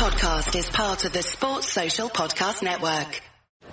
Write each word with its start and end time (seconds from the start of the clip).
podcast 0.00 0.58
is 0.58 0.66
part 0.70 1.04
of 1.04 1.12
the 1.12 1.22
Sports 1.22 1.70
Social 1.70 2.08
Podcast 2.08 2.62
Network. 2.62 3.20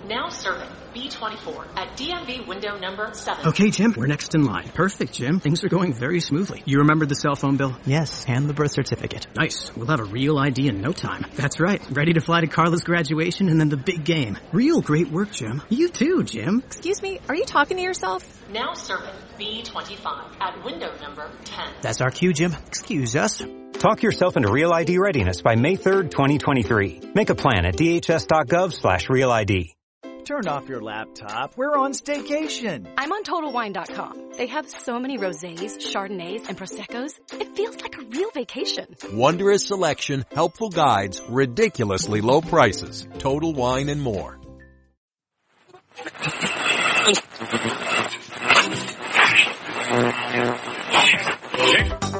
Now 0.06 0.28
serving 0.28 0.68
B24 0.94 1.66
at 1.74 1.96
DMV 1.96 2.46
window 2.46 2.78
number 2.78 3.14
7. 3.14 3.46
Okay, 3.46 3.70
Jim, 3.70 3.94
we're 3.96 4.08
next 4.08 4.34
in 4.34 4.44
line. 4.44 4.68
Perfect, 4.68 5.14
Jim. 5.14 5.40
Things 5.40 5.64
are 5.64 5.70
going 5.70 5.94
very 5.94 6.20
smoothly. 6.20 6.62
You 6.66 6.80
remember 6.80 7.06
the 7.06 7.14
cell 7.14 7.34
phone 7.34 7.56
bill? 7.56 7.74
Yes, 7.86 8.26
and 8.28 8.46
the 8.46 8.52
birth 8.52 8.72
certificate. 8.72 9.26
Nice. 9.38 9.74
We'll 9.74 9.86
have 9.86 10.00
a 10.00 10.04
real 10.04 10.36
ID 10.38 10.68
in 10.68 10.82
no 10.82 10.92
time. 10.92 11.24
That's 11.34 11.60
right. 11.60 11.80
Ready 11.90 12.12
to 12.12 12.20
fly 12.20 12.42
to 12.42 12.46
Carla's 12.46 12.82
graduation 12.82 13.48
and 13.48 13.58
then 13.58 13.70
the 13.70 13.78
big 13.78 14.04
game. 14.04 14.36
Real 14.52 14.82
great 14.82 15.10
work, 15.10 15.32
Jim. 15.32 15.62
You 15.70 15.88
too, 15.88 16.24
Jim. 16.24 16.62
Excuse 16.66 17.00
me, 17.00 17.20
are 17.30 17.34
you 17.34 17.46
talking 17.46 17.78
to 17.78 17.82
yourself? 17.82 18.22
Now 18.52 18.74
serving 18.74 19.14
B25 19.38 20.42
at 20.42 20.62
window 20.62 20.94
number 21.00 21.30
10. 21.46 21.72
That's 21.80 22.02
our 22.02 22.10
cue, 22.10 22.34
Jim. 22.34 22.54
Excuse 22.66 23.16
us. 23.16 23.42
Talk 23.78 24.02
yourself 24.02 24.36
into 24.36 24.50
Real 24.50 24.72
ID 24.72 24.98
readiness 24.98 25.40
by 25.40 25.54
May 25.54 25.76
3rd, 25.76 26.10
2023. 26.10 27.12
Make 27.14 27.30
a 27.30 27.36
plan 27.36 27.64
at 27.64 27.76
dhs.gov 27.76 28.72
slash 28.72 29.08
real 29.08 29.30
ID. 29.30 29.76
Turn 30.24 30.48
off 30.48 30.68
your 30.68 30.82
laptop. 30.82 31.56
We're 31.56 31.76
on 31.76 31.92
staycation. 31.92 32.92
I'm 32.98 33.12
on 33.12 33.22
TotalWine.com. 33.22 34.32
They 34.36 34.48
have 34.48 34.68
so 34.68 34.98
many 34.98 35.16
rosés, 35.16 35.78
chardonnays, 35.78 36.48
and 36.48 36.58
proseccos. 36.58 37.20
It 37.32 37.54
feels 37.54 37.80
like 37.80 37.96
a 37.98 38.04
real 38.04 38.32
vacation. 38.32 38.96
Wondrous 39.12 39.68
selection, 39.68 40.24
helpful 40.32 40.70
guides, 40.70 41.22
ridiculously 41.28 42.20
low 42.20 42.40
prices. 42.40 43.06
Total 43.18 43.54
Wine 43.54 43.88
and 43.88 44.02
more. 44.02 44.40
Good 51.58 52.17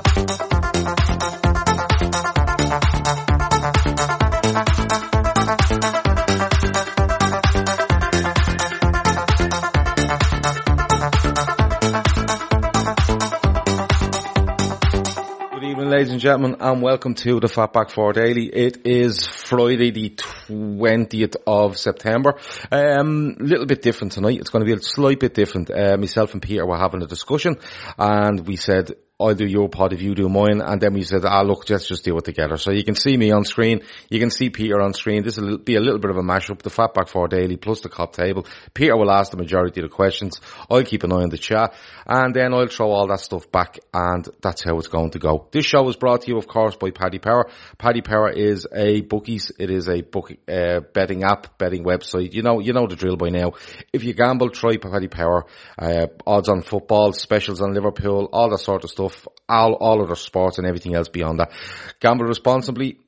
ladies 15.88 16.10
and 16.10 16.20
gentlemen, 16.20 16.56
and 16.60 16.82
welcome 16.82 17.14
to 17.14 17.40
the 17.40 17.46
Fatback 17.46 17.90
4 17.90 18.12
Daily. 18.12 18.44
It 18.44 18.86
is 18.86 19.26
Friday, 19.26 19.90
the 19.90 20.10
20th 20.10 21.36
of 21.46 21.78
September. 21.78 22.34
Um, 22.70 23.36
a 23.40 23.42
little 23.42 23.64
bit 23.64 23.80
different 23.80 24.12
tonight. 24.12 24.38
It's 24.38 24.50
going 24.50 24.66
to 24.66 24.70
be 24.70 24.78
a 24.78 24.82
slight 24.82 25.18
bit 25.18 25.32
different. 25.32 25.70
Uh, 25.70 25.96
myself 25.96 26.34
and 26.34 26.42
Peter 26.42 26.66
were 26.66 26.76
having 26.76 27.02
a 27.02 27.06
discussion, 27.06 27.56
and 27.96 28.46
we 28.46 28.56
said, 28.56 28.96
I'll 29.20 29.34
do 29.34 29.46
your 29.46 29.68
pod 29.68 29.92
if 29.92 30.00
you 30.00 30.14
do 30.14 30.28
mine. 30.28 30.60
And 30.60 30.80
then 30.80 30.94
we 30.94 31.02
said, 31.02 31.24
ah, 31.24 31.42
look, 31.42 31.68
let's 31.68 31.88
just 31.88 32.04
do 32.04 32.16
it 32.18 32.24
together. 32.24 32.56
So 32.56 32.70
you 32.70 32.84
can 32.84 32.94
see 32.94 33.16
me 33.16 33.32
on 33.32 33.44
screen. 33.44 33.80
You 34.08 34.20
can 34.20 34.30
see 34.30 34.48
Peter 34.48 34.80
on 34.80 34.94
screen. 34.94 35.24
This 35.24 35.38
will 35.38 35.58
be 35.58 35.74
a 35.74 35.80
little 35.80 35.98
bit 35.98 36.12
of 36.12 36.18
a 36.18 36.22
mashup. 36.22 36.62
The 36.62 36.70
Fatback 36.70 37.08
4 37.08 37.26
Daily 37.26 37.56
plus 37.56 37.80
the 37.80 37.88
Kop 37.88 38.12
Table. 38.12 38.46
Peter 38.74 38.96
will 38.96 39.10
ask 39.10 39.32
the 39.32 39.36
majority 39.36 39.80
of 39.80 39.90
the 39.90 39.94
questions. 39.94 40.40
I'll 40.70 40.84
keep 40.84 41.02
an 41.02 41.12
eye 41.12 41.22
on 41.22 41.30
the 41.30 41.38
chat. 41.38 41.74
And 42.06 42.32
then 42.32 42.54
I'll 42.54 42.68
throw 42.68 42.92
all 42.92 43.08
that 43.08 43.18
stuff 43.18 43.50
back. 43.50 43.80
And 43.92 44.28
that's 44.40 44.62
how 44.62 44.78
it's 44.78 44.86
going 44.86 45.10
to 45.10 45.18
go. 45.18 45.48
This 45.50 45.66
show 45.66 45.88
is 45.88 45.96
brought 45.96 46.22
to 46.22 46.28
you, 46.28 46.38
of 46.38 46.46
course, 46.46 46.76
by 46.76 46.92
Paddy 46.92 47.18
Power. 47.18 47.50
Paddy 47.76 48.02
Power 48.02 48.30
is 48.30 48.68
a 48.72 49.00
bookies. 49.00 49.50
It 49.58 49.70
is 49.70 49.88
a 49.88 50.00
book, 50.02 50.30
uh, 50.46 50.78
betting 50.92 51.24
app, 51.24 51.58
betting 51.58 51.82
website. 51.82 52.34
You 52.34 52.42
know, 52.42 52.60
you 52.60 52.72
know 52.72 52.86
the 52.86 52.94
drill 52.94 53.16
by 53.16 53.30
now. 53.30 53.54
If 53.92 54.04
you 54.04 54.14
gamble, 54.14 54.50
try 54.50 54.76
Paddy 54.76 55.08
Power. 55.08 55.46
Uh, 55.76 56.06
odds 56.24 56.48
on 56.48 56.62
football, 56.62 57.12
specials 57.12 57.60
on 57.60 57.74
Liverpool, 57.74 58.28
all 58.32 58.50
that 58.50 58.58
sort 58.58 58.84
of 58.84 58.90
stuff 58.90 59.07
all, 59.48 59.74
all 59.74 60.02
other 60.02 60.14
sports 60.14 60.58
and 60.58 60.66
everything 60.66 60.94
else 60.94 61.08
beyond 61.08 61.40
that. 61.40 61.52
Gamble 62.00 62.26
responsibly. 62.26 62.98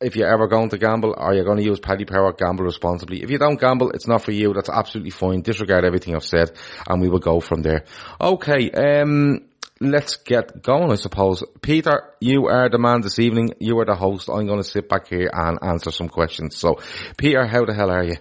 If 0.00 0.14
you're 0.14 0.32
ever 0.32 0.46
going 0.46 0.68
to 0.70 0.78
gamble 0.78 1.14
or 1.16 1.34
you're 1.34 1.44
going 1.44 1.58
to 1.58 1.64
use 1.64 1.80
Paddy 1.80 2.04
Power, 2.04 2.32
gamble 2.32 2.64
responsibly. 2.64 3.22
If 3.22 3.30
you 3.30 3.38
don't 3.38 3.60
gamble, 3.60 3.90
it's 3.90 4.06
not 4.06 4.22
for 4.22 4.30
you. 4.30 4.52
That's 4.52 4.68
absolutely 4.68 5.10
fine. 5.10 5.42
Disregard 5.42 5.84
everything 5.84 6.14
I've 6.14 6.24
said 6.24 6.52
and 6.86 7.00
we 7.00 7.08
will 7.08 7.18
go 7.18 7.40
from 7.40 7.62
there. 7.62 7.84
Okay, 8.20 8.70
um, 8.70 9.48
let's 9.80 10.16
get 10.16 10.62
going, 10.62 10.92
I 10.92 10.96
suppose. 10.96 11.42
Peter, 11.62 12.14
you 12.20 12.46
are 12.46 12.68
the 12.68 12.78
man 12.78 13.00
this 13.00 13.18
evening. 13.18 13.54
You 13.58 13.78
are 13.80 13.84
the 13.84 13.96
host. 13.96 14.28
I'm 14.28 14.46
going 14.46 14.62
to 14.62 14.64
sit 14.68 14.88
back 14.88 15.08
here 15.08 15.30
and 15.32 15.58
answer 15.62 15.90
some 15.90 16.08
questions. 16.08 16.56
So, 16.56 16.78
Peter, 17.16 17.44
how 17.46 17.64
the 17.64 17.74
hell 17.74 17.90
are 17.90 18.04
you? 18.04 18.16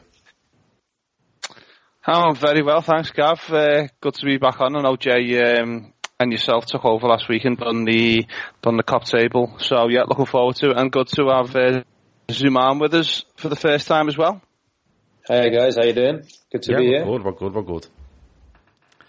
Oh, 2.10 2.32
very 2.34 2.64
well, 2.64 2.82
thanks, 2.82 3.12
Gav. 3.12 3.42
Uh, 3.50 3.88
good 4.00 4.14
to 4.14 4.26
be 4.26 4.38
back 4.38 4.62
on. 4.62 4.78
I 4.78 4.82
know 4.82 4.96
Jay 4.96 5.58
um, 5.58 5.92
and 6.20 6.32
yourself 6.32 6.66
took 6.66 6.84
over 6.84 7.08
last 7.08 7.30
week 7.30 7.46
and 7.46 7.58
done 7.58 7.86
the 7.86 8.26
done 8.62 8.78
the 8.78 8.84
Kop 8.84 9.04
Table. 9.04 9.56
So 9.60 9.88
yeah, 9.88 10.04
looking 10.04 10.26
forward 10.26 10.56
to 10.58 10.72
it, 10.72 10.78
and 10.78 10.92
good 10.92 11.08
to 11.10 11.28
have 11.28 11.56
uh, 11.56 11.84
Zuman 12.30 12.82
with 12.82 12.94
us 12.96 13.24
for 13.36 13.50
the 13.50 13.56
first 13.56 13.88
time 13.88 14.08
as 14.08 14.18
well. 14.18 14.42
Hey 15.28 15.50
guys, 15.52 15.76
how 15.76 15.84
you 15.84 15.94
doing? 15.94 16.24
Good 16.52 16.64
to 16.64 16.72
yeah, 16.72 16.78
be 16.78 16.84
we're 16.86 16.98
here. 16.98 17.06
good, 17.06 17.24
we're 17.24 17.32
good, 17.34 17.54
we're 17.54 17.62
good. 17.62 17.88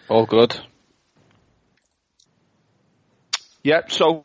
All 0.09 0.27
good. 0.27 0.61
Yep. 3.63 3.91
So 3.91 4.25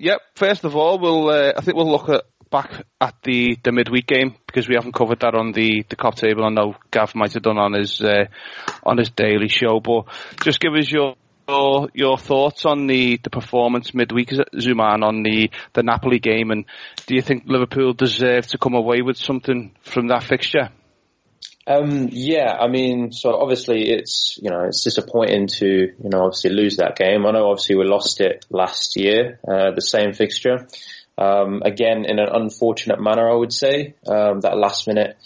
yep. 0.00 0.20
First 0.34 0.64
of 0.64 0.74
all, 0.74 0.98
we'll 0.98 1.28
uh, 1.28 1.52
I 1.56 1.60
think 1.60 1.76
we'll 1.76 1.90
look 1.90 2.08
at 2.08 2.24
back 2.50 2.84
at 3.00 3.14
the, 3.24 3.58
the 3.64 3.72
midweek 3.72 4.06
game 4.06 4.36
because 4.46 4.68
we 4.68 4.76
haven't 4.76 4.94
covered 4.94 5.18
that 5.20 5.34
on 5.34 5.50
the, 5.50 5.84
the 5.88 5.96
cop 5.96 6.14
table. 6.14 6.44
I 6.44 6.50
know 6.50 6.76
Gav 6.92 7.14
might 7.16 7.32
have 7.32 7.42
done 7.42 7.58
on 7.58 7.72
his 7.72 8.00
uh, 8.00 8.26
on 8.84 8.98
his 8.98 9.10
daily 9.10 9.48
show, 9.48 9.80
but 9.80 10.04
just 10.42 10.60
give 10.60 10.72
us 10.74 10.90
your 10.90 11.16
your, 11.48 11.88
your 11.94 12.18
thoughts 12.18 12.64
on 12.64 12.86
the, 12.86 13.18
the 13.22 13.30
performance 13.30 13.94
midweek, 13.94 14.30
Zuman, 14.30 15.02
on 15.02 15.22
the, 15.22 15.50
the 15.72 15.82
Napoli 15.82 16.18
game, 16.18 16.50
and 16.50 16.64
do 17.06 17.14
you 17.14 17.22
think 17.22 17.44
Liverpool 17.46 17.92
deserve 17.92 18.46
to 18.48 18.58
come 18.58 18.74
away 18.74 19.02
with 19.02 19.16
something 19.16 19.72
from 19.82 20.08
that 20.08 20.22
fixture? 20.22 20.70
Um, 21.66 22.08
yeah, 22.12 22.52
I 22.60 22.68
mean, 22.68 23.10
so 23.12 23.40
obviously 23.40 23.90
it's, 23.90 24.38
you 24.42 24.50
know, 24.50 24.64
it's 24.64 24.84
disappointing 24.84 25.46
to, 25.58 25.66
you 25.66 26.10
know, 26.10 26.24
obviously 26.24 26.50
lose 26.50 26.76
that 26.76 26.96
game. 26.96 27.24
I 27.24 27.30
know 27.30 27.48
obviously 27.50 27.76
we 27.76 27.86
lost 27.86 28.20
it 28.20 28.44
last 28.50 28.96
year, 28.96 29.40
uh, 29.48 29.70
the 29.74 29.80
same 29.80 30.12
fixture. 30.12 30.68
Um, 31.16 31.62
again, 31.64 32.04
in 32.06 32.18
an 32.18 32.28
unfortunate 32.30 33.00
manner, 33.00 33.30
I 33.30 33.34
would 33.34 33.52
say, 33.52 33.94
um, 34.06 34.40
that 34.40 34.58
last 34.58 34.86
minute, 34.86 35.16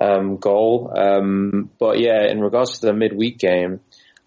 um, 0.00 0.36
goal. 0.36 0.92
Um, 0.94 1.70
but 1.80 1.98
yeah, 1.98 2.30
in 2.30 2.40
regards 2.40 2.78
to 2.78 2.86
the 2.86 2.92
midweek 2.92 3.38
game, 3.38 3.80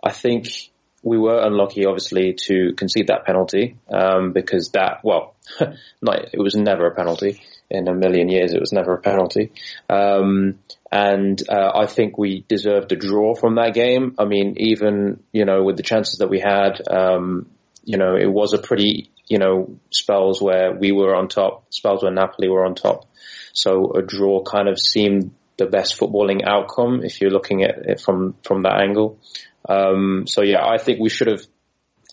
I 0.03 0.11
think 0.11 0.70
we 1.03 1.17
were 1.17 1.41
unlucky, 1.41 1.85
obviously, 1.85 2.33
to 2.45 2.73
concede 2.75 3.07
that 3.07 3.25
penalty, 3.25 3.77
um, 3.91 4.33
because 4.33 4.69
that, 4.73 4.99
well, 5.03 5.35
it 5.59 6.39
was 6.39 6.55
never 6.55 6.85
a 6.85 6.95
penalty 6.95 7.41
in 7.69 7.87
a 7.87 7.93
million 7.93 8.29
years. 8.29 8.53
It 8.53 8.59
was 8.59 8.71
never 8.71 8.93
a 8.93 9.01
penalty. 9.01 9.51
Um, 9.89 10.59
and, 10.91 11.41
uh, 11.49 11.71
I 11.73 11.87
think 11.87 12.17
we 12.17 12.45
deserved 12.47 12.91
a 12.91 12.95
draw 12.95 13.33
from 13.33 13.55
that 13.55 13.73
game. 13.73 14.15
I 14.19 14.25
mean, 14.25 14.55
even, 14.57 15.23
you 15.31 15.45
know, 15.45 15.63
with 15.63 15.77
the 15.77 15.83
chances 15.83 16.19
that 16.19 16.29
we 16.29 16.39
had, 16.39 16.81
um, 16.87 17.47
you 17.83 17.97
know, 17.97 18.15
it 18.15 18.31
was 18.31 18.53
a 18.53 18.59
pretty, 18.59 19.09
you 19.27 19.39
know, 19.39 19.79
spells 19.89 20.41
where 20.41 20.71
we 20.73 20.91
were 20.91 21.15
on 21.15 21.29
top, 21.29 21.65
spells 21.73 22.03
where 22.03 22.11
Napoli 22.11 22.47
were 22.47 22.65
on 22.65 22.75
top. 22.75 23.07
So 23.53 23.91
a 23.93 24.01
draw 24.03 24.43
kind 24.43 24.67
of 24.67 24.79
seemed 24.79 25.31
the 25.57 25.65
best 25.65 25.99
footballing 25.99 26.41
outcome 26.45 27.01
if 27.03 27.21
you're 27.21 27.31
looking 27.31 27.63
at 27.63 27.77
it 27.85 27.99
from, 28.01 28.35
from 28.43 28.63
that 28.63 28.81
angle. 28.81 29.17
Um, 29.67 30.25
so 30.27 30.41
yeah, 30.43 30.65
I 30.65 30.77
think 30.77 30.99
we 30.99 31.09
should 31.09 31.27
have 31.27 31.41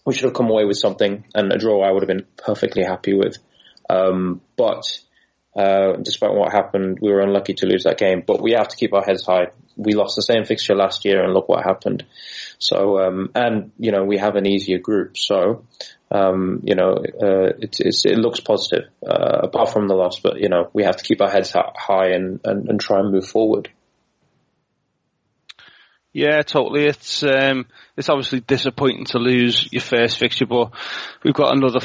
we 0.05 0.15
should 0.15 0.25
have 0.25 0.35
come 0.35 0.51
away 0.51 0.65
with 0.65 0.79
something, 0.79 1.25
and 1.35 1.53
a 1.53 1.59
draw 1.59 1.83
I 1.83 1.91
would 1.91 2.03
have 2.03 2.09
been 2.09 2.27
perfectly 2.37 2.83
happy 2.83 3.15
with. 3.15 3.37
Um, 3.91 4.41
but 4.57 4.85
uh, 5.57 5.97
despite 5.97 6.33
what 6.33 6.53
happened, 6.53 6.99
we 7.01 7.11
were 7.11 7.21
unlucky 7.21 7.55
to 7.55 7.67
lose 7.67 7.85
that 7.85 7.99
game. 7.99 8.23
But 8.27 8.41
we 8.41 8.53
have 8.53 8.69
to 8.69 8.77
keep 8.77 8.95
our 8.95 9.03
heads 9.03 9.27
high. 9.27 9.49
We 9.77 9.95
lost 9.95 10.17
the 10.17 10.23
same 10.23 10.45
fixture 10.45 10.75
last 10.75 11.05
year, 11.05 11.23
and 11.23 11.35
look 11.35 11.49
what 11.49 11.65
happened. 11.65 12.05
So 12.59 13.01
um, 13.01 13.31
and 13.35 13.73
you 13.79 13.93
know 13.93 14.05
we 14.05 14.19
have 14.19 14.37
an 14.37 14.47
easier 14.47 14.79
group, 14.79 15.17
so 15.17 15.65
um, 16.11 16.61
you 16.65 16.75
know 16.75 16.95
uh, 16.95 17.53
it, 17.59 17.77
it 17.81 18.19
looks 18.19 18.41
positive 18.41 18.89
uh, 19.07 19.41
apart 19.43 19.73
from 19.73 19.89
the 19.89 19.95
loss. 19.95 20.21
But 20.21 20.41
you 20.41 20.49
know 20.49 20.71
we 20.73 20.85
have 20.85 20.97
to 20.97 21.05
keep 21.05 21.21
our 21.21 21.31
heads 21.31 21.53
high 21.53 22.11
and, 22.13 22.41
and, 22.45 22.69
and 22.69 22.81
try 22.81 23.01
and 23.01 23.13
move 23.13 23.27
forward. 23.27 23.69
Yeah, 26.13 26.43
totally. 26.43 26.87
It's 26.87 27.23
um, 27.23 27.67
it's 27.97 28.09
obviously 28.09 28.41
disappointing 28.41 29.05
to 29.07 29.19
lose 29.19 29.69
your 29.71 29.83
first 29.83 30.19
fixture, 30.19 30.47
but 30.47 30.73
we've 31.23 31.35
got 31.35 31.55
another 31.57 31.81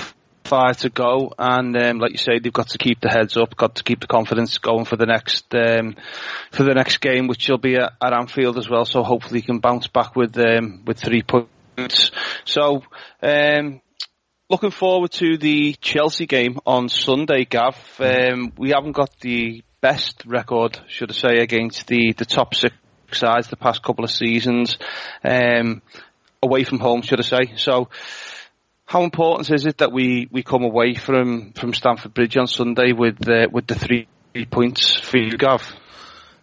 five 0.46 0.78
to 0.78 0.90
go, 0.90 1.34
and 1.38 1.76
um, 1.76 2.00
like 2.00 2.12
you 2.12 2.18
say, 2.18 2.40
they've 2.40 2.54
got 2.54 2.70
to 2.70 2.78
keep 2.78 3.02
the 3.02 3.10
heads 3.10 3.36
up, 3.38 3.56
got 3.56 3.76
to 3.76 3.84
keep 3.84 4.00
the 4.00 4.08
confidence 4.08 4.58
going 4.58 4.86
for 4.86 4.96
the 4.96 5.06
next 5.06 5.54
um, 5.54 5.96
for 6.52 6.64
the 6.64 6.74
next 6.74 6.98
game, 6.98 7.28
which 7.28 7.50
will 7.50 7.58
be 7.58 7.76
at, 7.76 7.94
at 8.02 8.14
Anfield 8.14 8.58
as 8.58 8.70
well. 8.70 8.86
So 8.86 9.04
hopefully, 9.04 9.42
he 9.42 9.46
can 9.46 9.60
bounce 9.60 9.88
back 9.88 10.16
with 10.16 10.38
um, 10.38 10.84
with 10.86 11.00
three 11.00 11.24
points. 11.24 12.12
So. 12.46 12.84
Um, 13.22 13.82
looking 14.50 14.72
forward 14.72 15.10
to 15.10 15.38
the 15.38 15.74
Chelsea 15.82 16.28
game 16.28 16.60
on 16.66 16.88
Sunday, 16.88 17.46
Gav. 17.46 17.76
Um, 18.00 18.54
we 18.56 18.70
haven't 18.70 18.92
got 18.92 19.10
the 19.22 19.64
best 19.82 20.24
record, 20.28 20.80
should 20.88 21.10
I 21.10 21.14
say, 21.16 21.40
against 21.40 21.88
the, 21.88 22.14
the 22.16 22.26
top 22.26 22.54
six 22.54 22.76
sides 23.16 23.48
the 23.48 23.56
past 23.56 23.84
couple 23.84 24.04
of 24.04 24.12
seasons, 24.12 24.78
um, 25.24 25.82
away 26.42 26.64
from 26.64 26.80
home, 26.80 27.02
should 27.02 27.20
I 27.20 27.24
say. 27.24 27.54
So, 27.58 27.90
how 28.86 29.04
important 29.04 29.50
is 29.52 29.66
it 29.66 29.78
that 29.80 29.92
we, 29.92 30.28
we 30.32 30.44
come 30.44 30.64
away 30.64 30.94
from, 30.94 31.54
from 31.54 31.74
Stamford 31.74 32.14
Bridge 32.14 32.38
on 32.38 32.48
Sunday 32.48 32.92
with 32.92 33.28
uh, 33.28 33.48
with 33.52 33.68
the 33.68 33.76
three 33.76 34.08
points 34.52 35.00
for 35.00 35.18
you, 35.18 35.38
Gav? 35.38 35.64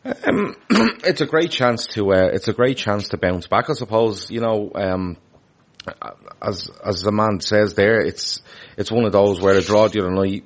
Um, 0.05 0.57
it's 1.05 1.21
a 1.21 1.27
great 1.27 1.51
chance 1.51 1.87
to 1.89 2.13
uh, 2.13 2.31
it's 2.33 2.49
a 2.49 2.55
great 2.55 2.79
chance 2.79 3.09
to 3.09 3.19
bounce 3.19 3.47
back. 3.47 3.69
I 3.69 3.75
suppose 3.75 4.31
you 4.31 4.41
know, 4.41 4.73
um, 4.75 5.17
as 6.43 6.71
as 6.85 7.03
the 7.03 7.13
man 7.13 7.41
says 7.41 7.75
there, 7.75 8.01
it's 8.01 8.41
it's 8.77 8.91
one 8.91 9.05
of 9.05 9.13
those 9.13 9.41
where 9.41 9.57
a 9.57 9.63
draw 9.63 9.89
the 9.89 10.01
other 10.01 10.11
night, 10.11 10.45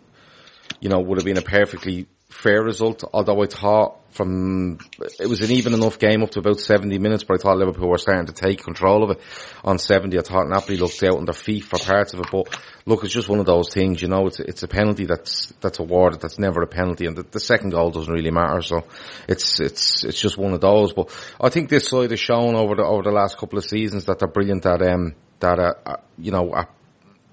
you 0.81 0.89
know, 0.89 0.99
would 0.99 1.19
have 1.19 1.25
been 1.25 1.39
a 1.39 1.43
perfectly 1.43 2.09
fair 2.35 2.63
result. 2.63 3.05
Although 3.13 3.43
I 3.43 3.47
thought 3.47 4.01
from 4.11 4.79
it 5.19 5.29
was 5.29 5.41
an 5.41 5.51
even 5.51 5.75
enough 5.75 5.99
game 5.99 6.23
up 6.23 6.31
to 6.31 6.41
about 6.41 6.61
70 6.61 6.99
minutes, 6.99 7.25
but 7.25 7.39
I 7.39 7.43
thought 7.43 7.59
Liverpool 7.59 7.89
were 7.89 7.99
starting 7.99 8.27
to 8.27 8.33
take 8.33 8.63
control 8.63 9.03
of 9.03 9.11
it 9.11 9.21
on 9.65 9.79
70. 9.79 10.19
I 10.19 10.23
thought 10.23 10.49
Napoli 10.49 10.77
looked 10.77 11.03
out 11.03 11.17
on 11.17 11.25
their 11.25 11.35
feet 11.35 11.65
for 11.65 11.79
parts 11.79 12.13
of 12.13 12.21
it, 12.21 12.27
but 12.31 12.57
look, 12.87 13.03
it's 13.03 13.13
just 13.13 13.29
one 13.29 13.41
of 13.41 13.47
those 13.47 13.73
things, 13.73 14.03
you 14.03 14.09
know, 14.09 14.27
it's, 14.27 14.39
it's 14.39 14.63
a 14.63 14.69
penalty 14.69 15.07
that's, 15.07 15.53
that's 15.61 15.81
awarded, 15.81 16.21
that's 16.21 16.39
never 16.39 16.63
a 16.63 16.67
penalty, 16.67 17.07
and 17.07 17.17
the, 17.17 17.25
the 17.25 17.41
second 17.41 17.71
goal 17.71 17.91
doesn't 17.91 18.13
really 18.13 18.31
matter, 18.31 18.63
so 18.63 18.85
it's, 19.29 19.59
it's, 19.59 20.05
it's 20.05 20.21
just 20.21 20.39
one 20.39 20.53
of 20.53 20.61
those, 20.61 20.93
but 20.93 21.11
I 21.41 21.49
think 21.49 21.69
this 21.69 21.89
side 21.89 22.11
has 22.11 22.21
shown 22.21 22.55
over 22.55 22.77
the, 22.77 22.85
over 22.85 23.03
the 23.03 23.11
last 23.11 23.37
couple 23.37 23.59
of 23.59 23.65
seasons 23.65 24.05
that 24.05 24.21
they're 24.21 24.29
brilliant 24.29 24.65
at, 24.67 24.81
um, 24.83 25.15
that, 25.41 25.59
uh, 25.59 25.75
uh 25.85 25.97
you 26.19 26.31
know, 26.31 26.55
at 26.55 26.71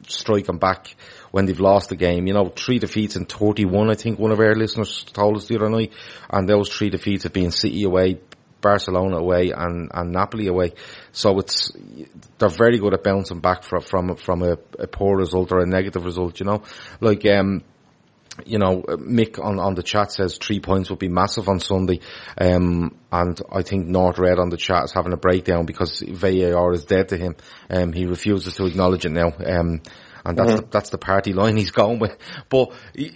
striking 0.07 0.57
back 0.57 0.95
when 1.31 1.45
they've 1.45 1.59
lost 1.59 1.89
the 1.89 1.95
game. 1.95 2.27
You 2.27 2.33
know, 2.33 2.49
three 2.49 2.79
defeats 2.79 3.15
in 3.15 3.25
31, 3.25 3.89
I 3.89 3.95
think 3.95 4.19
one 4.19 4.31
of 4.31 4.39
our 4.39 4.55
listeners 4.55 5.03
told 5.03 5.37
us 5.37 5.47
the 5.47 5.55
other 5.55 5.69
night. 5.69 5.93
And 6.29 6.47
those 6.47 6.69
three 6.69 6.89
defeats 6.89 7.23
have 7.23 7.33
been 7.33 7.51
City 7.51 7.83
away, 7.83 8.19
Barcelona 8.61 9.17
away 9.17 9.51
and, 9.55 9.89
and 9.93 10.11
Napoli 10.11 10.47
away. 10.47 10.73
So 11.11 11.39
it's, 11.39 11.71
they're 12.37 12.49
very 12.49 12.77
good 12.77 12.93
at 12.93 13.03
bouncing 13.03 13.39
back 13.39 13.63
from, 13.63 13.81
from, 13.81 14.15
from 14.15 14.43
a, 14.43 14.57
a 14.79 14.87
poor 14.87 15.17
result 15.17 15.51
or 15.51 15.59
a 15.59 15.65
negative 15.65 16.05
result, 16.05 16.39
you 16.39 16.45
know. 16.45 16.63
Like, 16.99 17.25
um, 17.25 17.63
you 18.45 18.59
know, 18.59 18.81
Mick 18.81 19.43
on, 19.43 19.59
on 19.59 19.75
the 19.75 19.83
chat 19.83 20.11
says 20.11 20.37
three 20.37 20.59
points 20.59 20.89
would 20.89 20.99
be 20.99 21.09
massive 21.09 21.49
on 21.49 21.59
Sunday. 21.59 21.99
Um, 22.37 22.97
and 23.11 23.39
I 23.51 23.61
think 23.61 23.87
North 23.87 24.19
Red 24.19 24.39
on 24.39 24.49
the 24.49 24.57
chat 24.57 24.85
is 24.85 24.93
having 24.93 25.13
a 25.13 25.17
breakdown 25.17 25.65
because 25.65 26.01
VAR 26.01 26.71
is 26.73 26.85
dead 26.85 27.09
to 27.09 27.17
him. 27.17 27.35
Um, 27.69 27.91
he 27.91 28.05
refuses 28.05 28.55
to 28.55 28.65
acknowledge 28.65 29.05
it 29.05 29.11
now. 29.11 29.33
Um, 29.45 29.81
and 30.25 30.37
that's 30.37 30.51
mm-hmm. 30.51 30.61
the, 30.61 30.67
that's 30.71 30.89
the 30.89 30.97
party 30.97 31.33
line 31.33 31.57
he's 31.57 31.71
going 31.71 31.99
with. 31.99 32.17
But 32.49 32.73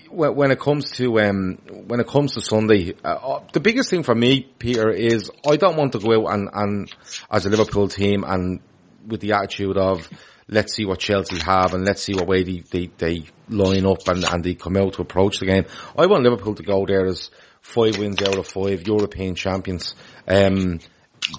when 0.10 0.52
it 0.52 0.60
comes 0.60 0.92
to 0.94 1.20
um, 1.20 1.58
when 1.88 2.00
it 2.00 2.08
comes 2.08 2.34
to 2.34 2.42
Sunday, 2.42 2.94
uh, 3.04 3.08
uh, 3.08 3.44
the 3.54 3.60
biggest 3.60 3.90
thing 3.90 4.04
for 4.04 4.16
me, 4.16 4.50
Peter, 4.60 4.90
is 4.90 5.32
I 5.48 5.58
don't 5.58 5.78
want 5.78 5.94
to 5.94 6.00
go 6.00 6.28
out 6.28 6.34
and, 6.34 6.50
and 6.54 6.96
as 7.30 7.46
a 7.46 7.50
Liverpool 7.50 7.88
team 7.88 8.24
and 8.26 8.60
with 9.08 9.22
the 9.22 9.34
attitude 9.34 9.78
of 9.78 10.10
let's 10.48 10.74
see 10.76 10.86
what 10.86 11.00
Chelsea 11.00 11.40
have 11.40 11.74
and 11.74 11.86
let's 11.86 12.04
see 12.04 12.14
what 12.14 12.28
way 12.28 12.44
they, 12.44 12.64
they, 12.70 12.92
they 12.98 13.24
line 13.50 13.86
up 13.86 14.08
and, 14.08 14.24
and 14.24 14.44
they 14.44 14.54
come 14.54 14.78
out 14.78 14.94
to 14.94 15.02
approach 15.02 15.40
the 15.40 15.46
game. 15.46 15.66
I 15.98 16.06
want 16.06 16.24
Liverpool 16.24 16.56
to 16.56 16.64
go 16.64 16.86
there 16.86 17.06
as 17.06 17.32
five 17.62 17.98
wins 17.98 18.22
out 18.22 18.38
of 18.38 18.48
five, 18.48 18.86
European 18.86 19.36
champions, 19.36 19.96
um, 20.28 20.80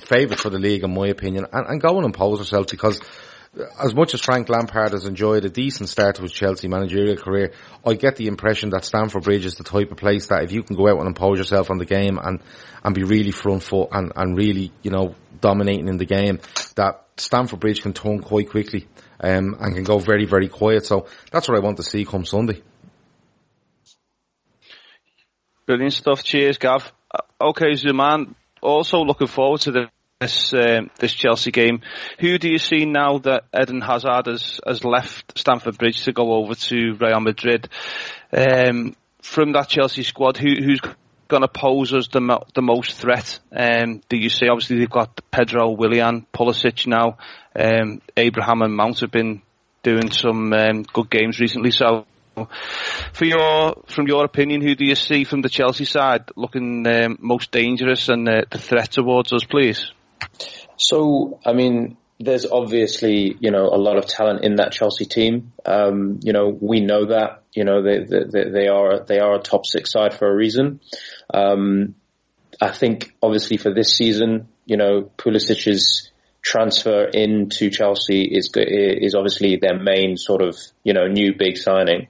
favourite 0.03 0.41
for 0.41 0.51
the 0.51 0.59
league 0.59 0.83
in 0.83 0.93
my 0.93 1.07
opinion, 1.07 1.47
and, 1.53 1.67
and 1.69 1.81
go 1.81 1.97
and 1.97 2.05
impose 2.05 2.41
ourselves 2.41 2.71
because 2.71 3.01
as 3.83 3.95
much 3.95 4.15
as 4.15 4.21
Frank 4.21 4.49
Lampard 4.49 4.93
has 4.93 5.07
enjoyed 5.07 5.45
a 5.45 5.49
decent 5.49 5.89
start 5.89 6.17
to 6.17 6.23
his 6.23 6.33
Chelsea 6.33 6.69
managerial 6.69 7.17
career, 7.17 7.53
I 7.85 7.95
get 7.95 8.17
the 8.17 8.27
impression 8.27 8.71
that 8.71 8.85
Stamford 8.85 9.25
Bridge 9.25 9.47
is 9.47 9.57
the 9.57 9.65
type 9.65 9.91
of 9.91 9.97
place 9.97 10.27
that 10.29 10.43
if 10.43 10.53
you 10.53 10.63
can 10.63 10.77
go 10.77 10.89
out 10.89 10.99
and 10.99 11.07
impose 11.07 11.39
yourself 11.39 11.71
on 11.71 11.79
the 11.79 11.85
game 11.85 12.19
and, 12.23 12.41
and 12.85 12.95
be 12.95 13.05
really 13.05 13.31
front 13.31 13.63
foot 13.63 13.89
and, 13.93 14.13
and 14.15 14.37
really, 14.37 14.73
you 14.83 14.91
know, 14.91 15.15
dominating 15.41 15.89
in 15.89 15.97
the 15.97 16.05
game, 16.05 16.41
that 16.75 17.05
Stamford 17.17 17.61
Bridge 17.61 17.81
can 17.81 17.93
turn 17.93 18.21
quite 18.21 18.51
quickly, 18.51 18.87
um, 19.21 19.57
and 19.59 19.75
can 19.75 19.85
go 19.85 19.99
very, 19.99 20.27
very 20.27 20.49
quiet. 20.49 20.85
So 20.85 21.07
that's 21.31 21.49
what 21.49 21.57
I 21.57 21.61
want 21.61 21.79
to 21.79 21.83
see 21.83 22.05
come 22.05 22.25
Sunday. 22.25 22.63
Brilliant 25.67 25.95
stuff. 25.95 26.23
Cheers, 26.23 26.59
Gav. 26.59 26.93
Uh, 27.11 27.49
okay, 27.49 27.73
Zuman, 27.73 28.35
also 28.63 28.99
looking 28.99 29.27
forward 29.27 29.63
to 29.63 29.73
the 29.73 29.89
this 30.21 30.55
um, 30.55 30.91
this 30.99 31.13
Chelsea 31.13 31.51
game. 31.51 31.83
Who 32.21 32.39
do 32.39 32.49
you 32.49 32.59
see 32.59 32.87
now 32.87 33.19
that 33.19 33.45
Eden 33.55 33.83
Hazard 33.83 34.27
has, 34.27 34.61
has 34.67 34.83
left 34.83 35.39
Stamford 35.39 35.77
Bridge 35.77 36.05
to 36.05 36.13
go 36.13 36.33
over 36.33 36.55
to 36.55 36.97
Real 36.99 37.21
Madrid? 37.21 37.69
Um, 38.33 38.97
from 39.21 39.53
that 39.53 39.69
Chelsea 39.69 40.05
squad, 40.05 40.39
who, 40.39 40.49
who's 40.49 40.81
going 41.29 41.43
to 41.43 41.49
pose 41.49 41.93
us 41.93 42.09
the, 42.09 42.21
mo- 42.21 42.47
the 42.55 42.63
most 42.63 42.97
threat? 42.97 43.41
Um, 43.55 44.01
do 44.09 44.17
you 44.17 44.31
see? 44.31 44.49
Obviously, 44.49 44.79
they've 44.79 44.89
got 44.89 45.21
Pedro, 45.31 45.71
Willian, 45.73 46.27
Pulisic 46.33 46.87
now. 46.87 47.19
Um, 47.55 48.01
Abraham 48.17 48.63
and 48.63 48.75
Mount 48.75 49.01
have 49.01 49.11
been 49.11 49.43
doing 49.83 50.11
some 50.11 50.53
um, 50.53 50.83
good 50.85 51.11
games 51.11 51.41
recently. 51.41 51.73
So, 51.73 52.07
for 53.13 53.25
your, 53.25 53.83
from 53.89 54.07
your 54.07 54.25
opinion, 54.25 54.63
who 54.63 54.75
do 54.75 54.87
you 54.87 54.95
see 54.95 55.25
from 55.25 55.43
the 55.43 55.49
Chelsea 55.51 55.85
side 55.85 56.31
looking 56.37 56.87
um, 56.87 57.19
most 57.21 57.51
dangerous 57.51 58.09
and 58.09 58.27
uh, 58.27 58.43
the 58.51 58.59
threat 58.59 58.93
towards 58.93 59.33
us, 59.33 59.45
please? 59.45 59.93
So, 60.77 61.41
I 61.45 61.53
mean, 61.53 61.97
there's 62.19 62.47
obviously, 62.47 63.37
you 63.41 63.51
know, 63.51 63.67
a 63.67 63.77
lot 63.77 63.99
of 63.99 64.07
talent 64.07 64.45
in 64.45 64.57
that 64.57 64.73
Chelsea 64.73 65.05
team. 65.05 65.53
Um, 65.65 66.21
you 66.23 66.33
know, 66.33 66.57
we 66.59 66.81
know 66.81 67.07
that, 67.07 67.43
you 67.53 67.65
know, 67.65 67.83
they, 67.83 68.05
they, 68.05 68.51
they 68.51 68.69
are, 68.69 69.05
they 69.05 69.19
are 69.19 69.35
a 69.35 69.41
top 69.41 69.67
six 69.67 69.93
side 69.93 70.15
for 70.15 70.27
a 70.29 70.35
reason. 70.35 70.81
Um, 71.33 71.95
I 72.61 72.71
think 72.71 73.15
obviously 73.23 73.59
for 73.59 73.73
this 73.73 73.95
season, 73.95 74.49
you 74.65 74.77
know, 74.77 75.11
Pulisic's 75.19 76.11
transfer 76.41 77.05
into 77.05 77.71
Chelsea 77.71 78.23
is, 78.23 78.51
is 78.57 79.15
obviously 79.15 79.57
their 79.57 79.79
main 79.79 80.17
sort 80.17 80.43
of, 80.43 80.57
you 80.85 80.95
know, 80.95 81.07
new 81.07 81.35
big 81.37 81.59
signing. 81.59 82.09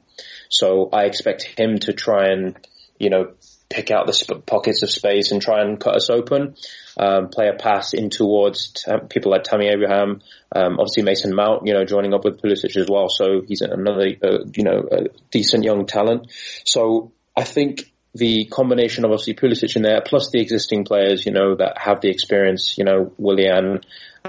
So 0.48 0.88
I 0.92 1.04
expect 1.04 1.42
him 1.42 1.78
to 1.80 1.92
try 1.92 2.28
and, 2.28 2.56
you 2.98 3.10
know, 3.10 3.32
pick 3.68 3.90
out 3.90 4.06
the 4.06 4.12
sp- 4.14 4.46
pockets 4.46 4.82
of 4.82 4.90
space 4.90 5.32
and 5.32 5.42
try 5.42 5.62
and 5.62 5.80
cut 5.80 5.96
us 5.96 6.10
open 6.10 6.54
um, 6.96 7.28
play 7.28 7.48
a 7.48 7.52
pass 7.52 7.92
in 7.92 8.10
towards 8.10 8.72
t- 8.72 8.92
people 9.10 9.32
like 9.32 9.44
Tammy 9.44 9.68
Abraham, 9.68 10.22
um, 10.54 10.78
obviously 10.78 11.02
Mason 11.02 11.34
Mount, 11.34 11.66
you 11.66 11.74
know, 11.74 11.84
joining 11.84 12.14
up 12.14 12.24
with 12.24 12.40
Pulisic 12.40 12.76
as 12.76 12.88
well. 12.88 13.08
So 13.08 13.42
he's 13.46 13.60
another, 13.60 14.08
uh, 14.22 14.38
you 14.54 14.64
know, 14.64 14.88
decent 15.30 15.64
young 15.64 15.86
talent. 15.86 16.32
So 16.64 17.12
I 17.36 17.44
think 17.44 17.92
the 18.14 18.46
combination 18.46 19.04
of 19.04 19.10
obviously 19.10 19.34
Pulisic 19.34 19.76
in 19.76 19.82
there, 19.82 20.00
plus 20.00 20.30
the 20.30 20.40
existing 20.40 20.84
players, 20.84 21.26
you 21.26 21.32
know, 21.32 21.56
that 21.56 21.76
have 21.78 22.00
the 22.00 22.08
experience, 22.08 22.78
you 22.78 22.84
know, 22.84 23.12
Willian, 23.18 23.80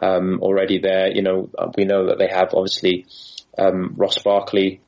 um, 0.01 0.39
already 0.42 0.80
there, 0.80 1.10
you 1.10 1.22
know, 1.22 1.50
we 1.78 1.86
know 1.86 2.07
that 2.07 2.18
they 2.18 2.28
have 2.28 2.54
obviously, 2.54 3.06
um, 3.57 3.94
Ross 3.95 4.19
Barkley, 4.19 4.81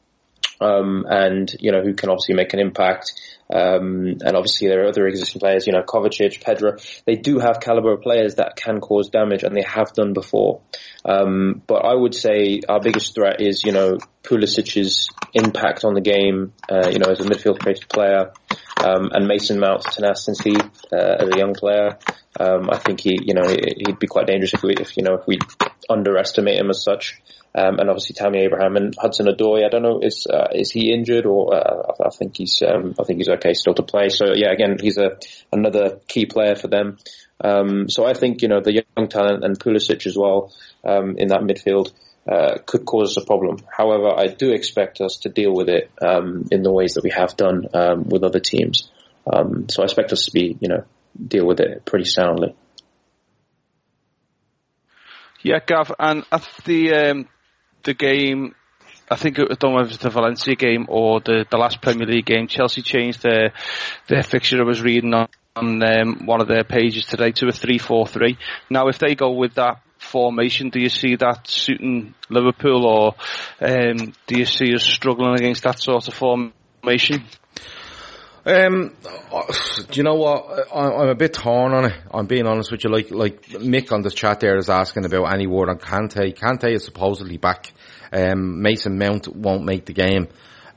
um, 0.61 1.05
and, 1.09 1.53
you 1.59 1.71
know, 1.71 1.81
who 1.81 1.93
can 1.93 2.09
obviously 2.09 2.35
make 2.35 2.53
an 2.53 2.59
impact. 2.59 3.11
Um, 3.51 4.17
and 4.23 4.35
obviously 4.35 4.67
there 4.67 4.83
are 4.83 4.89
other 4.89 5.07
existing 5.07 5.39
players, 5.39 5.65
you 5.65 5.73
know, 5.73 5.81
Kovacic, 5.81 6.43
Pedro. 6.43 6.77
They 7.05 7.15
do 7.15 7.39
have 7.39 7.59
caliber 7.59 7.97
players 7.97 8.35
that 8.35 8.55
can 8.55 8.79
cause 8.79 9.09
damage 9.09 9.43
and 9.43 9.55
they 9.55 9.63
have 9.63 9.91
done 9.93 10.13
before. 10.13 10.61
Um, 11.03 11.63
but 11.65 11.83
I 11.85 11.95
would 11.95 12.13
say 12.13 12.61
our 12.69 12.79
biggest 12.79 13.15
threat 13.15 13.41
is, 13.41 13.63
you 13.63 13.71
know, 13.71 13.97
Pulisic's 14.23 15.09
impact 15.33 15.83
on 15.83 15.95
the 15.95 16.01
game, 16.01 16.53
uh, 16.69 16.89
you 16.89 16.99
know, 16.99 17.07
as 17.07 17.21
a 17.21 17.23
midfield 17.23 17.59
creative 17.59 17.89
player, 17.89 18.31
um, 18.83 19.09
and 19.13 19.27
Mason 19.27 19.59
Mount's 19.59 19.95
tenacity, 19.95 20.55
uh, 20.93 21.15
as 21.19 21.29
a 21.29 21.37
young 21.37 21.55
player. 21.55 21.97
Um, 22.39 22.69
I 22.69 22.77
think 22.77 23.01
he, 23.01 23.17
you 23.23 23.33
know, 23.33 23.47
he'd 23.47 23.97
be 23.97 24.07
quite 24.07 24.27
dangerous 24.27 24.53
if 24.53 24.61
we, 24.61 24.73
if, 24.73 24.95
you 24.95 25.03
know, 25.03 25.15
if 25.15 25.25
we 25.25 25.39
underestimate 25.89 26.59
him 26.59 26.69
as 26.69 26.83
such. 26.83 27.21
Um, 27.55 27.79
and 27.79 27.89
obviously 27.89 28.13
Tammy 28.13 28.39
Abraham 28.39 28.75
and 28.75 28.93
Hudson 28.95 29.25
Odoi. 29.25 29.65
I 29.65 29.69
don't 29.69 29.81
know 29.81 29.99
is 30.01 30.27
uh, 30.31 30.49
is 30.53 30.71
he 30.71 30.93
injured 30.93 31.25
or 31.25 31.55
uh, 31.55 31.93
I 32.05 32.09
think 32.09 32.37
he's 32.37 32.61
um, 32.61 32.93
I 32.99 33.03
think 33.03 33.17
he's 33.17 33.29
okay 33.29 33.53
still 33.53 33.73
to 33.73 33.83
play. 33.83 34.09
So 34.09 34.33
yeah, 34.35 34.51
again 34.51 34.77
he's 34.79 34.97
a 34.97 35.17
another 35.51 35.99
key 36.07 36.27
player 36.27 36.55
for 36.55 36.67
them. 36.67 36.97
Um, 37.43 37.89
so 37.89 38.05
I 38.05 38.13
think 38.13 38.43
you 38.43 38.49
know 38.49 38.61
the 38.61 38.73
young 38.73 39.07
talent 39.07 39.43
and 39.43 39.59
Pulisic 39.59 40.05
as 40.05 40.15
well 40.15 40.53
um, 40.83 41.17
in 41.17 41.29
that 41.29 41.41
midfield. 41.41 41.91
Uh, 42.29 42.59
could 42.63 42.85
cause 42.85 43.17
us 43.17 43.23
a 43.23 43.25
problem. 43.25 43.57
However, 43.75 44.11
I 44.15 44.27
do 44.27 44.51
expect 44.51 45.01
us 45.01 45.17
to 45.23 45.29
deal 45.29 45.51
with 45.51 45.67
it 45.67 45.89
um, 45.99 46.45
in 46.51 46.61
the 46.61 46.71
ways 46.71 46.93
that 46.93 47.03
we 47.03 47.09
have 47.09 47.35
done 47.35 47.65
um, 47.73 48.03
with 48.03 48.23
other 48.23 48.39
teams. 48.39 48.91
so 49.25 49.81
I 49.81 49.83
expect 49.83 50.11
us 50.11 50.25
to 50.25 50.31
be, 50.31 50.55
you 50.59 50.67
know, 50.67 50.83
deal 51.27 51.47
with 51.47 51.59
it 51.59 51.85
pretty 51.85 52.05
soundly. 52.05 52.55
Yeah, 55.41 55.59
Gav, 55.65 55.91
and 55.97 56.25
at 56.31 56.47
the 56.65 56.93
um, 56.93 57.29
the 57.83 57.93
game, 57.93 58.55
I 59.09 59.15
think 59.15 59.39
it, 59.39 59.47
I 59.49 59.55
don't 59.55 59.73
know 59.73 59.79
if 59.79 59.85
it 59.85 59.89
was 59.89 59.97
the 59.99 60.09
Valencia 60.09 60.55
game 60.55 60.85
or 60.89 61.19
the, 61.19 61.45
the 61.49 61.57
last 61.57 61.81
Premier 61.81 62.05
League 62.05 62.25
game, 62.25 62.47
Chelsea 62.47 62.81
changed 62.81 63.23
their, 63.23 63.53
their 64.07 64.23
fixture 64.23 64.59
I 64.61 64.65
was 64.65 64.81
reading 64.81 65.13
on, 65.13 65.27
on 65.55 65.81
um, 65.83 66.25
one 66.25 66.41
of 66.41 66.47
their 66.47 66.63
pages 66.63 67.05
today 67.05 67.31
to 67.31 67.47
a 67.47 67.51
3-4-3. 67.51 68.37
Now 68.69 68.87
if 68.87 68.99
they 68.99 69.15
go 69.15 69.31
with 69.31 69.55
that 69.55 69.81
formation, 69.97 70.69
do 70.69 70.79
you 70.79 70.89
see 70.89 71.15
that 71.15 71.47
suiting 71.47 72.13
Liverpool 72.29 72.85
or 72.85 73.15
um, 73.61 74.13
do 74.27 74.37
you 74.37 74.45
see 74.45 74.73
us 74.75 74.83
struggling 74.83 75.35
against 75.35 75.63
that 75.63 75.79
sort 75.79 76.07
of 76.07 76.13
formation? 76.13 77.25
Um, 78.49 78.95
do 79.91 79.97
you 79.97 80.01
know 80.01 80.15
what? 80.15 80.73
I, 80.73 81.03
am 81.03 81.09
a 81.09 81.15
bit 81.15 81.33
torn 81.33 81.71
on 81.73 81.85
it. 81.85 81.93
I'm 82.11 82.25
being 82.25 82.47
honest 82.47 82.71
with 82.71 82.83
you. 82.83 82.89
Like, 82.89 83.11
like 83.11 83.43
Mick 83.43 83.91
on 83.91 84.01
the 84.01 84.09
chat 84.09 84.39
there 84.39 84.57
is 84.57 84.71
asking 84.71 85.05
about 85.05 85.31
any 85.31 85.45
word 85.45 85.69
on 85.69 85.77
Kante. 85.77 86.35
Kante 86.35 86.73
is 86.73 86.83
supposedly 86.83 87.37
back. 87.37 87.71
Um, 88.11 88.63
Mason 88.63 88.97
Mount 88.97 89.27
won't 89.27 89.65
make 89.65 89.85
the 89.85 89.93
game. 89.93 90.29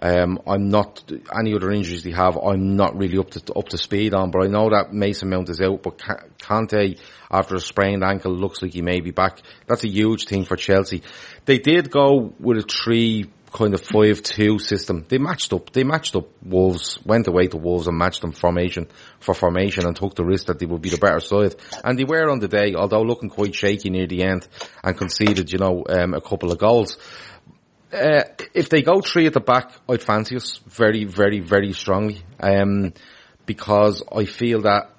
Um, 0.03 0.41
I'm 0.47 0.69
not 0.69 1.11
any 1.35 1.55
other 1.55 1.71
injuries 1.71 2.03
they 2.03 2.11
have. 2.11 2.37
I'm 2.37 2.77
not 2.77 2.95
really 2.95 3.17
up 3.17 3.31
to 3.31 3.55
up 3.55 3.71
to 3.71 3.79
speed 3.79 4.13
on, 4.13 4.31
but 4.33 4.45
I 4.45 4.49
know 4.49 4.69
that 4.69 4.93
Mason 4.93 5.31
Mount 5.31 5.49
is 5.49 5.61
out. 5.63 5.83
But 5.83 5.97
Kante, 5.97 6.99
after 7.31 7.55
a 7.55 7.61
sprained 7.61 8.05
ankle, 8.05 8.35
looks 8.35 8.61
like 8.61 8.75
he 8.75 8.83
may 8.83 9.01
be 9.01 9.13
back. 9.13 9.41
That's 9.67 9.85
a 9.85 9.89
huge 9.89 10.27
thing 10.27 10.45
for 10.45 10.57
Chelsea. 10.57 11.03
They 11.47 11.57
did 11.57 11.91
go 11.91 12.35
with 12.39 12.59
a 12.59 12.63
three 12.63 13.31
kind 13.53 13.75
of 13.75 13.83
five 13.83 14.23
two 14.23 14.59
system. 14.59 15.05
They 15.09 15.19
matched 15.19 15.53
up. 15.53 15.73
They 15.73 15.85
matched 15.85 16.17
up 16.17 16.29
Wolves. 16.43 16.99
Went 17.05 17.29
away 17.29 17.47
to 17.49 17.59
Wolves 17.59 17.87
and 17.87 17.99
matched 17.99 18.23
them 18.23 18.33
formation 18.33 18.89
for 19.21 19.35
formation 19.35 19.87
and 19.87 19.95
took 19.95 20.15
the 20.15 20.25
risk 20.25 20.47
that 20.47 20.59
they 20.59 20.67
would 20.67 20.83
be 20.83 20.91
the 20.91 20.99
better 20.99 21.21
side. 21.21 21.55
And 21.85 21.99
they 21.99 22.05
were 22.05 22.31
on 22.31 22.39
the 22.39 22.49
day, 22.49 22.75
although 22.75 23.03
looking 23.03 23.29
quite 23.29 23.55
shaky 23.55 23.91
near 23.91 24.07
the 24.07 24.23
end 24.23 24.49
and 24.83 24.97
conceded, 24.97 25.53
you 25.53 25.59
know, 25.59 25.85
um, 25.89 26.15
a 26.15 26.21
couple 26.21 26.51
of 26.51 26.59
goals. 26.59 26.97
Uh, 27.93 28.23
if 28.55 28.71
they 28.71 28.81
go 28.81 29.03
three 29.03 29.27
at 29.27 29.35
the 29.35 29.41
back, 29.41 29.71
I'd 29.89 30.03
fancy 30.03 30.37
us 30.37 30.59
very, 30.67 31.05
very, 31.05 31.41
very 31.41 31.75
strongly. 31.75 32.23
Um, 32.41 32.95
because 33.45 34.03
I 34.11 34.25
feel 34.25 34.63
that 34.63 34.91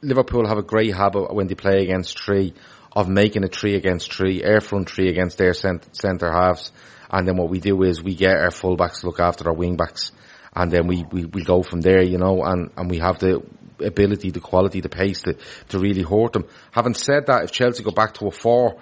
Liverpool 0.00 0.46
have 0.46 0.58
a 0.58 0.62
great 0.62 0.94
habit 0.94 1.34
when 1.34 1.46
they 1.46 1.54
play 1.54 1.82
against 1.82 2.18
three 2.18 2.54
of 2.94 3.08
making 3.08 3.44
a 3.44 3.48
three 3.48 3.74
against 3.74 4.12
three, 4.12 4.42
air 4.42 4.60
front 4.60 4.90
three 4.90 5.08
against 5.08 5.38
their 5.38 5.54
centre 5.54 6.32
halves. 6.32 6.72
And 7.10 7.26
then 7.26 7.36
what 7.36 7.50
we 7.50 7.60
do 7.60 7.82
is 7.82 8.02
we 8.02 8.14
get 8.14 8.36
our 8.36 8.50
fullbacks 8.50 9.00
to 9.00 9.06
look 9.06 9.20
after 9.20 9.48
our 9.48 9.54
wing 9.54 9.76
backs. 9.76 10.12
And 10.54 10.70
then 10.70 10.86
we, 10.86 11.04
we, 11.10 11.24
we 11.24 11.44
go 11.44 11.62
from 11.62 11.80
there, 11.80 12.02
you 12.02 12.18
know, 12.18 12.42
and, 12.42 12.70
and 12.76 12.90
we 12.90 12.98
have 12.98 13.18
the 13.18 13.42
ability, 13.82 14.30
the 14.30 14.40
quality, 14.40 14.80
the 14.80 14.88
pace 14.88 15.22
to, 15.22 15.36
to 15.70 15.78
really 15.78 16.02
hurt 16.02 16.32
them. 16.32 16.46
Having 16.70 16.94
said 16.94 17.26
that, 17.26 17.44
if 17.44 17.52
Chelsea 17.52 17.82
go 17.82 17.90
back 17.90 18.14
to 18.14 18.26
a 18.26 18.30
four, 18.30 18.78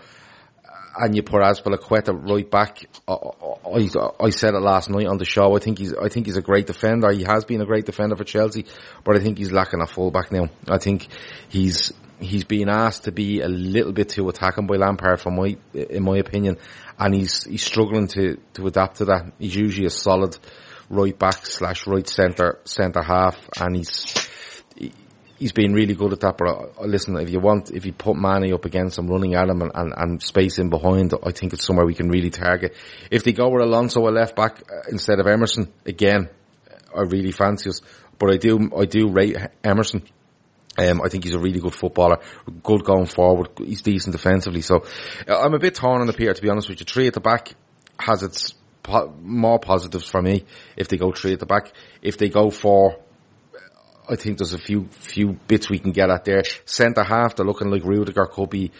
and 0.97 1.15
you 1.15 1.23
put 1.23 1.43
Azpilicueta 1.43 2.29
right 2.29 2.51
back. 2.51 2.85
I, 3.07 3.13
I, 3.13 4.25
I, 4.27 4.31
said 4.31 4.55
it 4.55 4.61
last 4.61 4.91
night 4.91 5.07
on 5.07 5.19
the 5.19 5.25
show. 5.25 5.57
I 5.57 5.61
think 5.61 5.79
he's, 5.79 5.95
I 5.95 6.09
think 6.09 6.27
he's 6.27 6.37
a 6.37 6.43
great 6.43 6.67
defender. 6.67 7.11
He 7.13 7.23
has 7.25 7.45
been 7.45 7.61
a 7.61 7.67
great 7.67 7.87
defender 7.87 8.17
for 8.17 8.25
Chelsea, 8.25 8.67
but 9.05 9.17
I 9.17 9.21
think 9.21 9.39
he's 9.39 9.53
lacking 9.53 9.81
a 9.81 9.87
fullback 9.87 10.33
now. 10.33 10.49
I 10.69 10.79
think 10.79 11.09
he's, 11.49 11.93
he's 12.19 12.45
being 12.45 12.69
asked 12.69 13.05
to 13.05 13.13
be 13.13 13.41
a 13.41 13.49
little 13.49 13.93
bit 13.93 14.11
too 14.11 14.29
attacking 14.29 14.67
by 14.67 14.77
Lampard 14.77 15.21
for 15.21 15.31
my, 15.31 15.57
in 15.75 16.03
my 16.03 16.19
opinion, 16.19 16.59
and 16.99 17.15
he's, 17.15 17.45
he's 17.45 17.65
struggling 17.65 18.09
to, 18.09 18.39
to 18.55 18.67
adapt 18.67 18.97
to 18.97 19.07
that. 19.07 19.33
He's 19.39 19.55
usually 19.57 19.87
a 19.87 19.91
solid 19.91 20.37
right 20.89 21.17
back 21.17 21.47
slash 21.47 21.87
right 21.87 22.09
centre, 22.09 22.59
centre 22.65 23.03
half, 23.03 23.39
and 23.59 23.77
he's, 23.77 24.20
he's 25.41 25.53
been 25.53 25.73
really 25.73 25.95
good 25.95 26.13
at 26.13 26.21
that. 26.21 26.37
But 26.37 26.47
uh, 26.47 26.85
listen, 26.87 27.17
if 27.17 27.31
you 27.31 27.41
want, 27.41 27.73
if 27.73 27.85
you 27.85 27.93
put 27.93 28.17
Manny 28.17 28.53
up 28.53 28.65
against 28.65 28.99
him, 28.99 29.09
running 29.09 29.35
at 29.35 29.49
him 29.49 29.63
and, 29.63 29.73
and, 29.75 29.93
and 29.97 30.23
space 30.23 30.59
in 30.59 30.71
behind, 30.71 31.13
I 31.25 31.33
think 31.33 31.53
it's 31.53 31.65
somewhere 31.65 31.87
we 31.87 31.95
can 31.95 32.09
really 32.09 32.31
target. 32.31 32.77
If 33.11 33.25
they 33.25 33.33
go 33.33 33.49
with 33.49 33.63
Alonso 33.63 34.07
a 34.07 34.11
left 34.11 34.37
back 34.37 34.63
uh, 34.71 34.83
instead 34.91 35.19
of 35.19 35.27
Emerson, 35.27 35.73
again, 35.85 36.29
I 36.97 37.01
really 37.01 37.33
fancy 37.33 37.71
us. 37.71 37.81
But 38.19 38.31
I 38.31 38.37
do, 38.37 38.71
I 38.77 38.85
do 38.85 39.11
rate 39.11 39.37
Emerson. 39.65 40.03
Um, 40.79 41.01
I 41.03 41.09
think 41.09 41.25
he's 41.25 41.35
a 41.35 41.39
really 41.39 41.59
good 41.59 41.75
footballer, 41.75 42.21
good 42.63 42.85
going 42.85 43.07
forward. 43.07 43.49
He's 43.59 43.83
decent 43.83 44.13
defensively. 44.13 44.63
So 44.63 44.85
uh, 45.27 45.41
I'm 45.41 45.55
a 45.55 45.59
bit 45.59 45.75
torn 45.75 46.01
on 46.01 46.07
the 46.07 46.13
pier, 46.13 46.33
to 46.33 46.43
be 46.43 46.49
honest 46.49 46.69
with 46.69 46.81
you. 46.81 46.85
Three 46.85 47.07
at 47.09 47.15
the 47.15 47.21
back 47.21 47.55
has 47.99 48.23
its 48.23 48.55
po- 48.83 49.15
more 49.21 49.59
positives 49.59 50.09
for 50.09 50.23
me 50.23 50.45
if 50.77 50.89
they 50.89 50.97
go 50.97 51.13
three 51.13 51.33
at 51.33 51.41
the 51.41 51.47
back. 51.47 51.73
If 52.03 52.19
they 52.19 52.29
go 52.29 52.51
for 52.51 52.99
I 54.11 54.17
think 54.17 54.39
there's 54.39 54.55
a 54.55 54.59
few 54.59 54.89
few 54.91 55.39
bits 55.47 55.71
we 55.71 55.79
can 55.79 55.93
get 55.93 56.11
at 56.11 56.25
there. 56.25 56.43
Centre 56.65 57.05
half, 57.05 57.37
they're 57.37 57.47
looking 57.47 57.71
like 57.71 57.85
Rudiger 57.85 58.27
could 58.27 58.51
be, 58.51 58.73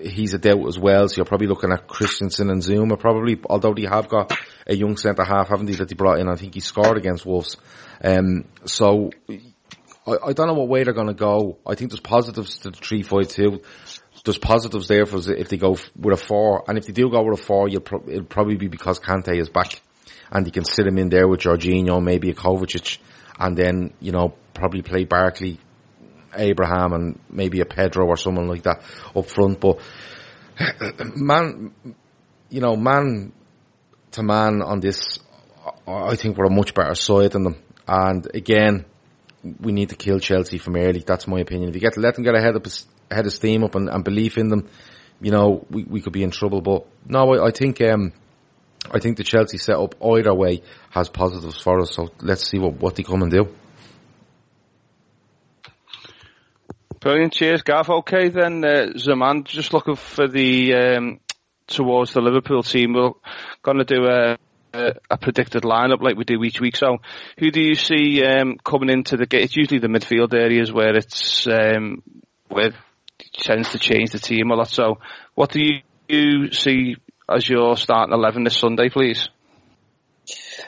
he's 0.00 0.32
a 0.32 0.38
doubt 0.38 0.66
as 0.66 0.78
well. 0.78 1.08
So 1.08 1.18
you're 1.18 1.26
probably 1.26 1.48
looking 1.48 1.72
at 1.72 1.86
Christensen 1.86 2.48
and 2.48 2.62
Zouma 2.62 2.98
probably, 2.98 3.38
although 3.50 3.74
they 3.74 3.82
have 3.82 4.08
got 4.08 4.32
a 4.66 4.74
young 4.74 4.96
centre 4.96 5.24
half, 5.24 5.48
haven't 5.48 5.66
they, 5.66 5.74
that 5.74 5.88
they 5.88 5.94
brought 5.94 6.20
in. 6.20 6.28
I 6.28 6.36
think 6.36 6.54
he 6.54 6.60
scored 6.60 6.96
against 6.96 7.26
Wolves. 7.26 7.58
Um, 8.02 8.46
so 8.64 9.10
I, 10.06 10.12
I 10.28 10.32
don't 10.32 10.46
know 10.46 10.54
what 10.54 10.68
way 10.68 10.84
they're 10.84 10.94
going 10.94 11.08
to 11.08 11.14
go. 11.14 11.58
I 11.66 11.74
think 11.74 11.90
there's 11.90 12.00
positives 12.00 12.58
to 12.60 12.70
the 12.70 12.76
three 12.76 13.02
five 13.02 13.28
two. 13.28 13.60
There's 14.24 14.38
positives 14.38 14.88
there 14.88 15.04
for 15.04 15.18
if 15.32 15.48
they 15.48 15.58
go 15.58 15.76
with 15.96 16.20
a 16.20 16.24
four, 16.24 16.64
and 16.66 16.78
if 16.78 16.86
they 16.86 16.92
do 16.92 17.10
go 17.10 17.22
with 17.22 17.40
a 17.40 17.42
four, 17.42 17.68
you'll 17.68 17.80
pro- 17.82 18.04
it'll 18.06 18.24
probably 18.24 18.56
be 18.56 18.68
because 18.68 19.00
Kante 19.00 19.38
is 19.38 19.48
back, 19.48 19.82
and 20.30 20.46
you 20.46 20.52
can 20.52 20.64
sit 20.64 20.86
him 20.86 20.96
in 20.96 21.08
there 21.08 21.28
with 21.28 21.40
Jorginho, 21.40 22.02
maybe 22.02 22.30
a 22.30 22.34
Kovacic, 22.34 22.98
and 23.38 23.56
then 23.56 23.92
you 24.00 24.12
know 24.12 24.34
probably 24.62 24.82
play 24.82 25.02
Barkley, 25.02 25.58
Abraham, 26.36 26.92
and 26.92 27.18
maybe 27.28 27.60
a 27.60 27.64
Pedro 27.64 28.06
or 28.06 28.16
someone 28.16 28.46
like 28.46 28.62
that 28.62 28.80
up 29.16 29.26
front. 29.26 29.58
But 29.58 29.80
man, 31.16 31.74
you 32.48 32.60
know, 32.60 32.76
man 32.76 33.32
to 34.12 34.22
man 34.22 34.62
on 34.62 34.78
this, 34.78 35.18
I 35.84 36.14
think 36.14 36.36
we're 36.36 36.44
a 36.44 36.50
much 36.50 36.74
better 36.74 36.94
side 36.94 37.32
than 37.32 37.42
them. 37.42 37.56
And 37.88 38.24
again, 38.32 38.84
we 39.42 39.72
need 39.72 39.88
to 39.88 39.96
kill 39.96 40.20
Chelsea 40.20 40.58
from 40.58 40.76
early. 40.76 41.02
That's 41.04 41.26
my 41.26 41.40
opinion. 41.40 41.70
If 41.70 41.74
you 41.74 41.80
get 41.80 41.94
to 41.94 42.00
let 42.00 42.14
them 42.14 42.22
get 42.22 42.36
ahead 42.36 42.54
of 42.54 42.64
ahead 43.10 43.26
of 43.26 43.32
steam 43.32 43.64
up 43.64 43.74
and, 43.74 43.88
and 43.88 44.04
belief 44.04 44.38
in 44.38 44.48
them, 44.48 44.68
you 45.20 45.32
know, 45.32 45.66
we, 45.70 45.82
we 45.82 46.00
could 46.00 46.12
be 46.12 46.22
in 46.22 46.30
trouble. 46.30 46.60
But 46.60 46.86
no, 47.04 47.34
I, 47.34 47.48
I 47.48 47.50
think 47.50 47.80
um, 47.80 48.12
I 48.92 49.00
think 49.00 49.16
the 49.16 49.24
Chelsea 49.24 49.58
setup 49.58 49.96
either 50.00 50.32
way 50.32 50.62
has 50.90 51.08
positives 51.08 51.60
for 51.60 51.80
us. 51.80 51.92
So 51.96 52.10
let's 52.20 52.48
see 52.48 52.60
what 52.60 52.74
what 52.74 52.94
they 52.94 53.02
come 53.02 53.22
and 53.22 53.32
do. 53.32 53.56
Brilliant. 57.02 57.32
Cheers, 57.32 57.62
Gav. 57.62 57.90
Okay, 57.90 58.28
then, 58.28 58.64
uh, 58.64 58.96
Zaman, 58.96 59.42
just 59.42 59.72
looking 59.74 59.96
for 59.96 60.28
the, 60.28 60.72
um, 60.72 61.20
towards 61.66 62.12
the 62.12 62.20
Liverpool 62.20 62.62
team. 62.62 62.92
We're 62.92 63.10
going 63.60 63.78
to 63.78 63.84
do 63.84 64.04
a, 64.04 64.38
a, 64.72 64.92
a, 65.10 65.18
predicted 65.18 65.64
lineup 65.64 66.00
like 66.00 66.16
we 66.16 66.22
do 66.22 66.44
each 66.44 66.60
week. 66.60 66.76
So, 66.76 66.98
who 67.38 67.50
do 67.50 67.60
you 67.60 67.74
see 67.74 68.24
um, 68.24 68.56
coming 68.62 68.88
into 68.88 69.16
the 69.16 69.26
game? 69.26 69.42
It's 69.42 69.56
usually 69.56 69.80
the 69.80 69.88
midfield 69.88 70.32
areas 70.32 70.72
where 70.72 70.94
it's 70.94 71.44
um, 71.48 72.04
where 72.48 72.68
it 72.68 72.74
tends 73.32 73.70
to 73.70 73.80
change 73.80 74.12
the 74.12 74.20
team 74.20 74.52
a 74.52 74.54
lot. 74.54 74.68
So, 74.68 74.98
what 75.34 75.50
do 75.50 75.60
you, 75.60 75.80
you 76.06 76.52
see 76.52 76.98
as 77.28 77.48
your 77.48 77.76
starting 77.76 78.14
eleven 78.14 78.44
this 78.44 78.56
Sunday, 78.56 78.90
please? 78.90 79.28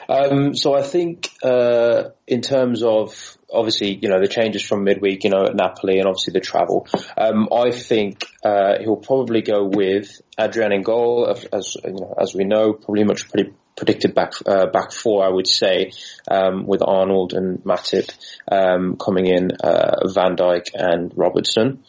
Um, 0.09 0.53
so 0.53 0.75
I 0.75 0.83
think 0.83 1.29
uh, 1.41 2.09
in 2.27 2.41
terms 2.41 2.83
of 2.83 3.34
obviously, 3.51 3.97
you 4.01 4.09
know, 4.09 4.19
the 4.19 4.27
changes 4.27 4.63
from 4.63 4.83
midweek, 4.83 5.23
you 5.23 5.29
know, 5.29 5.45
at 5.45 5.55
Napoli 5.55 5.99
and 5.99 6.07
obviously 6.07 6.33
the 6.33 6.39
travel. 6.39 6.87
Um, 7.17 7.49
I 7.51 7.71
think 7.71 8.25
uh, 8.43 8.79
he'll 8.79 8.97
probably 8.97 9.41
go 9.41 9.65
with 9.65 10.21
Adrian 10.39 10.71
in 10.71 10.81
goal, 10.81 11.27
as 11.53 11.75
you 11.83 11.91
know, 11.91 12.15
as 12.19 12.33
we 12.33 12.43
know, 12.43 12.73
probably 12.73 13.03
much 13.03 13.29
pretty 13.29 13.53
predicted 13.75 14.15
back 14.15 14.33
uh, 14.45 14.67
back 14.67 14.91
four, 14.91 15.25
I 15.25 15.29
would 15.29 15.47
say, 15.47 15.91
um, 16.29 16.65
with 16.65 16.81
Arnold 16.81 17.33
and 17.33 17.59
Matip 17.63 18.09
um, 18.51 18.97
coming 18.97 19.25
in, 19.27 19.51
uh, 19.51 20.07
Van 20.07 20.35
Dijk 20.35 20.69
and 20.73 21.11
Robertson. 21.15 21.83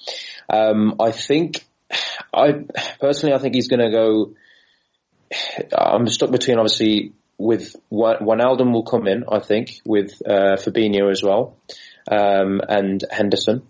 Um, 0.49 0.97
I 1.01 1.13
think, 1.13 1.65
I 2.33 2.65
personally, 3.01 3.35
I 3.35 3.39
think 3.39 3.55
he's 3.55 3.69
going 3.69 3.81
to 3.81 3.91
go. 3.91 4.35
I'm 5.77 6.07
stuck 6.09 6.31
between 6.31 6.59
obviously 6.59 7.13
with 7.39 7.77
Wijnaldum 7.93 8.73
will 8.73 8.85
come 8.85 9.07
in, 9.07 9.25
I 9.31 9.41
think, 9.41 9.81
with 9.85 10.23
uh, 10.27 10.57
Fabinho 10.57 11.11
as 11.11 11.23
well, 11.23 11.57
um, 12.11 12.61
and 12.69 13.05
Henderson, 13.11 13.63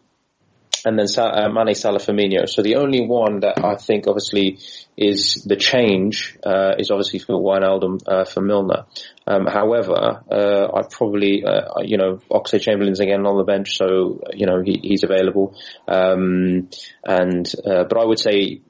and 0.84 0.96
then 0.96 1.08
Sa- 1.08 1.30
uh, 1.30 1.48
Mane, 1.48 1.74
Salah, 1.74 1.98
Firmino. 1.98 2.48
So 2.48 2.62
the 2.62 2.76
only 2.76 3.04
one 3.04 3.40
that 3.40 3.64
I 3.64 3.74
think 3.74 4.06
obviously 4.06 4.58
is 4.96 5.42
the 5.44 5.56
change 5.56 6.38
uh, 6.44 6.74
is 6.78 6.90
obviously 6.90 7.18
for 7.18 7.34
Wijnaldum 7.34 8.00
uh, 8.06 8.24
for 8.24 8.40
Milner. 8.40 8.86
Um, 9.26 9.46
however, 9.46 10.22
uh, 10.30 10.68
I 10.72 10.82
probably, 10.88 11.44
uh, 11.44 11.80
you 11.82 11.96
know, 11.96 12.20
Oxlade 12.30 12.60
Chamberlain's 12.60 13.00
again 13.00 13.26
on 13.26 13.36
the 13.36 13.44
bench, 13.44 13.76
so 13.76 14.20
you 14.32 14.46
know 14.46 14.62
he, 14.64 14.78
he's 14.80 15.02
available. 15.02 15.56
Um, 15.88 16.68
and 17.04 17.52
uh, 17.64 17.84
but 17.84 17.98
I 17.98 18.04
would 18.04 18.20
say 18.20 18.60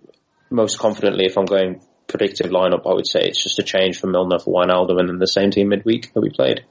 most 0.49 0.79
confidently, 0.79 1.27
if 1.27 1.37
I'm 1.37 1.45
going 1.45 1.83
predictive 2.07 2.51
lineup, 2.51 2.87
I 2.87 2.95
would 2.95 3.07
say 3.07 3.21
it's 3.21 3.43
just 3.43 3.59
a 3.59 3.63
change 3.63 3.99
from 3.99 4.13
Milner 4.13 4.39
for 4.39 4.55
Wijnaldum 4.55 4.99
and 4.99 5.09
then 5.09 5.19
the 5.19 5.27
same 5.27 5.51
team 5.51 5.69
midweek 5.69 6.13
that 6.13 6.21
we 6.21 6.31
played. 6.31 6.65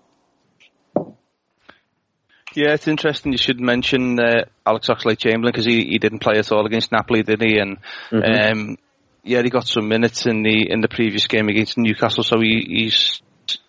Yeah, 2.56 2.72
it's 2.72 2.88
interesting. 2.88 3.34
You 3.34 3.38
should 3.38 3.60
mention 3.60 4.18
uh, 4.18 4.46
Alex 4.66 4.88
Oxlade-Chamberlain 4.88 5.52
because 5.52 5.66
he, 5.66 5.84
he 5.86 6.00
didn't 6.00 6.20
play 6.20 6.38
at 6.38 6.54
all 6.54 6.66
against 6.66 6.92
Napoli, 6.92 7.22
did 7.22 7.42
he? 7.42 7.58
And 7.58 7.78
mm-hmm. 8.10 8.60
um, 8.60 8.78
yeah, 9.24 9.42
he 9.42 9.50
got 9.50 9.68
some 9.68 9.90
minutes 9.90 10.26
in 10.26 10.44
the 10.44 10.72
in 10.72 10.80
the 10.80 10.88
previous 10.88 11.28
game 11.28 11.50
against 11.50 11.78
Newcastle, 11.78 12.24
so 12.24 12.40
he, 12.40 12.64
he's 12.66 13.22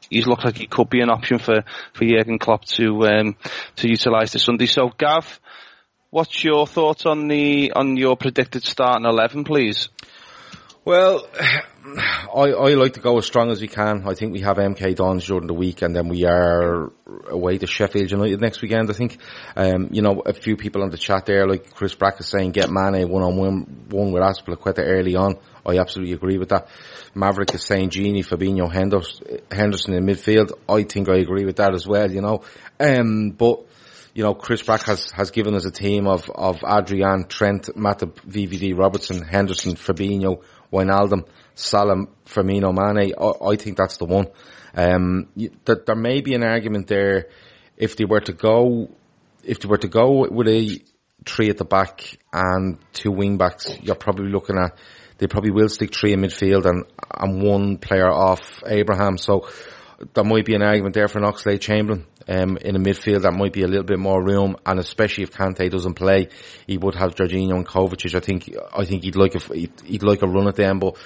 he's 0.09 0.27
looked 0.27 0.45
like 0.45 0.59
he 0.59 0.67
could 0.67 0.89
be 0.89 1.01
an 1.01 1.11
option 1.11 1.39
for 1.39 1.65
for 1.95 2.05
Jurgen 2.05 2.39
Klopp 2.39 2.65
to 2.77 3.07
um, 3.07 3.37
to 3.77 3.89
utilise 3.89 4.33
this 4.33 4.45
Sunday. 4.45 4.67
So, 4.67 4.93
Gav, 4.97 5.41
what's 6.11 6.45
your 6.45 6.67
thoughts 6.67 7.07
on 7.07 7.27
the 7.27 7.73
on 7.73 7.97
your 7.97 8.17
predicted 8.17 8.63
starting 8.63 9.07
eleven, 9.07 9.43
please? 9.43 9.89
Well, 10.87 11.29
I, 11.41 12.53
I 12.53 12.75
like 12.75 12.93
to 12.93 13.01
go 13.01 13.19
as 13.19 13.27
strong 13.27 13.51
as 13.51 13.61
we 13.61 13.67
can. 13.67 14.07
I 14.07 14.15
think 14.15 14.33
we 14.33 14.41
have 14.43 14.57
MK 14.57 14.95
Dons 14.95 15.27
during 15.27 15.49
the 15.49 15.55
week 15.55 15.83
and 15.83 15.97
then 15.97 16.09
we 16.09 16.25
are 16.25 16.93
away 17.29 17.59
to 17.59 17.67
Sheffield 17.67 18.13
United 18.13 18.41
next 18.41 18.63
weekend, 18.63 18.89
I 18.89 18.93
think. 18.93 19.19
Um, 19.57 19.89
you 19.91 20.01
know, 20.01 20.23
a 20.25 20.33
few 20.33 20.57
people 20.57 20.83
on 20.83 20.91
the 20.91 20.97
chat 20.97 21.27
there, 21.27 21.49
like 21.49 21.75
Chris 21.75 21.95
Brack 21.97 22.21
is 22.21 22.29
saying, 22.29 22.53
get 22.53 22.71
Mane 22.71 23.09
one 23.09 23.25
on 23.25 23.37
one, 23.37 23.87
one 23.91 24.13
with 24.13 24.23
Azpilicueta 24.23 24.85
early 24.87 25.17
on. 25.17 25.39
I 25.67 25.79
absolutely 25.79 26.15
agree 26.15 26.39
with 26.39 26.51
that. 26.51 26.69
Maverick 27.17 27.53
is 27.53 27.65
saying 27.65 27.91
Gini, 27.91 28.25
Fabinho, 28.25 28.73
Henderson 28.73 29.95
in 29.95 30.07
midfield. 30.07 30.53
I 30.69 30.85
think 30.85 31.09
I 31.09 31.17
agree 31.17 31.45
with 31.45 31.57
that 31.57 31.75
as 31.75 31.85
well, 31.85 32.09
you 32.09 32.21
know. 32.21 32.43
Um, 32.79 33.31
but, 33.31 33.67
you 34.15 34.23
know, 34.23 34.35
Chris 34.35 34.63
Brack 34.63 34.83
has, 34.85 35.11
has 35.11 35.33
given 35.33 35.55
us 35.57 35.65
a 35.65 35.73
team 35.73 36.07
of, 36.07 36.31
of 36.31 36.63
Adrian, 36.65 37.27
Trent, 37.27 37.71
Matip, 37.77 38.15
VVD, 38.29 38.79
Robertson, 38.79 39.23
Henderson, 39.23 39.75
Fabinho, 39.75 40.43
Wijnaldum, 40.77 41.27
Salah, 41.55 42.07
Firmino, 42.27 42.73
Mane. 42.73 43.13
I, 43.19 43.53
I 43.53 43.57
think 43.57 43.77
that's 43.77 43.97
the 43.97 44.05
one. 44.05 44.27
Um, 44.75 45.29
there 45.65 45.97
may 45.97 46.21
be 46.21 46.35
an 46.35 46.43
argument 46.43 46.87
there 46.87 47.29
if 47.77 47.97
they 47.97 48.05
were 48.05 48.21
to 48.21 48.33
go, 48.33 48.91
if 49.43 49.61
they 49.61 49.69
were 49.69 49.79
to 49.79 49.89
go 49.89 50.27
with 50.31 50.49
a 50.49 50.81
three 51.25 51.51
at 51.51 51.59
the 51.59 51.65
back 51.65 52.19
and 52.33 52.79
two 52.93 53.11
wing 53.11 53.37
backs, 53.39 53.77
you're 53.81 53.97
probably 53.97 54.31
looking 54.31 54.59
at 54.59 54.79
they 55.19 55.27
probably 55.27 55.51
will 55.51 55.69
stick 55.69 55.95
three 55.95 56.13
in 56.13 56.21
midfield 56.21 56.67
and, 56.67 56.85
and 57.19 57.43
one 57.43 57.79
player 57.79 58.11
off 58.11 58.63
Abraham. 58.67 59.17
So 59.17 59.49
there 60.15 60.25
might 60.25 60.45
be 60.45 60.55
an 60.55 60.63
argument 60.63 60.95
there 60.95 61.09
for 61.09 61.19
an 61.19 61.25
Oxlade 61.25 61.61
Chamberlain 61.61 62.07
um, 62.29 62.57
in 62.59 62.77
a 62.77 62.79
midfield 62.79 63.23
that 63.23 63.33
might 63.33 63.53
be 63.53 63.63
a 63.63 63.67
little 63.67 63.85
bit 63.85 63.99
more 63.99 64.23
room, 64.23 64.57
and 64.67 64.79
especially 64.79 65.25
if 65.25 65.33
Kante 65.33 65.71
doesn't 65.71 65.95
play, 65.95 66.29
he 66.67 66.77
would 66.77 66.95
have 66.95 67.15
Jorginho 67.15 67.55
and 67.55 67.67
Kovacic. 67.67 68.15
I 68.15 68.21
think 68.21 68.55
I 68.77 68.85
think 68.85 69.05
he'd 69.05 69.17
like 69.17 69.35
a 69.35 69.55
he'd, 69.55 69.81
he'd 69.85 70.03
like 70.03 70.23
a 70.23 70.27
run 70.27 70.49
at 70.49 70.57
them, 70.57 70.79
but 70.79 70.97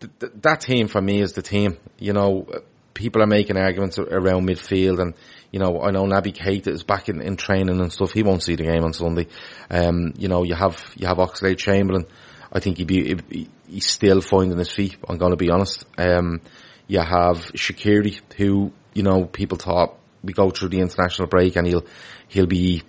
th- 0.00 0.12
th- 0.20 0.32
that 0.42 0.60
team 0.60 0.88
for 0.88 1.00
me 1.00 1.22
is 1.22 1.32
the 1.32 1.42
team. 1.42 1.78
You 1.98 2.12
know, 2.12 2.46
people 2.92 3.22
are 3.22 3.26
making 3.26 3.56
arguments 3.56 3.98
around 3.98 4.46
midfield, 4.46 5.00
and 5.00 5.14
you 5.50 5.60
know 5.60 5.80
I 5.80 5.90
know 5.90 6.04
Naby 6.04 6.36
Keita 6.36 6.68
is 6.68 6.82
back 6.82 7.08
in, 7.08 7.22
in 7.22 7.36
training 7.36 7.80
and 7.80 7.92
stuff. 7.92 8.12
He 8.12 8.22
won't 8.22 8.42
see 8.42 8.56
the 8.56 8.64
game 8.64 8.84
on 8.84 8.92
Sunday. 8.92 9.28
Um, 9.70 10.12
you 10.18 10.28
know, 10.28 10.42
you 10.42 10.54
have 10.54 10.84
you 10.96 11.06
have 11.06 11.16
Oxlade 11.18 11.58
Chamberlain. 11.58 12.06
I 12.52 12.60
think 12.60 12.76
he'd 12.76 12.86
be 12.86 13.48
he's 13.66 13.88
still 13.88 14.20
finding 14.20 14.58
his 14.58 14.70
feet. 14.70 14.96
I'm 15.08 15.18
going 15.18 15.32
to 15.32 15.36
be 15.36 15.50
honest. 15.50 15.86
Um, 15.96 16.40
you 16.86 17.00
have 17.00 17.52
Shaqiri, 17.52 18.20
who 18.36 18.72
you 18.92 19.02
know 19.02 19.24
people 19.24 19.58
thought 19.58 19.98
we 20.22 20.32
go 20.32 20.50
through 20.50 20.70
the 20.70 20.80
international 20.80 21.28
break 21.28 21.56
and 21.56 21.66
he'll 21.66 21.84
he'll 22.28 22.46
be 22.46 22.82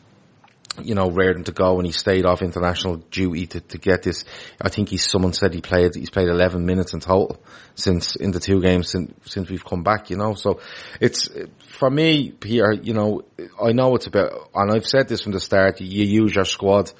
you 0.84 0.96
know, 0.96 1.10
raring 1.10 1.44
to 1.46 1.52
go 1.52 1.78
and 1.78 1.86
he 1.86 1.92
stayed 1.92 2.26
off 2.26 2.42
international 2.42 2.98
duty 2.98 3.48
to, 3.48 3.62
to 3.62 3.78
get 3.78 4.04
this. 4.04 4.26
I 4.60 4.70
think 4.70 4.90
he's, 4.90 5.06
someone 5.06 5.34
said 5.34 5.54
he 5.54 5.62
played, 5.62 5.96
he's 5.96 6.10
played 6.10 6.28
11 6.28 6.66
minutes 6.66 6.94
in 6.94 7.00
total 7.00 7.38
since, 7.76 8.16
in 8.16 8.32
the 8.32 8.40
two 8.40 8.62
games 8.62 8.90
since, 8.90 9.14
since 9.26 9.50
we've 9.50 9.64
come 9.64 9.84
back, 9.84 10.10
you 10.10 10.18
know, 10.18 10.34
so 10.34 10.60
it's, 11.00 11.30
for 11.68 11.90
me, 11.90 12.32
Peter, 12.32 12.74
you 12.74 12.94
know, 12.94 13.24
I 13.62 13.72
know 13.72 13.96
it's 13.96 14.08
about, 14.08 14.50
and 14.54 14.72
I've 14.72 14.86
said 14.86 15.08
this 15.08 15.22
from 15.22 15.32
the 15.32 15.40
start, 15.40 15.80
you 15.80 16.06
use 16.06 16.36
your 16.36 16.46
squad, 16.46 16.92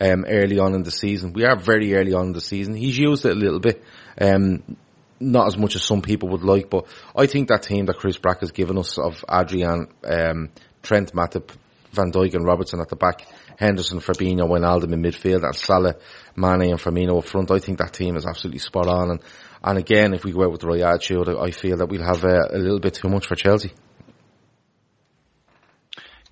um, 0.00 0.24
early 0.26 0.58
on 0.58 0.74
in 0.74 0.82
the 0.82 0.90
season. 0.90 1.32
We 1.32 1.44
are 1.44 1.56
very 1.56 1.94
early 1.94 2.14
on 2.14 2.28
in 2.28 2.32
the 2.32 2.40
season. 2.40 2.74
He's 2.74 2.98
used 2.98 3.26
it 3.26 3.32
a 3.32 3.38
little 3.38 3.60
bit. 3.60 3.84
Um, 4.20 4.76
not 5.20 5.46
as 5.46 5.56
much 5.56 5.76
as 5.76 5.82
some 5.82 6.02
people 6.02 6.30
would 6.30 6.42
like, 6.42 6.70
but 6.70 6.86
I 7.14 7.26
think 7.26 7.48
that 7.48 7.62
team 7.62 7.86
that 7.86 7.98
Chris 7.98 8.16
Brack 8.16 8.40
has 8.40 8.50
given 8.50 8.78
us 8.78 8.98
of 8.98 9.24
Adrian, 9.30 9.88
um, 10.04 10.50
Trent, 10.82 11.12
Matip, 11.12 11.50
Van 11.92 12.10
Dijk 12.10 12.34
and 12.34 12.44
Robertson 12.44 12.80
at 12.80 12.88
the 12.88 12.96
back, 12.96 13.26
Henderson, 13.58 14.00
Fabinho, 14.00 14.48
Wijnaldum 14.48 14.92
in 14.92 15.02
midfield, 15.02 15.44
and 15.44 15.54
Salah, 15.54 15.96
Mane 16.36 16.70
and 16.70 16.80
Firmino 16.80 17.18
up 17.18 17.24
front. 17.24 17.50
I 17.50 17.58
think 17.58 17.78
that 17.78 17.92
team 17.92 18.16
is 18.16 18.26
absolutely 18.26 18.60
spot 18.60 18.86
on. 18.86 19.10
And, 19.10 19.20
and 19.62 19.78
again, 19.78 20.14
if 20.14 20.24
we 20.24 20.32
go 20.32 20.44
out 20.44 20.52
with 20.52 20.60
the 20.62 20.68
right 20.68 20.80
attitude, 20.80 21.28
I 21.28 21.50
feel 21.50 21.76
that 21.76 21.86
we'll 21.86 22.04
have 22.04 22.24
a, 22.24 22.48
a 22.52 22.58
little 22.58 22.80
bit 22.80 22.94
too 22.94 23.08
much 23.08 23.26
for 23.26 23.34
Chelsea. 23.34 23.72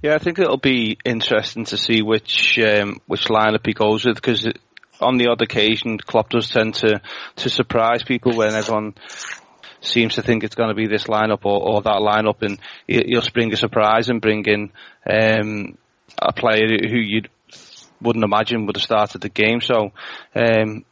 Yeah, 0.00 0.14
I 0.14 0.18
think 0.18 0.38
it'll 0.38 0.58
be 0.58 0.96
interesting 1.04 1.64
to 1.66 1.76
see 1.76 2.02
which 2.02 2.56
um, 2.60 3.00
which 3.06 3.24
lineup 3.24 3.66
he 3.66 3.72
goes 3.72 4.04
with 4.04 4.14
because 4.14 4.46
on 5.00 5.16
the 5.16 5.28
odd 5.28 5.42
occasion, 5.42 5.98
Klopp 5.98 6.30
does 6.30 6.48
tend 6.48 6.74
to 6.76 7.00
to 7.36 7.50
surprise 7.50 8.02
people 8.02 8.36
when 8.36 8.54
everyone 8.54 8.94
seems 9.80 10.16
to 10.16 10.22
think 10.22 10.44
it's 10.44 10.54
going 10.54 10.70
to 10.70 10.74
be 10.74 10.86
this 10.86 11.04
lineup 11.04 11.44
or, 11.44 11.60
or 11.62 11.82
that 11.82 12.00
lineup, 12.00 12.42
and 12.42 12.58
he'll 12.86 13.22
spring 13.22 13.52
a 13.52 13.56
surprise 13.56 14.08
and 14.08 14.20
bring 14.20 14.44
in 14.46 14.72
um, 15.08 15.78
a 16.20 16.32
player 16.32 16.66
who 16.66 16.98
you 16.98 17.22
wouldn't 18.00 18.24
imagine 18.24 18.66
would 18.66 18.76
have 18.76 18.82
started 18.82 19.20
the 19.20 19.28
game. 19.28 19.60
So, 19.60 19.92
um, 20.34 20.84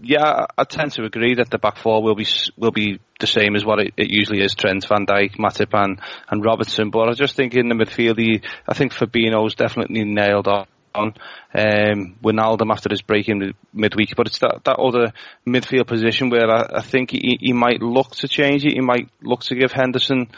yeah, 0.00 0.46
I 0.56 0.64
tend 0.64 0.92
to 0.92 1.04
agree 1.04 1.34
that 1.36 1.50
the 1.50 1.58
back 1.58 1.78
four 1.78 2.02
will 2.02 2.14
be 2.14 2.26
will 2.56 2.72
be 2.72 3.00
the 3.20 3.26
same 3.26 3.56
as 3.56 3.64
what 3.64 3.80
it, 3.80 3.94
it 3.96 4.10
usually 4.10 4.42
is: 4.42 4.54
Trent, 4.54 4.86
Van 4.86 5.06
Dijk, 5.06 5.36
Matip, 5.36 5.72
and, 5.72 6.00
and 6.28 6.44
Robertson. 6.44 6.90
But 6.90 7.08
I 7.08 7.12
just 7.12 7.36
think 7.36 7.54
in 7.54 7.68
the 7.68 7.74
midfield, 7.74 8.18
he, 8.18 8.42
I 8.68 8.74
think 8.74 8.92
Fabinho's 8.92 9.54
definitely 9.54 10.04
nailed 10.04 10.48
on 10.48 10.66
on 10.94 11.14
um, 11.54 12.16
Wijnaldum 12.22 12.70
after 12.70 12.88
his 12.90 13.02
break 13.02 13.28
in 13.28 13.54
midweek. 13.72 14.14
But 14.16 14.28
it's 14.28 14.38
that, 14.38 14.60
that 14.64 14.78
other 14.78 15.12
midfield 15.46 15.86
position 15.86 16.30
where 16.30 16.50
I, 16.50 16.78
I 16.78 16.82
think 16.82 17.10
he, 17.10 17.38
he 17.40 17.52
might 17.52 17.82
look 17.82 18.16
to 18.16 18.28
change 18.28 18.64
it. 18.64 18.74
He 18.74 18.80
might 18.80 19.08
look 19.22 19.42
to 19.44 19.54
give 19.54 19.72
Henderson 19.72 20.28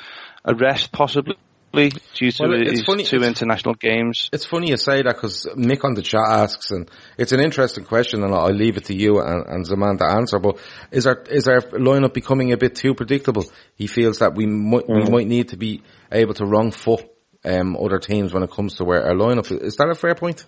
a 0.45 0.55
rest, 0.55 0.93
possibly 0.93 1.37
due 1.73 2.31
to 2.31 2.43
well, 2.45 2.59
his 2.59 2.85
funny, 2.85 3.05
two 3.05 3.23
international 3.23 3.75
games. 3.75 4.31
It's 4.33 4.47
funny 4.47 4.71
you 4.71 4.77
say 4.77 5.03
that 5.03 5.15
because 5.15 5.47
Mick 5.57 5.85
on 5.85 5.95
the 5.95 6.03
chat 6.03 6.27
asks, 6.27 6.71
and 6.71 6.91
it's 7.19 7.33
an 7.33 7.41
interesting 7.41 7.85
question, 7.85 8.23
and 8.23 8.35
I'll 8.35 8.53
leave 8.53 8.77
it 8.77 8.87
to 8.87 8.95
you 8.95 9.21
and, 9.21 9.47
and 9.47 9.67
Zaman 9.67 9.99
to 9.99 10.07
answer. 10.07 10.39
But 10.39 10.59
is 10.91 11.07
our 11.07 11.23
is 11.29 11.49
our 11.49 11.61
lineup 11.61 12.15
becoming 12.15 12.53
a 12.53 12.57
bit 12.57 12.77
too 12.77 12.95
predictable? 12.95 13.45
He 13.75 13.87
feels 13.87 14.21
that 14.21 14.35
we 14.35 14.47
might 14.47 14.87
mm. 14.87 15.05
we 15.05 15.11
might 15.11 15.27
need 15.27 15.49
to 15.49 15.57
be 15.57 15.83
able 16.11 16.35
to 16.35 16.47
wrong 16.47 16.71
foot 16.71 17.11
um, 17.47 17.77
other 17.77 17.99
teams 17.99 18.35
when 18.35 18.43
it 18.43 18.51
comes 18.51 18.77
to 18.77 18.85
where 18.85 19.07
our 19.07 19.15
lineup. 19.15 19.51
Is 19.63 19.77
that 19.77 19.89
a 19.89 19.95
fair 19.95 20.15
point? 20.15 20.45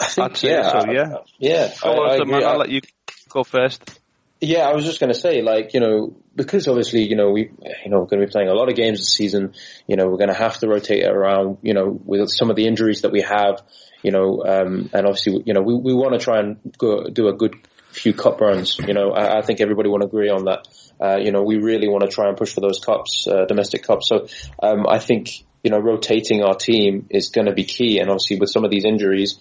I 0.00 0.06
think 0.06 0.42
yeah, 0.42 0.80
so, 0.80 0.90
yeah, 0.90 1.16
yeah. 1.38 1.72
I, 1.82 1.88
I, 1.88 2.16
I 2.16 2.40
I'll 2.42 2.58
let 2.58 2.68
you 2.68 2.80
go 3.28 3.44
first. 3.44 4.00
Yeah, 4.40 4.68
I 4.68 4.72
was 4.72 4.84
just 4.84 5.00
going 5.00 5.12
to 5.12 5.18
say, 5.18 5.42
like, 5.42 5.74
you 5.74 5.80
know, 5.80 6.16
because 6.36 6.68
obviously, 6.68 7.08
you 7.08 7.16
know, 7.16 7.30
we, 7.30 7.50
you 7.84 7.90
know, 7.90 7.98
we're 7.98 8.06
going 8.06 8.20
to 8.20 8.26
be 8.26 8.30
playing 8.30 8.48
a 8.48 8.54
lot 8.54 8.68
of 8.68 8.76
games 8.76 9.00
this 9.00 9.12
season. 9.12 9.54
You 9.88 9.96
know, 9.96 10.06
we're 10.06 10.18
going 10.18 10.28
to 10.28 10.34
have 10.34 10.56
to 10.58 10.68
rotate 10.68 11.04
around, 11.04 11.58
you 11.62 11.74
know, 11.74 12.00
with 12.04 12.30
some 12.30 12.48
of 12.48 12.54
the 12.54 12.68
injuries 12.68 13.02
that 13.02 13.10
we 13.10 13.22
have, 13.22 13.62
you 14.04 14.12
know, 14.12 14.44
um, 14.46 14.90
and 14.92 15.06
obviously, 15.06 15.42
you 15.44 15.54
know, 15.54 15.60
we, 15.60 15.74
we 15.74 15.92
want 15.92 16.12
to 16.12 16.20
try 16.20 16.38
and 16.38 16.58
go, 16.78 17.08
do 17.08 17.26
a 17.26 17.32
good 17.32 17.56
few 17.90 18.14
cup 18.14 18.40
runs. 18.40 18.78
You 18.78 18.94
know, 18.94 19.10
I, 19.10 19.38
I 19.38 19.42
think 19.42 19.60
everybody 19.60 19.88
will 19.88 20.04
agree 20.04 20.30
on 20.30 20.44
that. 20.44 20.68
Uh, 21.00 21.16
you 21.16 21.32
know, 21.32 21.42
we 21.42 21.56
really 21.56 21.88
want 21.88 22.04
to 22.04 22.08
try 22.08 22.28
and 22.28 22.36
push 22.36 22.54
for 22.54 22.60
those 22.60 22.78
cups, 22.78 23.26
uh, 23.28 23.44
domestic 23.46 23.82
cups. 23.82 24.08
So, 24.08 24.28
um, 24.62 24.86
I 24.88 25.00
think, 25.00 25.30
you 25.62 25.70
know, 25.70 25.78
rotating 25.78 26.42
our 26.42 26.54
team 26.54 27.06
is 27.10 27.30
going 27.30 27.46
to 27.46 27.52
be 27.52 27.64
key. 27.64 27.98
And 27.98 28.10
obviously 28.10 28.38
with 28.38 28.50
some 28.50 28.64
of 28.64 28.70
these 28.70 28.84
injuries, 28.84 29.38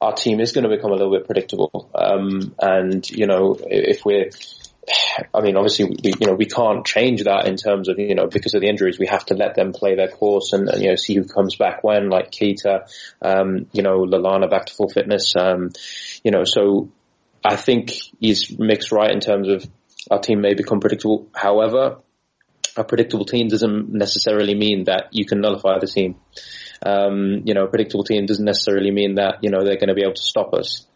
our 0.00 0.14
team 0.14 0.40
is 0.40 0.52
going 0.52 0.64
to 0.68 0.74
become 0.74 0.90
a 0.90 0.94
little 0.94 1.12
bit 1.12 1.26
predictable. 1.26 1.90
Um, 1.94 2.54
and, 2.60 3.08
you 3.10 3.26
know, 3.26 3.56
if 3.60 4.04
we're, 4.04 4.30
I 5.34 5.42
mean, 5.42 5.56
obviously, 5.56 5.84
we, 5.84 6.14
you 6.18 6.26
know, 6.26 6.34
we 6.34 6.46
can't 6.46 6.86
change 6.86 7.24
that 7.24 7.46
in 7.46 7.56
terms 7.56 7.88
of, 7.88 7.98
you 7.98 8.14
know, 8.14 8.26
because 8.26 8.54
of 8.54 8.62
the 8.62 8.68
injuries, 8.68 8.98
we 8.98 9.06
have 9.06 9.26
to 9.26 9.34
let 9.34 9.54
them 9.54 9.72
play 9.72 9.94
their 9.94 10.08
course 10.08 10.52
and, 10.52 10.68
and 10.68 10.82
you 10.82 10.88
know, 10.88 10.96
see 10.96 11.14
who 11.14 11.24
comes 11.24 11.56
back 11.56 11.84
when, 11.84 12.08
like 12.08 12.30
Keita, 12.30 12.88
um, 13.20 13.66
you 13.72 13.82
know, 13.82 14.06
Lallana 14.06 14.48
back 14.48 14.66
to 14.66 14.74
full 14.74 14.88
fitness, 14.88 15.34
um, 15.36 15.70
you 16.24 16.30
know, 16.30 16.44
so 16.44 16.90
I 17.44 17.56
think 17.56 17.92
he's 18.18 18.58
mixed 18.58 18.92
right 18.92 19.10
in 19.10 19.20
terms 19.20 19.48
of 19.48 19.66
our 20.10 20.18
team 20.18 20.40
may 20.40 20.54
become 20.54 20.80
predictable. 20.80 21.28
However, 21.34 21.98
a 22.80 22.84
predictable 22.84 23.26
team 23.26 23.48
doesn't 23.48 23.92
necessarily 23.92 24.54
mean 24.54 24.84
that 24.84 25.08
you 25.12 25.26
can 25.26 25.40
nullify 25.40 25.78
the 25.78 25.86
team. 25.86 26.16
Um, 26.84 27.42
you 27.44 27.54
know, 27.54 27.64
a 27.64 27.68
predictable 27.68 28.04
team 28.04 28.26
doesn't 28.26 28.44
necessarily 28.44 28.90
mean 28.90 29.16
that, 29.16 29.44
you 29.44 29.50
know, 29.50 29.62
they're 29.64 29.76
going 29.76 29.88
to 29.88 29.94
be 29.94 30.02
able 30.02 30.14
to 30.14 30.22
stop 30.22 30.54
us. 30.54 30.86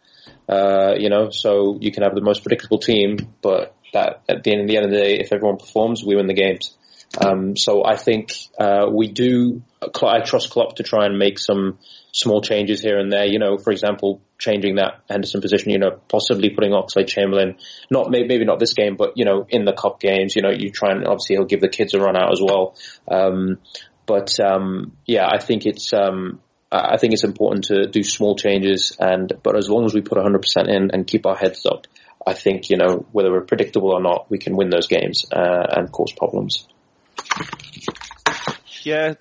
Uh, 0.49 0.93
you 0.97 1.09
know, 1.09 1.29
so 1.31 1.77
you 1.79 1.91
can 1.91 2.03
have 2.03 2.15
the 2.15 2.21
most 2.21 2.43
predictable 2.43 2.79
team, 2.79 3.17
but 3.41 3.75
that 3.93 4.23
at 4.27 4.43
the 4.43 4.51
end, 4.51 4.67
the 4.69 4.77
end 4.77 4.85
of 4.85 4.91
the 4.91 4.97
day, 4.97 5.19
if 5.19 5.31
everyone 5.31 5.57
performs, 5.57 6.03
we 6.03 6.15
win 6.15 6.27
the 6.27 6.33
games. 6.33 6.75
Um, 7.23 7.55
so 7.55 7.85
I 7.85 7.95
think 7.95 8.33
uh, 8.59 8.87
we 8.91 9.07
do. 9.07 9.61
I 9.81 10.21
trust 10.21 10.49
Klopp 10.49 10.77
to 10.77 10.83
try 10.83 11.05
and 11.05 11.17
make 11.17 11.39
some 11.39 11.77
small 12.11 12.41
changes 12.41 12.81
here 12.81 12.97
and 12.97 13.11
there. 13.11 13.25
You 13.25 13.39
know, 13.39 13.57
for 13.57 13.71
example, 13.71 14.21
changing 14.37 14.75
that 14.75 15.01
Henderson 15.09 15.41
position. 15.41 15.71
You 15.71 15.79
know, 15.79 15.99
possibly 16.07 16.49
putting 16.49 16.71
Oxlade 16.71 17.07
Chamberlain. 17.07 17.57
Not 17.89 18.09
maybe 18.09 18.43
not 18.45 18.59
this 18.59 18.73
game, 18.73 18.95
but 18.95 19.13
you 19.15 19.25
know, 19.25 19.45
in 19.49 19.65
the 19.65 19.73
cup 19.73 19.99
games. 19.99 20.35
You 20.35 20.41
know, 20.41 20.51
you 20.51 20.71
try 20.71 20.91
and 20.91 21.05
obviously 21.05 21.35
he'll 21.35 21.45
give 21.45 21.61
the 21.61 21.69
kids 21.69 21.93
a 21.93 21.99
run 21.99 22.15
out 22.15 22.31
as 22.31 22.41
well. 22.41 22.75
Um, 23.07 23.59
but 24.05 24.39
um, 24.39 24.95
yeah, 25.05 25.27
I 25.27 25.39
think 25.39 25.65
it's 25.65 25.93
um, 25.93 26.39
I 26.71 26.97
think 26.97 27.13
it's 27.13 27.23
important 27.23 27.65
to 27.65 27.87
do 27.87 28.03
small 28.03 28.35
changes, 28.35 28.95
and 28.99 29.31
but 29.43 29.57
as 29.57 29.69
long 29.69 29.85
as 29.85 29.93
we 29.93 30.01
put 30.01 30.17
100% 30.17 30.67
in 30.67 30.91
and 30.91 31.07
keep 31.07 31.25
our 31.25 31.35
heads 31.35 31.65
up, 31.65 31.87
I 32.25 32.33
think 32.33 32.69
you 32.69 32.77
know 32.77 33.05
whether 33.11 33.31
we're 33.31 33.41
predictable 33.41 33.91
or 33.91 34.01
not, 34.01 34.29
we 34.29 34.37
can 34.37 34.55
win 34.55 34.69
those 34.69 34.87
games 34.87 35.25
uh, 35.31 35.67
and 35.69 35.91
cause 35.91 36.11
problems. 36.11 36.67
Yeah, 38.83 39.13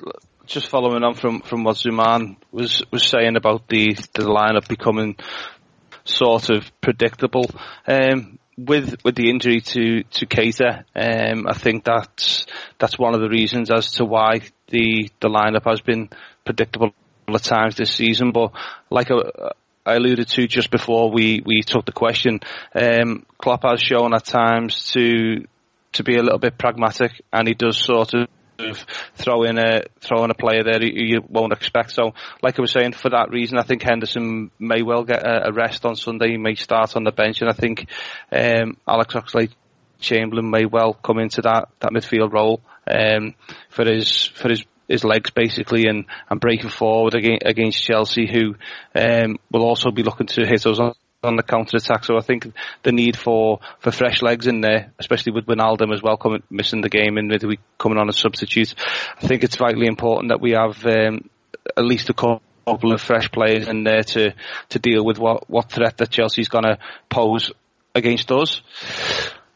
just 0.46 0.68
following 0.68 1.02
on 1.02 1.14
from, 1.14 1.40
from 1.40 1.64
what 1.64 1.76
Zuman 1.76 2.36
was 2.52 2.82
was 2.90 3.04
saying 3.04 3.36
about 3.36 3.68
the 3.68 3.94
the 4.14 4.24
lineup 4.24 4.68
becoming 4.68 5.16
sort 6.04 6.50
of 6.50 6.70
predictable. 6.80 7.50
Um, 7.86 8.38
with 8.56 9.02
with 9.04 9.16
the 9.16 9.30
injury 9.30 9.60
to 9.60 10.04
to 10.04 10.26
Keita, 10.26 10.84
um, 10.94 11.46
I 11.48 11.54
think 11.54 11.84
that's 11.84 12.46
that's 12.78 12.98
one 12.98 13.14
of 13.14 13.20
the 13.20 13.28
reasons 13.28 13.70
as 13.70 13.92
to 13.92 14.04
why 14.04 14.40
the 14.68 15.10
the 15.20 15.28
lineup 15.28 15.68
has 15.68 15.80
been 15.80 16.08
predictable 16.44 16.94
at 17.28 17.42
times 17.42 17.76
this 17.76 17.92
season. 17.92 18.30
But 18.32 18.52
like 18.90 19.10
I, 19.10 19.16
I 19.84 19.94
alluded 19.94 20.28
to 20.28 20.46
just 20.46 20.70
before 20.70 21.10
we 21.10 21.42
we 21.44 21.62
took 21.62 21.84
the 21.86 21.92
question, 21.92 22.40
um, 22.74 23.26
Klopp 23.38 23.64
has 23.64 23.80
shown 23.80 24.14
at 24.14 24.24
times 24.24 24.92
to 24.92 25.46
to 25.92 26.04
be 26.04 26.16
a 26.16 26.22
little 26.22 26.38
bit 26.38 26.58
pragmatic, 26.58 27.12
and 27.32 27.48
he 27.48 27.54
does 27.54 27.76
sort 27.76 28.14
of 28.14 28.28
throw 29.14 29.42
in 29.42 29.58
a 29.58 29.82
throw 30.00 30.24
in 30.24 30.30
a 30.30 30.34
player 30.34 30.62
there 30.64 30.82
you 30.82 31.22
won't 31.28 31.52
expect. 31.52 31.92
So, 31.92 32.14
like 32.42 32.58
I 32.58 32.62
was 32.62 32.72
saying, 32.72 32.92
for 32.92 33.10
that 33.10 33.30
reason, 33.30 33.58
I 33.58 33.62
think 33.62 33.82
Henderson 33.82 34.50
may 34.58 34.82
well 34.82 35.04
get 35.04 35.22
a, 35.24 35.52
rest 35.52 35.84
on 35.84 35.96
Sunday. 35.96 36.32
He 36.32 36.36
may 36.36 36.54
start 36.54 36.96
on 36.96 37.04
the 37.04 37.12
bench, 37.12 37.40
and 37.40 37.50
I 37.50 37.54
think 37.54 37.86
um, 38.32 38.76
Alex 38.86 39.14
Oxlade 39.14 39.52
Chamberlain 40.00 40.50
may 40.50 40.66
well 40.66 40.94
come 40.94 41.18
into 41.18 41.42
that 41.42 41.68
that 41.80 41.92
midfield 41.92 42.32
role 42.32 42.60
um, 42.86 43.34
for 43.70 43.84
his 43.84 44.26
for 44.26 44.50
his 44.50 44.64
his 44.88 45.04
legs 45.04 45.30
basically 45.30 45.86
and, 45.88 46.04
and 46.28 46.40
breaking 46.40 46.68
forward 46.68 47.14
against, 47.14 47.46
against 47.46 47.82
Chelsea 47.82 48.26
who 48.30 48.54
um, 48.94 49.38
will 49.50 49.62
also 49.62 49.90
be 49.90 50.02
looking 50.02 50.26
to 50.26 50.46
hit 50.46 50.66
us 50.66 50.78
on 50.78 50.94
on 51.24 51.36
the 51.36 51.42
counter 51.42 51.76
attack. 51.76 52.04
So 52.04 52.16
I 52.16 52.20
think 52.20 52.52
the 52.82 52.92
need 52.92 53.16
for, 53.16 53.60
for 53.80 53.90
fresh 53.90 54.22
legs 54.22 54.46
in 54.46 54.60
there, 54.60 54.92
especially 54.98 55.32
with 55.32 55.46
Wijnaldum 55.46 55.92
as 55.92 56.02
well 56.02 56.16
coming 56.16 56.42
missing 56.50 56.80
the 56.80 56.88
game 56.88 57.18
in 57.18 57.28
midweek 57.28 57.60
coming 57.78 57.98
on 57.98 58.08
as 58.08 58.18
substitute. 58.18 58.74
I 59.16 59.26
think 59.26 59.44
it's 59.44 59.56
vitally 59.56 59.86
important 59.86 60.30
that 60.30 60.40
we 60.40 60.52
have 60.52 60.84
um, 60.86 61.28
at 61.76 61.84
least 61.84 62.10
a 62.10 62.14
couple 62.14 62.92
of 62.92 63.00
fresh 63.00 63.30
players 63.30 63.68
in 63.68 63.84
there 63.84 64.02
to 64.02 64.34
to 64.70 64.78
deal 64.78 65.04
with 65.04 65.18
what 65.18 65.48
what 65.48 65.70
threat 65.70 65.98
that 65.98 66.10
Chelsea's 66.10 66.48
going 66.48 66.64
to 66.64 66.78
pose 67.08 67.52
against 67.94 68.30
us. 68.30 68.60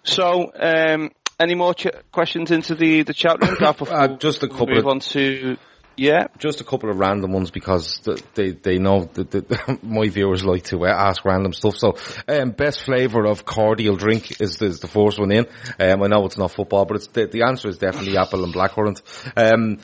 So. 0.05 0.53
Um, 0.55 1.11
any 1.41 1.55
more 1.55 1.73
ch- 1.73 1.87
questions 2.11 2.51
into 2.51 2.75
the, 2.75 3.05
the 3.05 3.15
chat 3.15 3.41
room? 3.41 3.57
uh, 3.61 4.09
just 4.17 4.43
a 4.43 4.49
couple. 4.49 4.75
Move 4.75 4.89
on 4.89 4.99
to 4.99 5.57
yeah, 5.99 6.29
just 6.39 6.61
a 6.61 6.65
couple 6.65 6.91
of 6.91 6.99
random 6.99 7.33
ones 7.33 7.51
because 7.51 8.01
they 8.35 8.53
they 8.53 8.79
know 8.79 9.05
that 9.15 9.79
my 9.83 10.09
viewers 10.09 10.45
like 10.45 10.63
to 10.65 10.87
uh, 10.87 10.89
ask 10.89 11.25
random 11.25 11.53
stuff. 11.53 11.77
So, 11.77 11.97
um, 12.29 12.53
best 12.53 12.85
flavour 12.85 13.27
of 13.27 13.45
cordial 13.45 13.97
drink 13.97 14.41
is, 14.41 14.63
is 14.63 14.79
the 14.79 14.87
first 14.87 15.19
one 15.19 15.33
in. 15.33 15.47
Um, 15.79 16.03
I 16.03 16.07
know 16.07 16.25
it's 16.27 16.39
not 16.39 16.53
football, 16.53 16.85
but 16.85 16.99
it's 16.99 17.09
the, 17.09 17.27
the 17.27 17.43
answer 17.43 17.69
is 17.69 17.79
definitely 17.79 18.17
apple 18.17 18.45
and 18.45 18.55
blackcurrant. 18.55 19.03
Um, 19.37 19.79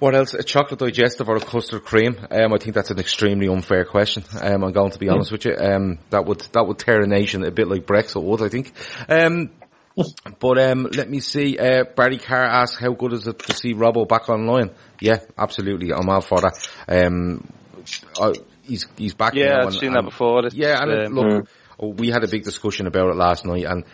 what 0.00 0.16
else? 0.16 0.34
A 0.34 0.42
chocolate 0.42 0.80
digestive 0.80 1.28
or 1.28 1.36
a 1.36 1.40
custard 1.40 1.84
cream? 1.84 2.16
Um, 2.30 2.52
I 2.52 2.58
think 2.58 2.74
that's 2.74 2.90
an 2.90 2.98
extremely 2.98 3.46
unfair 3.46 3.84
question. 3.84 4.24
Um, 4.40 4.64
I'm 4.64 4.72
going 4.72 4.90
to 4.90 4.98
be 4.98 5.08
honest 5.08 5.30
with 5.30 5.44
you. 5.44 5.56
Um, 5.56 5.98
that 6.10 6.26
would 6.26 6.40
that 6.52 6.66
would 6.66 6.78
tear 6.78 7.00
a 7.00 7.06
nation 7.06 7.44
a 7.44 7.52
bit 7.52 7.68
like 7.68 7.86
Brexit 7.86 8.22
would, 8.22 8.42
I 8.42 8.48
think. 8.48 8.72
Um, 9.08 9.50
but 10.40 10.58
um, 10.58 10.88
let 10.92 11.08
me 11.08 11.20
see. 11.20 11.58
Uh, 11.58 11.84
Barry 11.84 12.18
Carr 12.18 12.44
asks, 12.44 12.78
"How 12.78 12.92
good 12.92 13.12
is 13.12 13.26
it 13.26 13.38
to 13.40 13.52
see 13.54 13.74
Robbo 13.74 14.08
back 14.08 14.28
online?" 14.28 14.70
Yeah, 15.00 15.18
absolutely. 15.38 15.92
I'm 15.92 16.08
all 16.08 16.20
for 16.20 16.40
that. 16.40 16.68
Um, 16.88 17.46
I, 18.20 18.32
he's 18.62 18.86
he's 18.96 19.14
back. 19.14 19.34
Yeah, 19.34 19.58
I've 19.58 19.66
and, 19.66 19.74
seen 19.74 19.92
that 19.92 20.04
before. 20.04 20.46
It's, 20.46 20.54
yeah, 20.54 20.82
and 20.82 20.90
um, 20.90 20.98
it, 20.98 21.12
look, 21.12 21.26
mm. 21.26 21.48
We 21.78 22.08
had 22.08 22.24
a 22.24 22.28
big 22.28 22.44
discussion 22.44 22.86
about 22.86 23.10
it 23.10 23.16
last 23.16 23.44
night, 23.44 23.64
and 23.64 23.84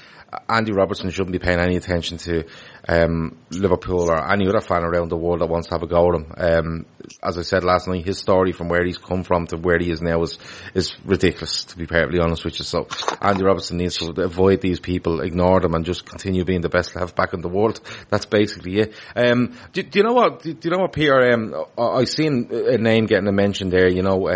Andy 0.48 0.72
Robertson 0.72 1.10
shouldn't 1.10 1.32
be 1.32 1.38
paying 1.38 1.58
any 1.58 1.76
attention 1.76 2.18
to 2.18 2.44
um, 2.88 3.36
Liverpool 3.50 4.10
or 4.10 4.32
any 4.32 4.46
other 4.48 4.60
fan 4.60 4.84
around 4.84 5.08
the 5.08 5.16
world 5.16 5.40
that 5.40 5.48
wants 5.48 5.68
to 5.68 5.74
have 5.74 5.82
a 5.82 5.86
go 5.86 6.08
at 6.08 6.14
him. 6.14 6.32
Um, 6.36 6.86
as 7.22 7.36
I 7.36 7.42
said 7.42 7.64
last 7.64 7.88
night, 7.88 8.04
his 8.04 8.18
story 8.18 8.52
from 8.52 8.68
where 8.68 8.84
he's 8.84 8.98
come 8.98 9.24
from 9.24 9.48
to 9.48 9.56
where 9.56 9.78
he 9.78 9.90
is 9.90 10.00
now 10.00 10.22
is 10.22 10.38
is 10.74 10.94
ridiculous. 11.04 11.64
To 11.64 11.76
be 11.76 11.86
perfectly 11.86 12.20
honest 12.20 12.44
with 12.44 12.58
you, 12.58 12.64
so 12.64 12.86
Andy 13.20 13.42
Robertson 13.42 13.78
needs 13.78 13.96
to 13.98 14.12
avoid 14.22 14.60
these 14.60 14.78
people, 14.78 15.20
ignore 15.20 15.60
them, 15.60 15.74
and 15.74 15.84
just 15.84 16.06
continue 16.06 16.44
being 16.44 16.60
the 16.60 16.68
best 16.68 16.94
left 16.94 17.16
back 17.16 17.32
in 17.32 17.40
the 17.40 17.48
world. 17.48 17.80
That's 18.08 18.26
basically 18.26 18.78
it. 18.78 18.94
Um, 19.16 19.56
do, 19.72 19.82
do, 19.82 19.98
you 19.98 20.04
know 20.04 20.12
what? 20.12 20.42
Do, 20.42 20.52
do, 20.52 20.68
you 20.68 20.76
know 20.76 20.82
what, 20.82 20.92
Pierre? 20.92 21.32
Um, 21.32 21.54
I, 21.76 21.82
I 21.82 22.04
seen 22.04 22.48
a 22.52 22.78
name 22.78 23.06
getting 23.06 23.28
a 23.28 23.32
mention 23.32 23.70
there. 23.70 23.88
You 23.88 24.02
know. 24.02 24.28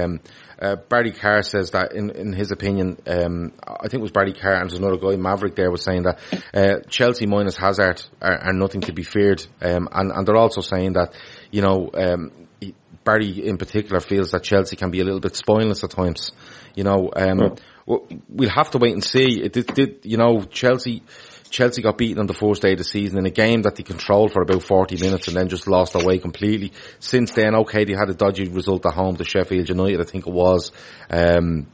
Uh, 0.65 0.77
Barry 0.77 1.13
Carr 1.13 1.43
says 1.43 1.73
that 1.73 1.93
in, 1.93 2.09
in 2.09 2.33
his 2.33 2.51
opinion, 2.51 2.97
um, 3.07 3.53
I 3.67 3.83
think 3.83 3.95
it 3.95 4.01
was 4.01 4.13
Barry 4.13 4.33
Carr 4.33 4.55
and 4.55 4.71
there's 4.71 4.79
another 4.79 4.97
guy, 4.97 5.17
Maverick 5.17 5.57
there 5.57 5.71
was 5.71 5.83
saying 5.83 6.05
that, 6.05 6.19
uh, 6.55 6.81
Chelsea 6.89 7.27
minus 7.27 7.55
Hazard 7.55 8.03
are, 8.23 8.47
are 8.47 8.53
nothing 8.55 8.81
to 8.83 8.95
be 8.95 9.03
feared. 9.03 9.47
Um, 9.61 9.91
and, 9.93 10.11
and 10.11 10.27
they're 10.27 10.37
also 10.37 10.63
saying 10.63 10.95
that, 10.95 11.13
you 11.51 11.61
know, 11.61 11.91
um, 11.93 12.31
Barry 13.05 13.47
in 13.47 13.59
particular 13.59 14.01
feels 14.01 14.31
that 14.31 14.43
Chelsea 14.43 14.77
can 14.77 14.91
be 14.91 15.01
a 15.01 15.05
little 15.05 15.21
bit 15.21 15.37
spineless 15.37 15.85
at 15.85 15.91
times. 15.91 16.33
You 16.75 16.85
know, 16.85 17.11
um, 17.15 17.57
we'll 17.87 18.49
have 18.49 18.71
to 18.71 18.79
wait 18.79 18.95
and 18.95 19.05
see. 19.05 19.43
It 19.43 19.53
did, 19.53 19.67
did, 19.67 19.99
you 20.05 20.17
know, 20.17 20.45
Chelsea, 20.45 21.03
Chelsea 21.55 21.83
got 21.83 21.97
beaten 21.97 22.19
on 22.19 22.27
the 22.27 22.35
first 22.35 22.63
day 22.63 22.73
of 22.73 22.79
the 22.79 22.85
season 22.85 23.17
in 23.17 23.27
a 23.27 23.31
game 23.31 23.63
that 23.63 23.77
they 23.77 23.85
controlled 23.85 24.33
for 24.33 24.43
about 24.43 24.61
40 24.61 25.01
minutes 25.01 25.29
and 25.29 25.37
then 25.37 25.49
just 25.49 25.69
lost 25.69 25.93
their 25.93 26.05
way 26.05 26.19
completely. 26.19 26.73
Since 26.99 27.31
then, 27.31 27.55
okay, 27.55 27.85
they 27.85 27.93
had 27.93 28.11
a 28.11 28.15
dodgy 28.15 28.49
result 28.49 28.85
at 28.87 28.95
home 28.95 29.15
to 29.15 29.25
Sheffield 29.25 29.69
United, 29.69 30.01
I 30.01 30.03
think 30.03 30.27
it 30.27 30.33
was. 30.33 30.73
Um, 31.09 31.69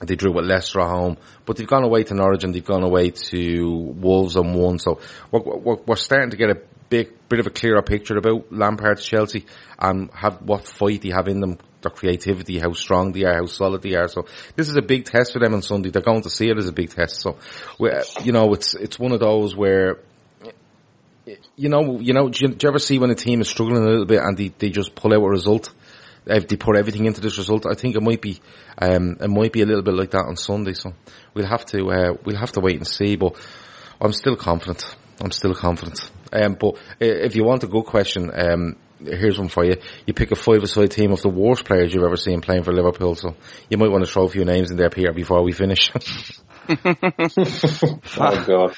they 0.00 0.14
drew 0.14 0.32
with 0.32 0.46
Leicester 0.46 0.80
at 0.80 0.88
home, 0.88 1.18
but 1.44 1.58
they've 1.58 1.66
gone 1.66 1.84
away 1.84 2.02
to 2.04 2.14
Norwich 2.14 2.44
and 2.44 2.54
they've 2.54 2.64
gone 2.64 2.82
away 2.82 3.10
to 3.10 3.92
Wolves 3.94 4.36
and 4.36 4.54
won. 4.54 4.78
So 4.78 5.00
we're, 5.30 5.40
we're, 5.40 5.76
we're 5.84 5.96
starting 5.96 6.30
to 6.30 6.38
get 6.38 6.48
a 6.48 6.62
big 6.88 7.12
bit 7.28 7.40
of 7.40 7.46
a 7.46 7.50
clearer 7.50 7.82
picture 7.82 8.16
about 8.16 8.50
Lampard's 8.50 9.04
Chelsea 9.04 9.44
and 9.78 10.10
have 10.14 10.40
what 10.40 10.66
fight 10.66 11.02
they 11.02 11.10
have 11.10 11.28
in 11.28 11.40
them 11.40 11.58
their 11.82 11.90
creativity, 11.90 12.58
how 12.58 12.72
strong 12.72 13.12
they 13.12 13.24
are, 13.24 13.34
how 13.34 13.46
solid 13.46 13.82
they 13.82 13.94
are. 13.94 14.08
So 14.08 14.26
this 14.56 14.68
is 14.68 14.76
a 14.76 14.82
big 14.82 15.04
test 15.04 15.32
for 15.32 15.38
them 15.38 15.54
on 15.54 15.62
Sunday. 15.62 15.90
They're 15.90 16.02
going 16.02 16.22
to 16.22 16.30
see 16.30 16.48
it 16.48 16.58
as 16.58 16.68
a 16.68 16.72
big 16.72 16.90
test. 16.90 17.20
So, 17.20 17.38
you 18.22 18.32
know, 18.32 18.52
it's 18.54 18.74
it's 18.74 18.98
one 18.98 19.12
of 19.12 19.20
those 19.20 19.56
where, 19.56 19.98
you 21.56 21.68
know, 21.68 22.00
you 22.00 22.12
know, 22.12 22.28
do 22.28 22.38
you, 22.42 22.54
do 22.54 22.66
you 22.66 22.68
ever 22.68 22.78
see 22.78 22.98
when 22.98 23.10
a 23.10 23.14
team 23.14 23.40
is 23.40 23.48
struggling 23.48 23.82
a 23.82 23.86
little 23.86 24.06
bit 24.06 24.20
and 24.22 24.36
they, 24.36 24.48
they 24.48 24.70
just 24.70 24.94
pull 24.94 25.14
out 25.14 25.22
a 25.22 25.28
result? 25.28 25.72
If 26.26 26.48
they 26.48 26.56
put 26.56 26.76
everything 26.76 27.06
into 27.06 27.22
this 27.22 27.38
result, 27.38 27.66
I 27.66 27.74
think 27.74 27.96
it 27.96 28.02
might 28.02 28.20
be, 28.20 28.40
um, 28.78 29.16
it 29.20 29.30
might 29.30 29.52
be 29.52 29.62
a 29.62 29.66
little 29.66 29.82
bit 29.82 29.94
like 29.94 30.10
that 30.10 30.26
on 30.26 30.36
Sunday. 30.36 30.74
So 30.74 30.92
we'll 31.32 31.46
have 31.46 31.64
to, 31.66 31.90
uh, 31.90 32.12
we'll 32.24 32.36
have 32.36 32.52
to 32.52 32.60
wait 32.60 32.76
and 32.76 32.86
see. 32.86 33.16
But 33.16 33.36
I'm 34.00 34.12
still 34.12 34.36
confident. 34.36 34.84
I'm 35.22 35.30
still 35.30 35.54
confident. 35.54 36.10
Um, 36.32 36.56
but 36.60 36.76
if 37.00 37.36
you 37.36 37.44
want 37.44 37.64
a 37.64 37.66
good 37.66 37.84
question, 37.84 38.30
um, 38.34 38.76
here's 39.04 39.38
one 39.38 39.48
for 39.48 39.64
you. 39.64 39.76
You 40.06 40.14
pick 40.14 40.30
a 40.30 40.36
five-a-side 40.36 40.90
team 40.90 41.12
of 41.12 41.22
the 41.22 41.28
worst 41.28 41.64
players 41.64 41.92
you've 41.92 42.04
ever 42.04 42.16
seen 42.16 42.40
playing 42.40 42.64
for 42.64 42.72
Liverpool. 42.72 43.14
So 43.14 43.34
you 43.68 43.78
might 43.78 43.90
want 43.90 44.04
to 44.04 44.10
throw 44.10 44.24
a 44.24 44.28
few 44.28 44.44
names 44.44 44.70
in 44.70 44.76
there, 44.76 44.90
Peter, 44.90 45.12
before 45.12 45.42
we 45.42 45.52
finish. 45.52 45.90
oh 46.68 48.44
God. 48.46 48.74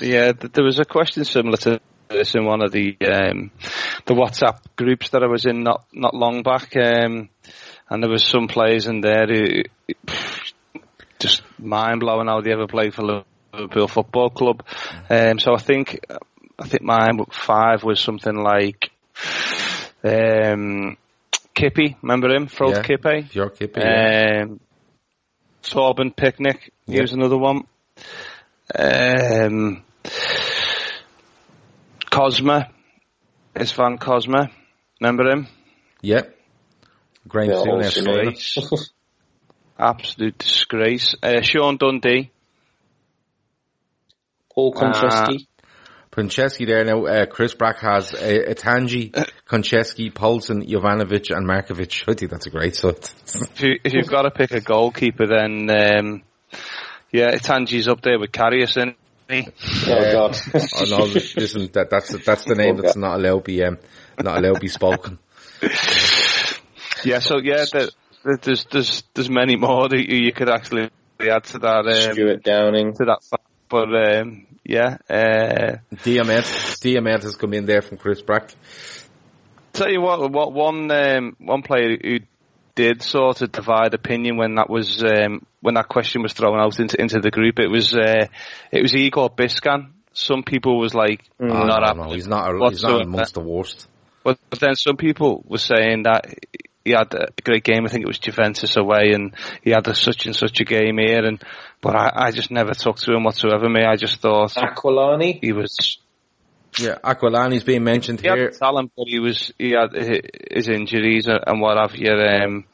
Yeah, 0.00 0.32
there 0.32 0.64
was 0.64 0.78
a 0.78 0.84
question 0.84 1.24
similar 1.24 1.56
to 1.58 1.80
this 2.08 2.34
in 2.34 2.44
one 2.44 2.62
of 2.62 2.72
the 2.72 2.96
um, 3.00 3.50
the 4.04 4.14
WhatsApp 4.14 4.58
groups 4.76 5.10
that 5.10 5.22
I 5.22 5.26
was 5.26 5.44
in 5.44 5.62
not 5.62 5.86
not 5.92 6.14
long 6.14 6.42
back, 6.42 6.76
um, 6.76 7.28
and 7.88 8.02
there 8.02 8.10
was 8.10 8.24
some 8.24 8.48
players 8.48 8.86
in 8.86 9.00
there 9.00 9.26
who 9.26 9.62
just 11.18 11.42
mind 11.58 12.00
blowing 12.00 12.28
how 12.28 12.40
they 12.40 12.52
ever 12.52 12.66
played 12.66 12.94
for 12.94 13.24
Liverpool 13.52 13.88
Football 13.88 14.30
Club. 14.30 14.62
Um, 15.10 15.38
so 15.38 15.54
I 15.54 15.58
think 15.58 16.00
I 16.58 16.68
think 16.68 16.82
my 16.82 17.10
five 17.30 17.82
was 17.82 18.00
something 18.00 18.36
like 18.36 18.90
um, 20.04 20.96
Kippe, 21.54 21.96
remember 22.02 22.34
him? 22.34 22.46
Frode 22.48 22.76
yeah, 22.76 22.82
Kippe. 22.82 23.34
Your 23.34 23.50
Kippe. 23.50 23.78
Yeah. 23.78 24.42
Um, 24.44 24.60
Torben 25.62 26.14
Piechnik. 26.14 26.70
He 26.86 27.00
was 27.00 27.12
another 27.12 27.38
one. 27.38 27.64
Um, 28.74 29.82
Kozma. 32.10 32.70
Istvan 33.54 33.98
Kozma. 33.98 34.50
Remember 35.00 35.30
him? 35.30 35.48
Yeah. 36.02 36.22
Graham 37.26 37.50
yeah, 37.50 37.88
Souness. 37.88 38.90
Absolute 39.78 40.38
disgrace. 40.38 41.14
Uh, 41.22 41.40
Sean 41.42 41.76
Dundee. 41.76 42.30
Paul 44.54 44.72
Konchesky. 44.72 45.40
Uh, 45.40 45.55
Konchesky 46.16 46.66
there 46.66 46.82
now. 46.84 47.04
Uh, 47.04 47.26
Chris 47.26 47.54
Brack 47.54 47.78
has 47.80 48.14
uh, 48.14 48.18
Itandje, 48.18 49.12
Konchesky, 49.48 50.12
Poulsen, 50.12 50.66
Jovanovic, 50.66 51.36
and 51.36 51.46
Markovic. 51.46 52.02
I 52.08 52.14
think 52.14 52.30
that's 52.30 52.46
a 52.46 52.50
great 52.50 52.74
set. 52.74 53.14
if, 53.34 53.60
you, 53.60 53.78
if 53.84 53.92
you've 53.92 54.08
got 54.08 54.22
to 54.22 54.30
pick 54.30 54.52
a 54.52 54.60
goalkeeper, 54.60 55.26
then 55.26 55.68
um, 55.70 56.22
yeah, 57.12 57.32
Itandje's 57.32 57.86
up 57.86 58.00
there 58.00 58.18
with 58.18 58.32
Karius, 58.32 58.76
in. 58.76 58.94
Oh 59.28 60.12
God! 60.12 60.36
oh 60.54 60.84
no! 60.88 61.04
Listen, 61.06 61.68
that, 61.72 61.90
that's 61.90 62.24
that's 62.24 62.44
the 62.44 62.54
name 62.54 62.76
that's 62.76 62.96
not 62.96 63.16
allowed 63.16 63.38
to 63.38 63.44
be 63.44 63.64
um, 63.64 63.76
not 64.22 64.38
allowed 64.38 64.54
to 64.54 64.60
be 64.60 64.68
spoken. 64.68 65.18
yeah. 67.04 67.18
So 67.18 67.38
yeah, 67.42 67.64
the, 67.64 67.90
the, 68.22 68.38
there's 68.40 68.64
there's 68.66 69.02
there's 69.14 69.28
many 69.28 69.56
more 69.56 69.88
that 69.88 69.98
you, 69.98 70.26
you 70.26 70.32
could 70.32 70.48
actually 70.48 70.90
add 71.18 71.42
to 71.44 71.58
that. 71.58 71.86
Um, 71.86 72.12
Stuart 72.12 72.44
Downing 72.44 72.92
to 72.94 73.04
that, 73.06 73.40
but 73.68 73.88
um, 73.92 74.46
yeah. 74.68 74.98
Uh, 75.08 75.76
Diamant, 75.94 76.44
Diamant 76.80 77.22
has 77.22 77.36
come 77.36 77.54
in 77.54 77.66
there 77.66 77.82
from 77.82 77.98
Chris 77.98 78.20
Brack. 78.20 78.54
Tell 79.72 79.90
you 79.90 80.00
what, 80.00 80.32
what 80.32 80.52
one 80.52 80.90
um, 80.90 81.36
one 81.38 81.62
player 81.62 81.96
who 82.02 82.18
did 82.74 83.02
sort 83.02 83.42
of 83.42 83.52
divide 83.52 83.94
opinion 83.94 84.36
when 84.36 84.56
that 84.56 84.68
was 84.68 85.02
um, 85.04 85.46
when 85.60 85.74
that 85.74 85.88
question 85.88 86.22
was 86.22 86.32
thrown 86.32 86.58
out 86.58 86.80
into 86.80 87.00
into 87.00 87.20
the 87.20 87.30
group. 87.30 87.58
It 87.58 87.70
was 87.70 87.94
uh, 87.94 88.26
it 88.72 88.82
was 88.82 88.94
Igor 88.94 89.30
Biscan. 89.30 89.92
Some 90.12 90.42
people 90.42 90.78
was 90.78 90.94
like, 90.94 91.22
Oh, 91.40 91.46
not 91.46 91.96
no, 91.96 92.04
no, 92.04 92.12
he's 92.12 92.26
not. 92.26 92.50
A, 92.50 92.68
he's 92.70 92.82
not 92.82 93.02
amongst 93.02 93.34
the 93.34 93.40
worst. 93.40 93.86
But, 94.24 94.38
but 94.50 94.58
then 94.58 94.74
some 94.74 94.96
people 94.96 95.44
were 95.46 95.58
saying 95.58 96.04
that 96.04 96.26
he 96.86 96.92
had 96.92 97.12
a 97.14 97.26
great 97.42 97.64
game. 97.64 97.84
I 97.84 97.88
think 97.88 98.04
it 98.04 98.06
was 98.08 98.18
Juventus 98.20 98.76
away, 98.76 99.12
and 99.12 99.34
he 99.62 99.70
had 99.70 99.86
a 99.88 99.94
such 99.94 100.26
and 100.26 100.36
such 100.36 100.60
a 100.60 100.64
game 100.64 100.98
here. 100.98 101.24
And 101.24 101.42
but 101.82 101.96
I, 101.96 102.12
I 102.26 102.30
just 102.30 102.50
never 102.50 102.74
talked 102.74 103.02
to 103.02 103.12
him 103.14 103.24
whatsoever. 103.24 103.68
Me, 103.68 103.84
I 103.84 103.96
just 103.96 104.20
thought 104.20 104.54
Aquilani. 104.54 105.40
he 105.42 105.52
was 105.52 105.98
Yeah, 106.78 106.98
Aquilani's 107.02 107.64
being 107.64 107.84
mentioned 107.84 108.20
he 108.20 108.28
here. 108.28 108.50
the 108.50 108.58
talent, 108.58 108.92
but 108.96 109.06
he 109.08 109.18
was 109.18 109.52
he 109.58 109.70
had 109.72 109.90
hi- 109.94 110.22
his 110.50 110.68
injuries 110.68 111.26
and 111.26 111.40
and 111.46 111.60
what 111.60 111.76
have 111.76 111.96
you. 111.96 112.12
Um, 112.12 112.64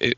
it, 0.00 0.14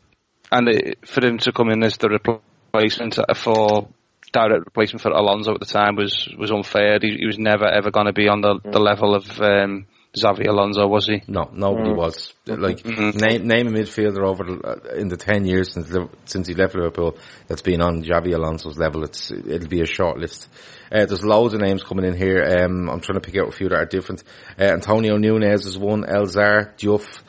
and 0.52 0.68
it, 0.68 0.98
for 1.06 1.24
him 1.26 1.38
to 1.38 1.52
come 1.52 1.70
in 1.70 1.82
as 1.82 1.96
the 1.96 2.08
replacement 2.08 3.18
for 3.36 3.88
direct 4.32 4.64
replacement 4.66 5.02
for 5.02 5.10
Alonso 5.10 5.54
at 5.54 5.60
the 5.60 5.66
time 5.66 5.96
was 5.96 6.28
was 6.38 6.50
unfair. 6.52 6.98
He, 7.00 7.16
he 7.18 7.26
was 7.26 7.38
never 7.38 7.66
ever 7.66 7.90
going 7.90 8.06
to 8.06 8.12
be 8.12 8.28
on 8.28 8.40
the 8.42 8.60
the 8.64 8.78
level 8.80 9.14
of 9.14 9.40
um, 9.40 9.86
Xabi 10.22 10.46
Alonso, 10.46 10.86
was 10.86 11.06
he? 11.06 11.22
No, 11.28 11.50
nobody 11.52 11.92
was. 11.92 12.32
Like 12.46 12.78
Mm-hmm. 12.82 13.18
name 13.18 13.46
name 13.46 13.66
a 13.68 13.70
midfielder 13.70 14.24
over 14.26 14.44
the, 14.44 14.60
uh, 14.64 14.94
in 14.96 15.08
the 15.08 15.16
ten 15.16 15.44
years 15.46 15.72
since 15.72 15.94
since 16.24 16.46
he 16.48 16.54
left 16.54 16.74
Liverpool 16.74 17.16
that's 17.46 17.62
been 17.62 17.80
on 17.80 18.02
Xabi 18.02 18.34
Alonso's 18.34 18.78
level. 18.78 19.04
It's 19.04 19.30
it'll 19.30 19.68
be 19.68 19.80
a 19.82 19.86
short 19.86 20.18
list. 20.18 20.48
Uh, 20.90 21.04
there's 21.06 21.24
loads 21.24 21.54
of 21.54 21.60
names 21.60 21.82
coming 21.82 22.04
in 22.06 22.16
here. 22.16 22.42
Um, 22.42 22.88
I'm 22.88 23.00
trying 23.00 23.20
to 23.20 23.20
pick 23.20 23.36
out 23.36 23.48
a 23.48 23.52
few 23.52 23.68
that 23.68 23.76
are 23.78 23.84
different. 23.86 24.22
Uh, 24.58 24.64
Antonio 24.64 25.16
Nunez 25.18 25.66
is 25.66 25.76
one. 25.78 26.04
El 26.08 26.26
Hadji 26.26 26.70
Diouf, 26.78 27.20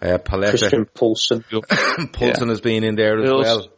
uh, 0.00 0.18
Paletta, 0.18 0.50
Christian 0.50 0.86
Poulsen. 0.94 1.44
Poulsen 2.12 2.48
has 2.48 2.60
been 2.60 2.84
in 2.84 2.94
there 2.94 3.18
as 3.18 3.28
Bills. 3.28 3.44
well. 3.44 3.68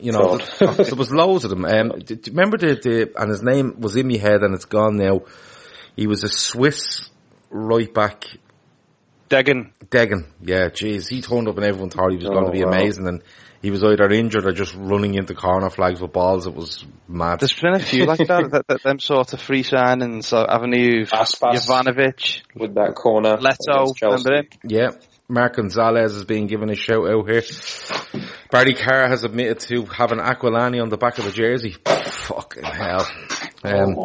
You 0.00 0.12
know, 0.12 0.36
there, 0.38 0.68
there 0.74 0.94
was 0.94 1.10
loads 1.12 1.44
of 1.44 1.50
them. 1.50 1.64
Um, 1.64 1.88
do, 1.98 2.14
do 2.14 2.30
you 2.30 2.36
remember 2.36 2.58
the, 2.58 2.74
the, 2.74 3.12
and 3.20 3.30
his 3.30 3.42
name 3.42 3.80
was 3.80 3.96
in 3.96 4.06
my 4.06 4.16
head 4.16 4.42
and 4.42 4.54
it's 4.54 4.64
gone 4.66 4.96
now. 4.96 5.22
He 5.96 6.06
was 6.06 6.22
a 6.22 6.28
Swiss 6.28 7.10
right 7.50 7.92
back, 7.92 8.24
Degen. 9.28 9.72
Degen. 9.90 10.26
Yeah, 10.42 10.68
jeez, 10.68 11.08
he 11.08 11.20
turned 11.20 11.48
up 11.48 11.56
and 11.56 11.64
everyone 11.66 11.90
thought 11.90 12.10
he 12.10 12.16
was 12.16 12.26
Oh, 12.26 12.30
going 12.32 12.46
to 12.46 12.50
be 12.52 12.64
wow. 12.64 12.70
amazing 12.70 13.06
and 13.06 13.22
he 13.60 13.70
was 13.70 13.82
either 13.82 14.08
injured 14.10 14.46
or 14.46 14.52
just 14.52 14.74
running 14.74 15.14
into 15.14 15.34
corner 15.34 15.68
flags 15.68 16.00
with 16.00 16.12
balls. 16.12 16.46
It 16.46 16.54
was 16.54 16.84
mad. 17.08 17.40
There's 17.40 17.58
been 17.58 17.74
a 17.74 17.80
few 17.80 18.04
like 18.06 18.18
that, 18.18 18.50
that, 18.52 18.66
that 18.68 18.82
them 18.82 19.00
sort 19.00 19.32
of 19.32 19.40
free 19.40 19.64
signings, 19.64 20.30
haven't 20.30 20.72
you? 20.74 21.04
Aspas. 21.06 21.66
Ivanovic, 21.66 22.42
with 22.54 22.74
that 22.76 22.94
corner. 22.94 23.36
Leto, 23.36 23.92
remember 24.00 24.36
him? 24.36 24.46
Yeah. 24.64 24.90
Mark 25.30 25.56
Gonzalez 25.56 26.14
is 26.14 26.24
being 26.24 26.46
given 26.46 26.70
a 26.70 26.74
shout 26.74 27.06
out 27.06 27.28
here. 27.28 27.42
Barry 28.50 28.72
Carr 28.72 29.08
has 29.08 29.24
admitted 29.24 29.60
to 29.60 29.84
having 29.84 30.20
Aquilani 30.20 30.80
on 30.80 30.88
the 30.88 30.96
back 30.96 31.18
of 31.18 31.26
the 31.26 31.32
jersey. 31.32 31.76
Fucking 31.84 32.64
hell. 32.64 33.06
Um, 33.64 33.96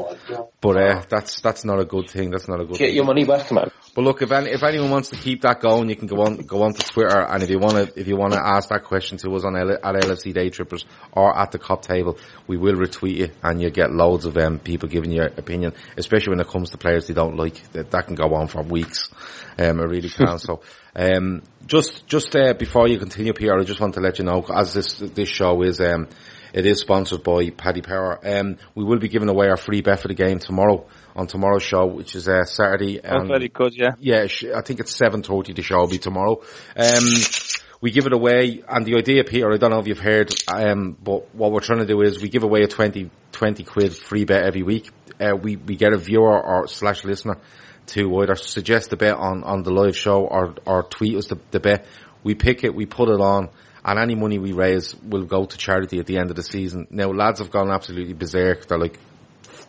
but 0.62 0.78
uh, 0.78 1.04
that's 1.10 1.40
that's 1.42 1.64
not 1.64 1.80
a 1.80 1.86
good 1.86 2.10
thing. 2.10 2.32
That's 2.32 2.48
not 2.48 2.60
a 2.60 2.66
good 2.66 2.78
Get 2.78 2.88
thing. 2.88 2.96
your 2.96 3.06
money 3.06 3.24
back, 3.24 3.52
man. 3.52 3.70
But 3.96 4.02
look, 4.04 4.24
if 4.24 4.32
any, 4.32 4.50
if 4.50 4.64
anyone 4.64 4.90
wants 4.90 5.10
to 5.10 5.16
keep 5.16 5.42
that 5.44 5.62
going, 5.62 5.90
you 5.90 5.96
can 5.96 6.08
go 6.08 6.24
on 6.24 6.38
go 6.38 6.64
on 6.64 6.74
to 6.74 6.82
Twitter, 6.82 7.20
and 7.20 7.44
if 7.44 7.50
you 7.52 7.60
want 7.60 7.74
to 7.74 8.00
if 8.00 8.08
you 8.08 8.18
want 8.18 8.34
to 8.34 8.40
ask 8.44 8.70
that 8.70 8.84
question 8.84 9.20
to 9.20 9.36
us 9.36 9.46
on 9.46 9.56
L- 9.56 9.72
at 9.72 9.84
LFC 9.84 10.34
Day 10.34 10.50
Trippers 10.50 10.86
or 11.12 11.38
at 11.38 11.52
the 11.52 11.60
Kop 11.60 11.84
Table, 11.84 12.18
we 12.48 12.58
will 12.58 12.74
retweet 12.74 13.16
you, 13.16 13.30
and 13.44 13.62
you 13.62 13.70
get 13.70 13.92
loads 13.92 14.26
of 14.26 14.36
um, 14.38 14.58
people 14.58 14.90
giving 14.90 15.12
your 15.12 15.28
opinion, 15.28 15.74
especially 15.98 16.32
when 16.32 16.40
it 16.40 16.48
comes 16.48 16.72
to 16.72 16.80
players 16.80 17.06
they 17.06 17.14
don't 17.14 17.38
like. 17.38 17.62
That, 17.74 17.92
that 17.92 18.08
can 18.08 18.16
go 18.16 18.34
on 18.34 18.48
for 18.48 18.64
weeks. 18.64 19.10
Um, 19.60 19.80
it 19.80 19.84
really 19.84 20.10
can. 20.10 20.40
so, 20.40 20.62
um, 20.96 21.44
just 21.68 22.08
just 22.08 22.36
uh, 22.36 22.54
before 22.56 22.88
you 22.88 22.98
continue, 22.98 23.34
Pierre, 23.34 23.60
I 23.60 23.64
just 23.64 23.80
want 23.80 23.94
to 23.94 24.02
let 24.02 24.18
you 24.18 24.26
know, 24.26 24.44
as 24.52 24.74
this 24.74 24.96
this 24.98 25.30
show 25.30 25.62
is 25.62 25.80
um, 25.80 26.08
it 26.54 26.66
is 26.66 26.80
sponsored 26.80 27.24
by 27.24 27.50
Paddy 27.50 27.82
Power. 27.82 28.20
Um, 28.24 28.58
we 28.76 28.84
will 28.84 29.00
be 29.00 29.10
giving 29.10 29.30
away 29.30 29.48
our 29.48 29.58
free 29.58 29.82
bet 29.82 30.00
for 30.00 30.08
the 30.08 30.14
game 30.14 30.40
tomorrow 30.40 30.86
on 31.16 31.28
tomorrow's 31.28 31.64
show, 31.64 31.86
which 31.88 32.16
is 32.16 32.28
uh, 32.28 32.44
Saturday. 32.44 33.00
Very 33.28 33.50
good, 33.50 33.76
yeah. 33.76 33.96
yeah, 34.00 34.28
I 34.56 34.62
think 34.62 34.80
it's 34.80 34.96
seven 34.96 35.24
thirty. 35.24 35.54
The 35.54 35.64
show 35.64 35.80
will 35.80 35.88
be 35.88 35.98
tomorrow. 35.98 36.42
Um, 36.78 37.04
we 37.82 37.92
give 37.92 38.06
it 38.06 38.14
away, 38.14 38.64
and 38.66 38.86
the 38.86 38.96
idea, 38.96 39.26
Peter, 39.26 39.52
I 39.52 39.58
don't 39.58 39.72
know 39.72 39.80
if 39.80 39.88
you've 39.88 40.00
heard, 40.00 40.34
um, 40.48 40.96
but 41.04 41.36
what 41.36 41.52
we're 41.52 41.60
trying 41.60 41.80
to 41.80 41.86
do 41.86 42.02
is 42.02 42.22
we 42.22 42.30
give 42.30 42.44
away 42.44 42.62
a 42.62 42.68
20, 42.68 43.10
20 43.34 43.64
quid 43.66 43.94
free 43.94 44.24
bet 44.24 44.44
every 44.46 44.64
week. 44.64 44.90
Uh, 45.20 45.36
we 45.36 45.58
we 45.58 45.76
get 45.76 45.92
a 45.92 45.98
viewer 45.98 46.42
or 46.42 46.68
slash 46.68 47.04
listener 47.04 47.38
to 47.88 48.22
either 48.22 48.36
suggest 48.36 48.94
a 48.94 48.96
bet 48.96 49.16
on 49.16 49.44
on 49.44 49.64
the 49.64 49.72
live 49.72 49.98
show 49.98 50.24
or 50.26 50.56
or 50.66 50.84
tweet 50.84 51.18
us 51.18 51.28
the, 51.28 51.40
the 51.52 51.60
bet. 51.60 51.86
We 52.24 52.36
pick 52.36 52.64
it, 52.64 52.74
we 52.74 52.86
put 52.86 53.10
it 53.10 53.20
on. 53.20 53.50
And 53.86 54.00
any 54.00 54.16
money 54.16 54.40
we 54.40 54.54
raise 54.54 54.96
will 54.96 55.26
go 55.26 55.46
to 55.46 55.58
charity 55.58 56.00
at 56.00 56.06
the 56.06 56.18
end 56.18 56.30
of 56.30 56.36
the 56.36 56.44
season. 56.44 56.88
Now, 56.90 57.12
lads 57.12 57.40
have 57.40 57.52
gone 57.52 57.70
absolutely 57.70 58.14
berserk. 58.14 58.68
They're 58.68 58.80
like 58.80 58.98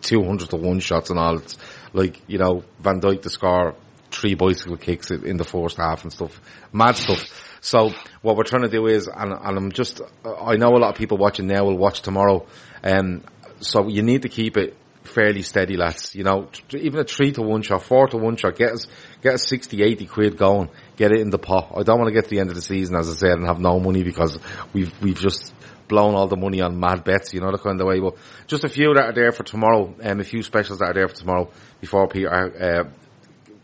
200 0.03 0.51
to 0.51 0.57
1 0.57 0.81
shots 0.81 1.11
and 1.11 1.19
all. 1.19 1.39
It's 1.39 1.57
like, 1.93 2.21
you 2.29 2.39
know, 2.39 2.63
Van 2.81 3.01
Dijk 3.01 3.23
to 3.23 3.31
score 3.31 3.75
three 4.11 4.35
bicycle 4.35 4.77
kicks 4.77 5.11
in 5.11 5.37
the 5.37 5.45
first 5.45 5.77
half 5.77 6.05
and 6.05 6.13
stuff. 6.13 6.41
Mad 6.73 6.97
stuff. 6.97 7.59
So 7.61 7.93
what 8.23 8.37
we're 8.37 8.45
trying 8.45 8.63
to 8.63 8.69
do 8.69 8.87
is, 8.87 9.09
and, 9.09 9.33
and 9.33 9.57
I'm 9.57 9.73
just, 9.73 10.01
I 10.25 10.57
know 10.57 10.69
a 10.69 10.79
lot 10.79 10.91
of 10.91 10.97
people 10.97 11.19
watching 11.19 11.47
now 11.47 11.65
will 11.65 11.79
watch 11.79 12.03
tomorrow. 12.03 12.47
Um, 12.83 13.23
so 13.61 13.89
you 13.89 14.03
need 14.03 14.23
to 14.23 14.29
keep 14.29 14.57
it 14.57 14.77
fairly 15.05 15.43
steady, 15.43 15.77
lads. 15.77 16.15
You 16.15 16.25
know, 16.25 16.49
even 16.73 17.01
a 17.01 17.05
three 17.05 17.33
to 17.33 17.43
one 17.43 17.63
shot, 17.63 17.83
four 17.83 18.09
to 18.09 18.17
one 18.17 18.37
shot, 18.37 18.57
get 18.57 18.73
us, 18.73 18.87
get 19.23 19.35
us 19.35 19.49
60, 19.49 19.83
80 19.83 20.07
quid 20.07 20.37
going, 20.37 20.71
get 20.97 21.13
it 21.13 21.21
in 21.21 21.31
the 21.31 21.39
pot. 21.39 21.73
I 21.77 21.83
don't 21.83 21.99
want 21.99 22.09
to 22.09 22.15
get 22.15 22.25
to 22.25 22.31
the 22.31 22.41
end 22.41 22.51
of 22.51 22.57
the 22.57 22.63
season, 22.63 22.97
as 22.97 23.09
I 23.09 23.15
said, 23.15 23.33
and 23.33 23.47
have 23.47 23.61
no 23.61 23.79
money 23.79 24.03
because 24.03 24.39
we've, 24.73 24.93
we've 25.03 25.19
just 25.19 25.55
blown 25.89 26.15
all 26.15 26.27
the 26.27 26.37
money 26.37 26.61
on 26.61 26.81
mad 26.81 27.05
bets, 27.05 27.35
you 27.35 27.41
know, 27.41 27.53
the 27.53 27.59
kind 27.59 27.81
of 27.81 27.87
way. 27.87 28.01
But 28.01 28.17
just 28.47 28.65
a 28.65 28.69
few 28.69 28.95
that 28.95 29.05
are 29.05 29.13
there 29.13 29.33
for 29.33 29.45
tomorrow, 29.45 29.95
and 30.01 30.21
a 30.21 30.25
few 30.25 30.43
specials 30.43 30.79
that 30.79 30.91
are 30.91 30.95
there 30.95 31.09
for 31.09 31.15
tomorrow 31.17 31.51
before 31.81 32.09
Peter, 32.09 32.31
uh, 32.31 32.91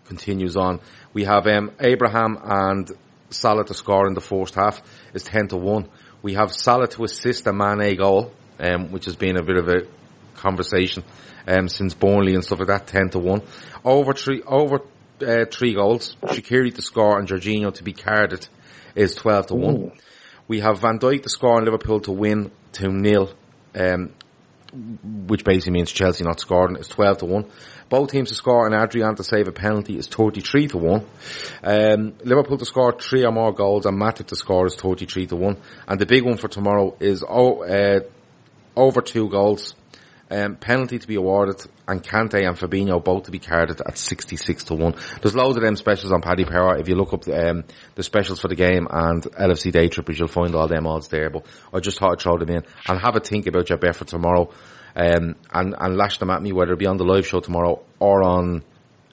continues 0.07 0.57
on. 0.57 0.81
We 1.13 1.25
have, 1.25 1.47
um, 1.47 1.73
Abraham 1.81 2.39
and 2.43 2.91
Salah 3.31 3.65
to 3.65 3.75
score 3.75 4.07
in 4.07 4.15
the 4.15 4.21
first 4.21 4.55
half 4.55 4.83
is 5.15 5.23
10 5.23 5.49
to 5.49 5.57
1. 5.57 5.89
We 6.23 6.35
have 6.35 6.53
Salah 6.53 6.89
to 6.89 7.05
assist 7.05 7.47
a 7.47 7.53
Mane 7.53 7.97
goal, 7.97 8.33
um, 8.59 8.91
which 8.91 9.07
has 9.07 9.17
been 9.17 9.37
a 9.37 9.43
bit 9.43 9.57
of 9.57 9.69
a 9.69 9.87
conversation, 10.35 11.05
um, 11.47 11.69
since 11.69 11.95
Burnley 11.95 12.35
and 12.35 12.45
stuff 12.45 12.59
like 12.59 12.69
that, 12.69 12.87
10 12.87 13.11
to 13.11 13.19
1. 13.19 13.43
Over 13.85 14.13
three, 14.13 14.43
over, 14.43 14.81
uh, 15.27 15.45
three 15.51 15.75
goals, 15.75 16.17
Shaqiri 16.23 16.75
to 16.75 16.83
score 16.83 17.19
and 17.19 17.29
Jorginho 17.29 17.73
to 17.75 17.83
be 17.83 17.93
carded 17.93 18.47
is 18.95 19.15
12 19.15 19.47
to 19.49 19.55
1. 19.55 19.93
We 20.49 20.61
have 20.61 20.81
Van 20.81 20.99
Dijk 20.99 21.23
to 21.23 21.29
score 21.29 21.57
and 21.57 21.65
Liverpool 21.65 22.01
to 22.01 22.13
win 22.13 22.51
2 22.73 22.89
nil, 22.89 23.31
um, 23.75 24.13
which 25.27 25.45
basically 25.45 25.73
means 25.73 25.91
Chelsea 25.93 26.25
not 26.25 26.41
scoring. 26.41 26.77
is 26.77 26.89
12 26.89 27.19
to 27.19 27.27
1. 27.27 27.51
Both 27.89 28.13
teams 28.13 28.29
to 28.29 28.37
score 28.37 28.67
and 28.67 28.75
Adrian 28.75 29.17
to 29.17 29.25
save 29.25 29.49
a 29.49 29.53
penalty 29.53 29.99
is 29.99 30.07
33 30.07 30.69
to 30.69 30.79
1. 30.79 31.07
Um, 31.65 32.15
Liverpool 32.25 32.57
to 32.59 32.65
score 32.65 32.93
three 32.93 33.25
or 33.25 33.33
more 33.33 33.53
goals 33.53 33.85
and 33.85 34.01
Matip 34.01 34.27
to 34.27 34.37
score 34.37 34.67
is 34.67 34.77
33 34.77 35.27
to 35.27 35.37
1. 35.37 35.57
And 35.89 36.01
the 36.01 36.07
big 36.07 36.25
one 36.25 36.37
for 36.37 36.47
tomorrow 36.47 36.97
is 37.01 37.25
oh, 37.29 37.65
uh, 37.65 38.01
over 38.77 39.01
two 39.01 39.29
goals, 39.29 39.75
um, 40.31 40.57
penalty 40.57 40.99
to 40.99 41.09
be 41.09 41.17
awarded, 41.17 41.65
and 41.89 42.03
Kante 42.03 42.47
and 42.47 42.57
Fabinho 42.57 43.03
both 43.03 43.25
to 43.25 43.31
be 43.31 43.39
carded 43.39 43.81
at 43.81 43.99
66 43.99 44.65
to 44.65 44.75
1. 44.75 44.95
There's 45.21 45.35
loads 45.35 45.57
of 45.57 45.63
them 45.63 45.77
specials 45.77 46.13
on 46.13 46.21
Paddy 46.23 46.45
Power. 46.45 46.79
If 46.79 46.89
you 46.89 46.95
look 46.95 47.13
up 47.13 47.27
um, 47.29 47.65
the 47.95 48.03
specials 48.03 48.41
for 48.41 48.49
the 48.49 48.55
game 48.55 48.87
and 48.91 49.23
LFC 49.23 49.73
Day 49.73 49.89
Trippers, 49.89 50.19
you'll 50.19 50.29
find 50.29 50.55
all 50.55 50.69
them 50.69 50.87
odds 50.87 51.09
there. 51.09 51.31
But 51.31 51.47
I 51.75 51.81
just 51.81 51.99
thought 51.99 52.13
I'd 52.13 52.21
throw 52.21 52.39
them 52.39 52.51
in 52.51 52.65
and 52.87 53.01
have 53.01 53.17
a 53.17 53.21
think 53.21 53.47
about 53.47 53.69
your 53.69 53.79
bet 53.79 53.97
for 53.97 54.05
tomorrow 54.05 54.51
um, 54.95 55.35
and, 55.53 55.75
and 55.79 55.97
lash 55.97 56.19
them 56.19 56.31
at 56.31 56.43
me, 56.43 56.53
whether 56.53 56.73
it 56.73 56.79
be 56.79 56.87
on 56.87 56.97
the 56.97 57.05
live 57.05 57.27
show 57.27 57.41
tomorrow 57.41 57.83
or 57.99 58.23
on 58.23 58.63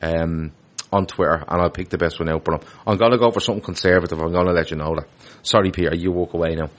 um, 0.02 0.52
on 0.92 1.06
Twitter, 1.06 1.44
and 1.48 1.62
I'll 1.62 1.70
pick 1.70 1.90
the 1.90 1.98
best 1.98 2.20
one 2.20 2.30
out. 2.30 2.44
But 2.44 2.62
I'm, 2.62 2.70
I'm 2.86 2.98
going 2.98 3.12
to 3.12 3.18
go 3.18 3.32
for 3.32 3.40
something 3.40 3.64
conservative. 3.64 4.20
I'm 4.20 4.32
going 4.32 4.48
to 4.48 4.54
let 4.54 4.72
you 4.72 4.78
know 4.78 4.96
that. 4.96 5.08
Sorry, 5.44 5.72
Peter, 5.72 5.96
you 5.96 6.12
walk 6.12 6.34
away 6.34 6.56
now. 6.56 6.70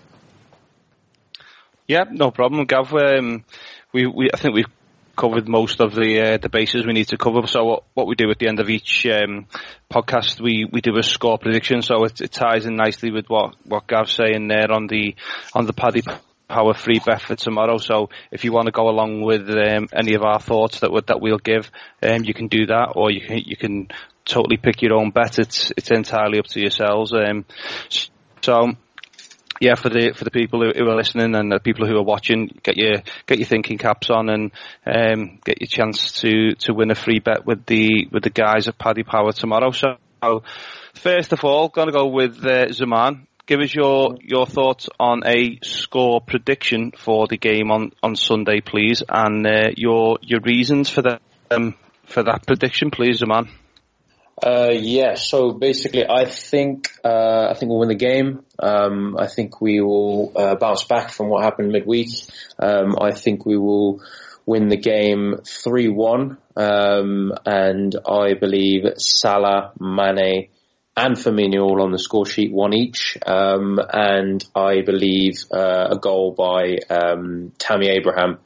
Yeah, 1.86 2.04
no 2.10 2.30
problem, 2.30 2.66
Gav. 2.66 2.92
Um, 2.92 3.44
we, 3.92 4.06
we, 4.06 4.30
I 4.32 4.36
think 4.36 4.54
we've 4.54 4.66
covered 5.16 5.48
most 5.48 5.80
of 5.80 5.94
the 5.94 6.20
uh, 6.20 6.38
the 6.38 6.48
bases 6.48 6.86
we 6.86 6.92
need 6.92 7.08
to 7.08 7.16
cover. 7.18 7.46
So 7.46 7.64
what, 7.64 7.84
what 7.94 8.06
we 8.06 8.14
do 8.14 8.30
at 8.30 8.38
the 8.38 8.48
end 8.48 8.60
of 8.60 8.70
each 8.70 9.04
um, 9.06 9.46
podcast, 9.92 10.40
we, 10.40 10.64
we 10.70 10.80
do 10.80 10.96
a 10.96 11.02
score 11.02 11.38
prediction. 11.38 11.82
So 11.82 12.04
it, 12.04 12.20
it 12.20 12.32
ties 12.32 12.66
in 12.66 12.76
nicely 12.76 13.10
with 13.10 13.26
what 13.26 13.56
what 13.64 13.86
Gav's 13.88 14.12
saying 14.12 14.48
there 14.48 14.70
on 14.70 14.86
the 14.86 15.16
on 15.54 15.66
the 15.66 15.72
Paddy 15.72 16.02
Power 16.48 16.72
free 16.72 17.00
bet 17.04 17.20
for 17.20 17.34
tomorrow. 17.34 17.76
So 17.76 18.08
if 18.30 18.44
you 18.44 18.52
want 18.52 18.66
to 18.66 18.72
go 18.72 18.88
along 18.88 19.20
with 19.22 19.50
um, 19.50 19.88
any 19.92 20.14
of 20.14 20.22
our 20.22 20.40
thoughts 20.40 20.80
that 20.80 20.90
that 21.08 21.20
we'll 21.20 21.38
give, 21.38 21.70
um, 22.02 22.24
you 22.24 22.32
can 22.32 22.48
do 22.48 22.66
that, 22.66 22.92
or 22.94 23.10
you 23.10 23.20
can 23.20 23.38
you 23.44 23.56
can 23.56 23.88
totally 24.24 24.56
pick 24.56 24.80
your 24.82 24.94
own 24.94 25.10
bet. 25.10 25.38
It's 25.38 25.72
it's 25.76 25.90
entirely 25.90 26.38
up 26.38 26.46
to 26.46 26.60
yourselves. 26.60 27.12
Um, 27.12 27.44
so 28.40 28.76
yeah, 29.60 29.74
for 29.74 29.88
the 29.88 30.12
for 30.14 30.24
the 30.24 30.30
people 30.30 30.62
who, 30.62 30.72
who 30.76 30.88
are 30.88 30.96
listening 30.96 31.34
and 31.34 31.50
the 31.50 31.60
people 31.60 31.86
who 31.86 31.96
are 31.96 32.02
watching, 32.02 32.48
get 32.62 32.76
your 32.76 33.02
get 33.26 33.38
your 33.38 33.46
thinking 33.46 33.78
caps 33.78 34.10
on 34.10 34.28
and 34.28 34.52
um, 34.86 35.38
get 35.44 35.60
your 35.60 35.68
chance 35.68 36.12
to 36.20 36.54
to 36.56 36.72
win 36.72 36.90
a 36.90 36.94
free 36.94 37.18
bet 37.18 37.46
with 37.46 37.66
the 37.66 38.08
with 38.12 38.22
the 38.22 38.30
guys 38.30 38.68
at 38.68 38.78
Paddy 38.78 39.02
Power 39.02 39.32
tomorrow. 39.32 39.70
So 39.70 39.96
first 40.94 41.32
of 41.32 41.44
all, 41.44 41.68
going 41.68 41.88
to 41.88 41.92
go 41.92 42.06
with 42.06 42.44
uh, 42.44 42.72
Zaman. 42.72 43.26
Give 43.46 43.60
us 43.60 43.74
your, 43.74 44.18
your 44.20 44.44
thoughts 44.44 44.90
on 45.00 45.22
a 45.24 45.58
score 45.62 46.20
prediction 46.20 46.92
for 46.94 47.26
the 47.28 47.38
game 47.38 47.70
on, 47.70 47.92
on 48.02 48.14
Sunday, 48.14 48.60
please, 48.60 49.02
and 49.08 49.46
uh, 49.46 49.70
your 49.74 50.18
your 50.20 50.40
reasons 50.40 50.90
for 50.90 51.00
that 51.00 51.22
um, 51.50 51.74
for 52.04 52.22
that 52.22 52.46
prediction, 52.46 52.90
please, 52.90 53.18
Zaman. 53.20 53.48
Uh, 54.42 54.70
yeah, 54.72 55.14
so 55.14 55.52
basically, 55.52 56.08
I 56.08 56.24
think 56.24 56.90
uh, 57.04 57.48
I 57.50 57.54
think 57.54 57.70
we'll 57.70 57.80
win 57.80 57.88
the 57.88 57.94
game. 57.94 58.44
Um, 58.58 59.16
I 59.18 59.26
think 59.26 59.60
we 59.60 59.80
will 59.80 60.32
uh, 60.36 60.54
bounce 60.54 60.84
back 60.84 61.10
from 61.10 61.28
what 61.28 61.42
happened 61.42 61.72
midweek. 61.72 62.08
Um, 62.58 62.96
I 63.00 63.12
think 63.12 63.44
we 63.44 63.56
will 63.56 64.00
win 64.46 64.68
the 64.68 64.76
game 64.76 65.36
three 65.44 65.88
one, 65.88 66.38
um, 66.56 67.32
and 67.44 67.96
I 68.08 68.34
believe 68.34 68.84
Salah, 68.98 69.72
Mane, 69.80 70.48
and 70.96 71.16
Firmino 71.16 71.62
all 71.62 71.82
on 71.82 71.90
the 71.90 71.98
score 71.98 72.26
sheet, 72.26 72.52
one 72.52 72.74
each. 72.74 73.18
Um, 73.26 73.80
and 73.92 74.44
I 74.54 74.82
believe 74.82 75.44
uh, 75.52 75.88
a 75.90 75.98
goal 75.98 76.32
by 76.32 76.78
um, 76.90 77.52
Tammy 77.58 77.88
Abraham 77.88 78.38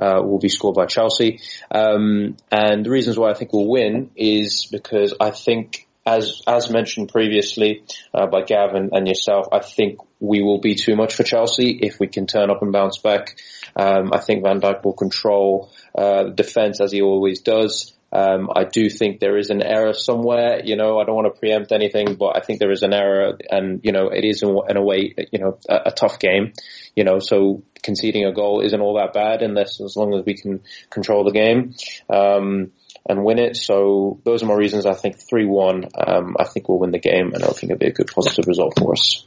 uh, 0.00 0.22
will 0.22 0.38
be 0.38 0.48
scored 0.48 0.74
by 0.74 0.86
Chelsea. 0.86 1.40
Um, 1.70 2.36
and 2.50 2.84
the 2.84 2.90
reasons 2.90 3.18
why 3.18 3.30
I 3.30 3.34
think 3.34 3.52
we'll 3.52 3.68
win 3.68 4.10
is 4.16 4.66
because 4.70 5.14
I 5.20 5.30
think, 5.30 5.86
as 6.06 6.40
as 6.46 6.70
mentioned 6.70 7.10
previously 7.10 7.84
uh, 8.14 8.26
by 8.26 8.42
Gavin 8.42 8.90
and 8.92 9.06
yourself, 9.06 9.46
I 9.52 9.60
think 9.60 9.98
we 10.18 10.42
will 10.42 10.60
be 10.60 10.74
too 10.74 10.96
much 10.96 11.14
for 11.14 11.22
Chelsea 11.22 11.78
if 11.82 12.00
we 12.00 12.06
can 12.06 12.26
turn 12.26 12.50
up 12.50 12.62
and 12.62 12.72
bounce 12.72 12.98
back. 12.98 13.38
Um, 13.76 14.10
I 14.12 14.18
think 14.18 14.42
Van 14.42 14.60
Dijk 14.60 14.84
will 14.84 14.94
control 14.94 15.70
uh, 15.96 16.24
defence 16.24 16.80
as 16.80 16.92
he 16.92 17.02
always 17.02 17.40
does. 17.40 17.92
Um, 18.12 18.50
I 18.54 18.64
do 18.64 18.90
think 18.90 19.20
there 19.20 19.36
is 19.36 19.50
an 19.50 19.62
error 19.62 19.92
somewhere. 19.92 20.62
You 20.64 20.76
know, 20.76 20.98
I 20.98 21.04
don't 21.04 21.14
want 21.14 21.32
to 21.32 21.38
preempt 21.38 21.70
anything, 21.70 22.16
but 22.16 22.36
I 22.36 22.40
think 22.40 22.58
there 22.58 22.72
is 22.72 22.82
an 22.82 22.92
error, 22.92 23.38
and 23.50 23.80
you 23.84 23.92
know, 23.92 24.08
it 24.08 24.24
is 24.24 24.42
in, 24.42 24.58
in 24.68 24.76
a 24.76 24.82
way, 24.82 25.14
you 25.30 25.38
know, 25.38 25.58
a, 25.68 25.82
a, 25.86 25.90
tough 25.92 26.18
game. 26.18 26.52
You 26.96 27.04
know, 27.04 27.20
so 27.20 27.62
conceding 27.82 28.24
a 28.24 28.32
goal 28.32 28.62
isn't 28.62 28.80
all 28.80 28.96
that 28.96 29.12
bad 29.12 29.42
unless 29.42 29.80
as 29.80 29.96
long 29.96 30.14
as 30.14 30.24
we 30.24 30.34
can 30.34 30.62
control 30.90 31.24
the 31.24 31.30
game 31.30 31.74
um, 32.12 32.72
and 33.08 33.24
win 33.24 33.38
it. 33.38 33.56
So 33.56 34.20
those 34.24 34.42
are 34.42 34.46
my 34.46 34.54
reasons. 34.54 34.86
I 34.86 34.94
think 34.94 35.16
three 35.28 35.46
one. 35.46 35.84
Um, 35.96 36.36
I 36.38 36.44
think 36.44 36.68
we'll 36.68 36.80
win 36.80 36.90
the 36.90 36.98
game, 36.98 37.32
and 37.32 37.44
I 37.44 37.48
think 37.48 37.70
it'll 37.70 37.78
be 37.78 37.86
a 37.86 37.92
good 37.92 38.10
positive 38.12 38.48
result 38.48 38.74
for 38.76 38.92
us. 38.92 39.24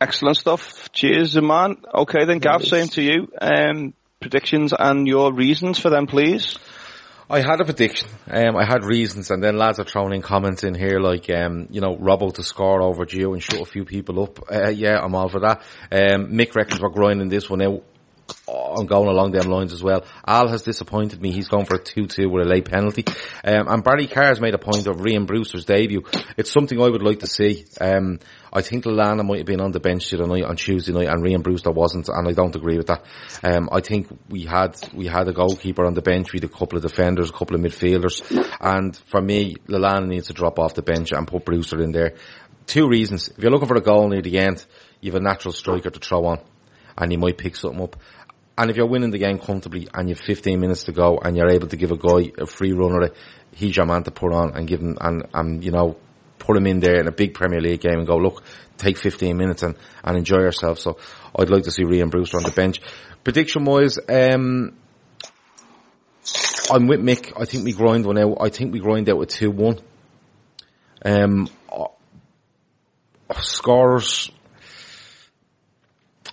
Excellent 0.00 0.36
stuff. 0.36 0.92
Cheers, 0.92 1.40
man. 1.40 1.76
Okay, 1.92 2.24
then, 2.24 2.38
Gav, 2.38 2.62
same 2.62 2.88
to 2.88 3.02
you. 3.02 3.28
Um, 3.40 3.94
predictions 4.20 4.72
and 4.78 5.06
your 5.06 5.32
reasons 5.32 5.78
for 5.78 5.90
them, 5.90 6.06
please. 6.06 6.56
I 7.28 7.40
had 7.40 7.60
a 7.60 7.64
prediction. 7.64 8.10
Um, 8.30 8.54
I 8.54 8.64
had 8.66 8.84
reasons, 8.84 9.30
and 9.30 9.42
then 9.42 9.56
lads 9.56 9.78
are 9.78 9.84
throwing 9.84 10.12
in 10.12 10.20
comments 10.20 10.62
in 10.62 10.74
here 10.74 11.00
like, 11.00 11.30
um, 11.30 11.68
you 11.70 11.80
know, 11.80 11.96
Robbo 11.96 12.34
to 12.34 12.42
score 12.42 12.82
over 12.82 13.06
Gio 13.06 13.32
and 13.32 13.42
shut 13.42 13.60
a 13.60 13.64
few 13.64 13.86
people 13.86 14.22
up. 14.22 14.40
Uh, 14.50 14.68
yeah, 14.68 14.98
I'm 15.00 15.14
all 15.14 15.30
for 15.30 15.40
that. 15.40 15.62
Um, 15.90 16.32
Mick 16.32 16.54
reckons 16.54 16.82
we're 16.82 16.90
grinding 16.90 17.30
this 17.30 17.48
one 17.48 17.62
out. 17.62 17.82
I'm 18.48 18.86
going 18.86 19.08
along 19.08 19.32
them 19.32 19.50
lines 19.50 19.72
as 19.72 19.82
well. 19.82 20.04
Al 20.26 20.48
has 20.48 20.62
disappointed 20.62 21.20
me. 21.20 21.30
He's 21.30 21.48
going 21.48 21.66
for 21.66 21.76
a 21.76 21.80
2-2 21.80 22.30
with 22.30 22.46
a 22.46 22.48
late 22.48 22.64
penalty. 22.70 23.04
Um, 23.44 23.68
and 23.68 23.84
Barry 23.84 24.06
Carr 24.06 24.26
has 24.26 24.40
made 24.40 24.54
a 24.54 24.58
point 24.58 24.86
of 24.86 24.96
Rhian 24.96 25.26
Brewster's 25.26 25.64
debut. 25.64 26.04
It's 26.36 26.50
something 26.50 26.80
I 26.80 26.88
would 26.88 27.02
like 27.02 27.20
to 27.20 27.26
see. 27.26 27.64
Um, 27.80 28.20
I 28.54 28.62
think 28.62 28.84
Lallana 28.84 29.26
might 29.26 29.38
have 29.38 29.46
been 29.46 29.60
on 29.60 29.72
the 29.72 29.80
bench 29.80 30.10
the 30.10 30.18
night 30.18 30.44
on 30.44 30.54
Tuesday 30.54 30.92
night 30.92 31.08
and 31.08 31.22
Rhian 31.24 31.42
Brewster 31.42 31.72
wasn't 31.72 32.08
and 32.08 32.28
I 32.28 32.32
don't 32.32 32.54
agree 32.54 32.76
with 32.76 32.86
that. 32.86 33.04
Um, 33.42 33.68
I 33.72 33.80
think 33.80 34.06
we 34.28 34.44
had, 34.44 34.76
we 34.94 35.06
had 35.06 35.26
a 35.26 35.32
goalkeeper 35.32 35.84
on 35.84 35.94
the 35.94 36.02
bench, 36.02 36.32
we 36.32 36.38
had 36.38 36.48
a 36.48 36.52
couple 36.52 36.78
of 36.78 36.82
defenders, 36.82 37.30
a 37.30 37.32
couple 37.32 37.56
of 37.56 37.62
midfielders 37.62 38.22
and 38.60 38.96
for 38.96 39.20
me, 39.20 39.56
Lallana 39.66 40.06
needs 40.06 40.28
to 40.28 40.32
drop 40.34 40.60
off 40.60 40.74
the 40.74 40.82
bench 40.82 41.10
and 41.10 41.26
put 41.26 41.44
Brewster 41.44 41.82
in 41.82 41.90
there. 41.90 42.14
Two 42.66 42.88
reasons. 42.88 43.28
If 43.28 43.38
you're 43.38 43.50
looking 43.50 43.68
for 43.68 43.76
a 43.76 43.82
goal 43.82 44.08
near 44.08 44.22
the 44.22 44.38
end, 44.38 44.64
you 45.00 45.10
have 45.10 45.20
a 45.20 45.24
natural 45.24 45.52
striker 45.52 45.90
to 45.90 45.98
throw 45.98 46.24
on 46.26 46.38
and 46.96 47.10
you 47.10 47.18
might 47.18 47.36
pick 47.36 47.56
something 47.56 47.82
up. 47.82 47.96
And 48.56 48.70
if 48.70 48.76
you're 48.76 48.86
winning 48.86 49.10
the 49.10 49.18
game 49.18 49.40
comfortably 49.40 49.88
and 49.92 50.08
you've 50.08 50.20
15 50.20 50.60
minutes 50.60 50.84
to 50.84 50.92
go 50.92 51.18
and 51.18 51.36
you're 51.36 51.50
able 51.50 51.66
to 51.66 51.76
give 51.76 51.90
a 51.90 51.96
guy 51.96 52.30
a 52.38 52.46
free 52.46 52.72
runner, 52.72 53.10
he's 53.52 53.76
your 53.76 53.86
man 53.86 54.04
to 54.04 54.12
put 54.12 54.32
on 54.32 54.56
and 54.56 54.68
give 54.68 54.80
him, 54.80 54.96
and, 55.00 55.26
and, 55.34 55.64
you 55.64 55.72
know, 55.72 55.96
put 56.44 56.56
him 56.56 56.66
in 56.66 56.80
there 56.80 57.00
in 57.00 57.08
a 57.08 57.12
big 57.12 57.34
Premier 57.34 57.60
League 57.60 57.80
game 57.80 57.98
and 57.98 58.06
go, 58.06 58.16
look, 58.16 58.42
take 58.76 58.98
15 58.98 59.36
minutes 59.36 59.62
and, 59.62 59.76
and 60.02 60.16
enjoy 60.16 60.38
yourself. 60.38 60.78
So 60.78 60.98
I'd 61.36 61.50
like 61.50 61.64
to 61.64 61.70
see 61.70 61.84
Rhian 61.84 62.10
Brewster 62.10 62.36
on 62.36 62.42
the 62.42 62.50
bench. 62.50 62.80
Prediction 63.22 63.64
wise, 63.64 63.98
um, 64.08 64.76
I'm 66.70 66.86
with 66.86 67.00
Mick. 67.00 67.32
I 67.40 67.44
think 67.44 67.64
we 67.64 67.72
grind 67.72 68.06
one 68.06 68.18
out. 68.18 68.38
I 68.40 68.48
think 68.48 68.72
we 68.72 68.80
grind 68.80 69.08
out 69.08 69.18
with 69.18 69.30
2-1. 69.30 69.80
Um, 71.04 71.48
uh, 71.70 73.40
scorers, 73.40 74.30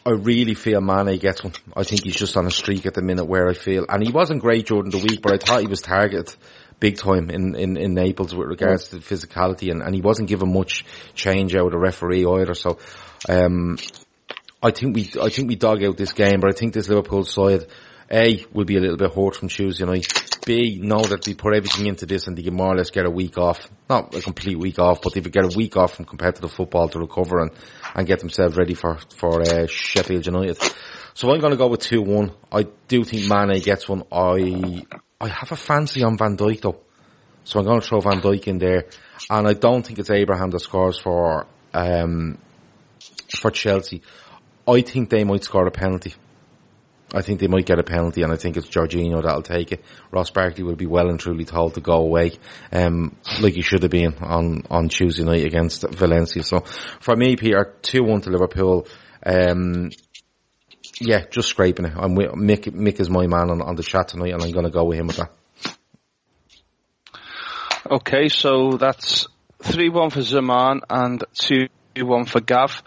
I 0.05 0.11
really 0.11 0.55
feel 0.55 0.81
Mane 0.81 1.17
gets 1.19 1.43
one. 1.43 1.53
I 1.75 1.83
think 1.83 2.03
he's 2.03 2.15
just 2.15 2.37
on 2.37 2.47
a 2.47 2.51
streak 2.51 2.85
at 2.85 2.93
the 2.93 3.01
minute 3.01 3.25
where 3.25 3.47
I 3.49 3.53
feel, 3.53 3.85
and 3.87 4.03
he 4.03 4.11
wasn't 4.11 4.41
great 4.41 4.67
during 4.67 4.89
the 4.89 4.97
week, 4.97 5.21
but 5.21 5.33
I 5.33 5.37
thought 5.37 5.61
he 5.61 5.67
was 5.67 5.81
targeted 5.81 6.33
big 6.81 6.97
time 6.97 7.29
in, 7.29 7.55
in, 7.55 7.77
in 7.77 7.93
Naples 7.93 8.35
with 8.35 8.49
regards 8.49 8.89
to 8.89 8.97
physicality 8.97 9.71
and, 9.71 9.81
and 9.81 9.95
he 9.95 10.01
wasn't 10.01 10.27
given 10.27 10.51
much 10.51 10.83
change 11.13 11.55
out 11.55 11.67
of 11.67 11.71
the 11.71 11.77
referee 11.77 12.25
either. 12.25 12.55
So, 12.55 12.79
um, 13.29 13.77
I 14.61 14.71
think 14.71 14.95
we, 14.95 15.09
I 15.21 15.29
think 15.29 15.47
we 15.47 15.55
dug 15.55 15.83
out 15.83 15.95
this 15.95 16.11
game, 16.11 16.39
but 16.41 16.49
I 16.49 16.57
think 16.57 16.73
this 16.73 16.89
Liverpool 16.89 17.23
side, 17.23 17.67
A, 18.11 18.45
will 18.51 18.65
be 18.65 18.77
a 18.77 18.79
little 18.79 18.97
bit 18.97 19.13
hurt 19.13 19.35
from 19.35 19.47
Tuesday 19.47 19.85
night. 19.85 20.11
B, 20.43 20.79
know 20.81 21.01
that 21.01 21.23
they 21.23 21.35
put 21.35 21.55
everything 21.55 21.85
into 21.85 22.07
this 22.07 22.25
and 22.25 22.35
they 22.35 22.41
can 22.41 22.55
more 22.55 22.73
or 22.73 22.75
less 22.75 22.89
get 22.89 23.05
a 23.05 23.11
week 23.11 23.37
off. 23.37 23.59
Not 23.87 24.15
a 24.15 24.21
complete 24.21 24.57
week 24.57 24.79
off, 24.79 25.01
but 25.01 25.13
they 25.13 25.21
could 25.21 25.31
get 25.31 25.45
a 25.45 25.55
week 25.55 25.77
off 25.77 25.95
from 25.95 26.05
competitive 26.05 26.51
football 26.51 26.89
to 26.89 26.99
recover 26.99 27.39
and, 27.39 27.51
and 27.93 28.07
get 28.07 28.19
themselves 28.19 28.57
ready 28.57 28.73
for, 28.73 28.97
for, 29.15 29.41
uh, 29.41 29.67
Sheffield 29.67 30.25
United. 30.25 30.57
So 31.13 31.29
I'm 31.31 31.39
going 31.39 31.51
to 31.51 31.57
go 31.57 31.67
with 31.67 31.81
2-1. 31.81 32.33
I 32.51 32.63
do 32.87 33.03
think 33.03 33.27
Mane 33.27 33.61
gets 33.61 33.87
one. 33.87 34.03
I, 34.11 34.83
I 35.21 35.27
have 35.27 35.51
a 35.51 35.55
fancy 35.55 36.03
on 36.03 36.17
Van 36.17 36.35
Dijk 36.35 36.61
though. 36.61 36.79
So 37.43 37.59
I'm 37.59 37.65
going 37.65 37.79
to 37.79 37.87
throw 37.87 37.99
Van 38.01 38.21
Dijk 38.21 38.47
in 38.47 38.57
there. 38.57 38.85
And 39.29 39.47
I 39.47 39.53
don't 39.53 39.85
think 39.85 39.99
it's 39.99 40.09
Abraham 40.09 40.49
that 40.49 40.59
scores 40.61 40.97
for, 40.97 41.45
um, 41.73 42.39
for 43.29 43.51
Chelsea. 43.51 44.01
I 44.67 44.81
think 44.81 45.11
they 45.11 45.23
might 45.23 45.43
score 45.43 45.67
a 45.67 45.71
penalty. 45.71 46.15
I 47.13 47.21
think 47.21 47.39
they 47.39 47.47
might 47.47 47.65
get 47.65 47.77
a 47.77 47.83
penalty 47.83 48.23
and 48.23 48.31
I 48.31 48.37
think 48.37 48.57
it's 48.57 48.67
Jorginho 48.67 49.21
that'll 49.21 49.43
take 49.43 49.71
it. 49.71 49.83
Ross 50.11 50.31
Barkley 50.31 50.63
will 50.63 50.75
be 50.75 50.87
well 50.87 51.09
and 51.09 51.19
truly 51.19 51.45
told 51.45 51.75
to 51.75 51.81
go 51.81 51.97
away, 51.97 52.31
um, 52.71 53.15
like 53.41 53.53
he 53.53 53.61
should 53.61 53.83
have 53.83 53.91
been 53.91 54.15
on, 54.21 54.63
on 54.71 54.89
Tuesday 54.89 55.23
night 55.23 55.45
against 55.45 55.85
Valencia. 55.87 56.41
So 56.41 56.61
for 56.99 57.15
me, 57.15 57.35
Peter, 57.35 57.75
2-1 57.83 58.23
to 58.23 58.29
Liverpool. 58.29 58.87
Um, 59.23 59.91
yeah, 61.01 61.25
just 61.29 61.49
scraping 61.49 61.85
it. 61.85 61.93
I'm 61.95 62.15
with, 62.15 62.31
Mick, 62.31 62.65
Mick 62.71 62.99
is 62.99 63.09
my 63.09 63.25
man 63.27 63.49
on, 63.49 63.61
on 63.61 63.75
the 63.75 63.83
chat 63.83 64.09
tonight 64.09 64.33
and 64.33 64.43
I'm 64.43 64.51
going 64.51 64.65
to 64.65 64.71
go 64.71 64.83
with 64.83 64.99
him 64.99 65.07
with 65.07 65.17
that. 65.17 65.31
Okay, 67.89 68.29
so 68.29 68.77
that's 68.77 69.27
3-1 69.63 70.11
for 70.11 70.21
Zaman 70.21 70.81
and 70.89 71.23
2-1 71.33 72.27
for 72.27 72.39
Gav. 72.39 72.83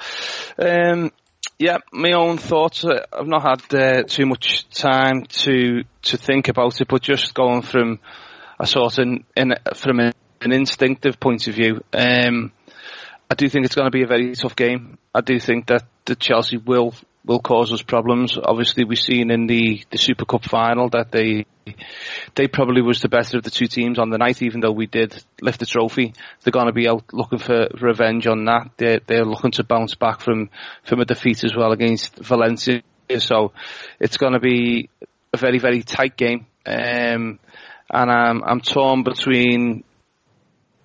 Um, 0.58 1.10
yeah, 1.58 1.78
my 1.92 2.12
own 2.12 2.38
thoughts. 2.38 2.84
Uh, 2.84 3.04
I've 3.12 3.26
not 3.26 3.42
had 3.42 3.74
uh, 3.74 4.02
too 4.04 4.26
much 4.26 4.68
time 4.70 5.24
to 5.24 5.84
to 6.02 6.16
think 6.16 6.48
about 6.48 6.80
it, 6.80 6.88
but 6.88 7.02
just 7.02 7.32
going 7.34 7.62
from 7.62 8.00
a 8.58 8.66
sort 8.66 8.98
of 8.98 9.06
in, 9.36 9.54
from 9.74 10.00
an, 10.00 10.12
an 10.40 10.52
instinctive 10.52 11.20
point 11.20 11.46
of 11.46 11.54
view, 11.54 11.80
um, 11.92 12.50
I 13.30 13.34
do 13.34 13.48
think 13.48 13.66
it's 13.66 13.74
going 13.74 13.86
to 13.86 13.96
be 13.96 14.02
a 14.02 14.08
very 14.08 14.34
tough 14.34 14.56
game. 14.56 14.98
I 15.14 15.20
do 15.20 15.38
think 15.38 15.66
that 15.66 15.84
the 16.06 16.16
Chelsea 16.16 16.56
will 16.56 16.94
will 17.24 17.40
cause 17.40 17.72
us 17.72 17.82
problems. 17.82 18.38
Obviously, 18.42 18.84
we've 18.84 18.98
seen 18.98 19.30
in 19.30 19.46
the, 19.46 19.82
the 19.90 19.98
Super 19.98 20.24
Cup 20.24 20.44
final 20.44 20.88
that 20.90 21.10
they 21.10 21.46
they 22.34 22.46
probably 22.46 22.82
was 22.82 23.00
the 23.00 23.08
better 23.08 23.38
of 23.38 23.42
the 23.42 23.50
two 23.50 23.66
teams 23.66 23.98
on 23.98 24.10
the 24.10 24.18
night, 24.18 24.42
even 24.42 24.60
though 24.60 24.72
we 24.72 24.86
did 24.86 25.22
lift 25.40 25.60
the 25.60 25.66
trophy. 25.66 26.12
They're 26.42 26.52
going 26.52 26.66
to 26.66 26.72
be 26.72 26.88
out 26.88 27.04
looking 27.12 27.38
for 27.38 27.68
revenge 27.80 28.26
on 28.26 28.44
that. 28.44 28.70
They're, 28.76 29.00
they're 29.06 29.24
looking 29.24 29.52
to 29.52 29.64
bounce 29.64 29.94
back 29.94 30.20
from, 30.20 30.50
from 30.84 31.00
a 31.00 31.04
defeat 31.06 31.42
as 31.42 31.54
well 31.56 31.72
against 31.72 32.16
Valencia. 32.16 32.82
So 33.18 33.52
it's 33.98 34.18
going 34.18 34.34
to 34.34 34.40
be 34.40 34.90
a 35.32 35.36
very, 35.36 35.58
very 35.58 35.82
tight 35.82 36.16
game. 36.16 36.46
Um, 36.66 37.38
and 37.90 38.10
I'm, 38.10 38.42
I'm 38.44 38.60
torn 38.60 39.02
between, 39.02 39.84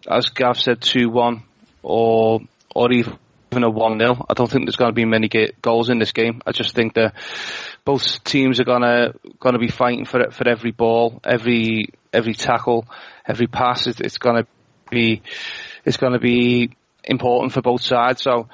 as 0.10 0.30
Gav 0.30 0.58
said, 0.58 0.82
2-1 0.82 1.44
or, 1.84 2.42
or 2.74 2.92
even 2.92 3.18
even 3.52 3.64
a 3.64 3.72
1-0. 3.72 4.26
I 4.30 4.34
don't 4.34 4.50
think 4.50 4.66
there's 4.66 4.76
going 4.76 4.92
to 4.92 4.96
be 4.96 5.06
many 5.06 5.30
goals 5.62 5.90
in 5.90 6.00
this 6.00 6.12
game. 6.12 6.42
I 6.46 6.52
just 6.52 6.76
think 6.76 6.94
that 6.94 7.16
both 7.84 8.24
teams 8.24 8.60
are 8.60 8.66
going 8.66 8.82
to 8.82 9.14
going 9.40 9.54
to 9.54 9.60
be 9.60 9.70
fighting 9.70 10.06
for 10.06 10.22
it 10.22 10.34
for 10.34 10.48
every 10.48 10.72
ball, 10.72 11.20
every 11.24 11.90
every 12.14 12.34
tackle, 12.34 12.86
every 13.28 13.48
pass. 13.48 13.88
It's, 13.88 14.00
it's 14.00 14.18
going 14.18 14.44
to 14.44 14.48
be 14.92 15.22
it's 15.86 15.98
going 15.98 16.14
to 16.14 16.20
be 16.20 16.76
important 17.04 17.54
for 17.54 17.62
both 17.62 17.82
sides. 17.82 18.22
So 18.22 18.50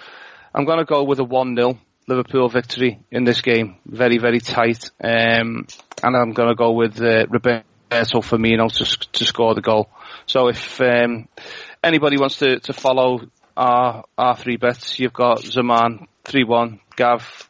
I'm 0.54 0.66
going 0.66 0.80
to 0.80 0.86
go 0.86 1.04
with 1.04 1.20
a 1.20 1.26
1-0 1.26 1.78
Liverpool 2.08 2.48
victory 2.48 3.00
in 3.12 3.24
this 3.26 3.42
game. 3.42 3.78
Very 3.86 4.18
very 4.18 4.40
tight. 4.40 4.92
Um, 5.04 5.68
and 6.04 6.16
I'm 6.16 6.32
going 6.32 6.50
to 6.50 6.56
go 6.56 6.72
with 6.72 7.02
uh, 7.02 7.26
Roberto 7.30 8.22
Firmino 8.22 8.72
to 8.72 9.10
to 9.12 9.26
score 9.26 9.56
the 9.56 9.62
goal. 9.62 9.90
So 10.28 10.48
if 10.48 10.82
um, 10.82 11.28
anybody 11.86 12.18
wants 12.18 12.38
to, 12.38 12.60
to 12.60 12.74
follow 12.74 13.22
our 13.56 14.04
our 14.18 14.36
three 14.36 14.58
bets, 14.58 15.00
you've 15.00 15.14
got 15.14 15.44
Zaman 15.44 16.08
three 16.24 16.44
one, 16.44 16.80
Gav 16.96 17.50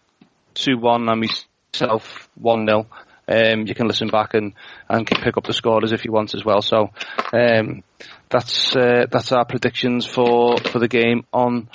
two 0.54 0.78
one, 0.78 1.10
and 1.10 1.28
myself 1.74 2.30
one 2.36 2.68
0 2.68 2.88
um, 3.28 3.66
you 3.66 3.74
can 3.74 3.88
listen 3.88 4.10
back 4.10 4.34
and, 4.34 4.54
and 4.88 5.08
pick 5.08 5.38
up 5.38 5.46
the 5.46 5.54
scorers 5.54 5.92
if 5.92 6.06
you 6.06 6.12
want 6.12 6.36
as 6.36 6.46
well. 6.46 6.62
So 6.62 6.92
um, 7.34 7.84
that's 8.30 8.76
uh, 8.76 9.08
that's 9.10 9.32
our 9.32 9.46
predictions 9.46 10.06
for, 10.06 10.58
for 10.58 10.80
the 10.80 10.88
game 10.88 11.26
on 11.34 11.70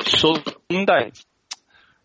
Sunday. 0.00 1.12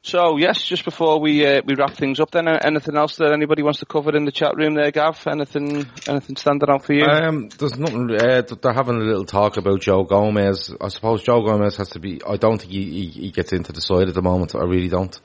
So 0.04 0.38
yes, 0.38 0.64
just 0.64 0.84
before 0.84 1.20
we 1.20 1.46
uh, 1.46 1.62
we 1.64 1.76
wrap 1.76 1.94
things 1.94 2.20
up, 2.20 2.32
then 2.32 2.48
uh, 2.48 2.58
anything 2.64 2.98
else 2.98 3.18
that 3.18 3.32
anybody 3.34 3.62
wants 3.62 3.82
to 3.82 3.86
cover 3.86 4.16
in 4.16 4.26
the 4.26 4.32
chat 4.32 4.56
room 4.56 4.74
there, 4.74 4.90
Gav? 4.90 5.28
Anything 5.28 5.86
anything 6.08 6.36
standing 6.38 6.70
out 6.72 6.84
for 6.86 6.94
you? 6.94 7.06
Um, 7.06 7.50
there's 7.50 7.78
nothing. 7.78 8.10
Uh, 8.10 8.42
they're 8.42 8.74
having 8.74 8.96
a 8.96 9.04
little 9.04 9.26
talk 9.26 9.58
about 9.58 9.80
Joe 9.80 10.04
Gomez. 10.04 10.74
I 10.82 10.88
suppose 10.88 11.22
Joe 11.22 11.44
Gomez 11.44 11.78
has 11.78 11.90
to 11.92 12.00
be. 12.00 12.20
I 12.28 12.38
don't 12.38 12.60
think 12.60 12.72
he, 12.72 12.84
he, 12.84 13.08
he 13.10 13.32
gets 13.32 13.54
into 13.54 13.74
the 13.74 13.82
side 13.82 14.08
at 14.08 14.16
the 14.16 14.24
moment. 14.24 14.56
I 14.56 14.64
really 14.64 14.90
don't. 14.90 15.16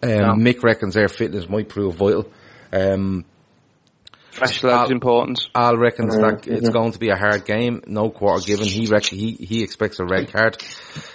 Um, 0.00 0.10
no. 0.10 0.34
Mick 0.34 0.62
reckons 0.62 0.94
their 0.94 1.08
fitness 1.08 1.48
might 1.48 1.68
prove 1.68 1.96
vital. 1.96 2.30
Um, 2.72 3.24
Fresh 4.30 4.62
legs 4.62 4.74
Al, 4.74 4.90
important. 4.92 5.48
Al 5.54 5.76
reckons 5.76 6.14
mm-hmm. 6.14 6.36
that 6.36 6.46
it's 6.46 6.68
going 6.68 6.92
to 6.92 6.98
be 6.98 7.08
a 7.10 7.16
hard 7.16 7.44
game. 7.44 7.82
No 7.86 8.10
quarter 8.10 8.44
given. 8.44 8.66
He 8.66 8.86
reckon 8.86 9.18
he 9.18 9.32
he 9.32 9.62
expects 9.62 9.98
a 9.98 10.04
red 10.04 10.32
card. 10.32 10.62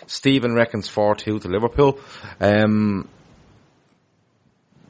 Stephen 0.08 0.54
reckons 0.54 0.90
four 0.90 1.16
two 1.16 1.40
to 1.40 1.48
Liverpool. 1.48 2.00
Um, 2.42 3.08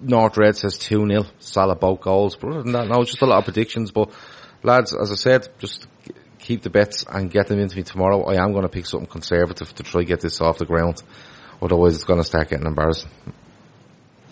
North 0.02 0.38
Red 0.38 0.56
says 0.58 0.78
two 0.78 1.06
0 1.08 1.26
Salah 1.40 1.76
both 1.76 2.02
goals. 2.02 2.36
But 2.36 2.50
other 2.50 2.64
than 2.64 2.74
that, 2.74 2.88
no, 2.88 3.04
just 3.04 3.22
a 3.22 3.26
lot 3.26 3.40
of 3.40 3.46
predictions. 3.46 3.92
But 3.92 4.12
lads, 4.64 4.94
as 4.94 5.12
I 5.12 5.16
said, 5.16 5.48
just 5.60 5.88
keep 6.40 6.62
the 6.62 6.70
bets 6.70 7.06
and 7.08 7.32
get 7.32 7.48
them 7.48 7.60
into 7.60 7.78
me 7.78 7.84
tomorrow. 7.84 8.24
I 8.24 8.44
am 8.44 8.52
going 8.52 8.64
to 8.64 8.70
pick 8.70 8.86
something 8.86 9.10
conservative 9.10 9.74
to 9.76 9.84
try 9.84 10.04
get 10.04 10.22
this 10.22 10.42
off 10.42 10.58
the 10.58 10.66
ground. 10.66 11.02
Otherwise, 11.62 11.96
it's 11.96 12.04
going 12.04 12.20
to 12.20 12.26
start 12.26 12.50
getting 12.50 12.68
embarrassing. 12.68 13.10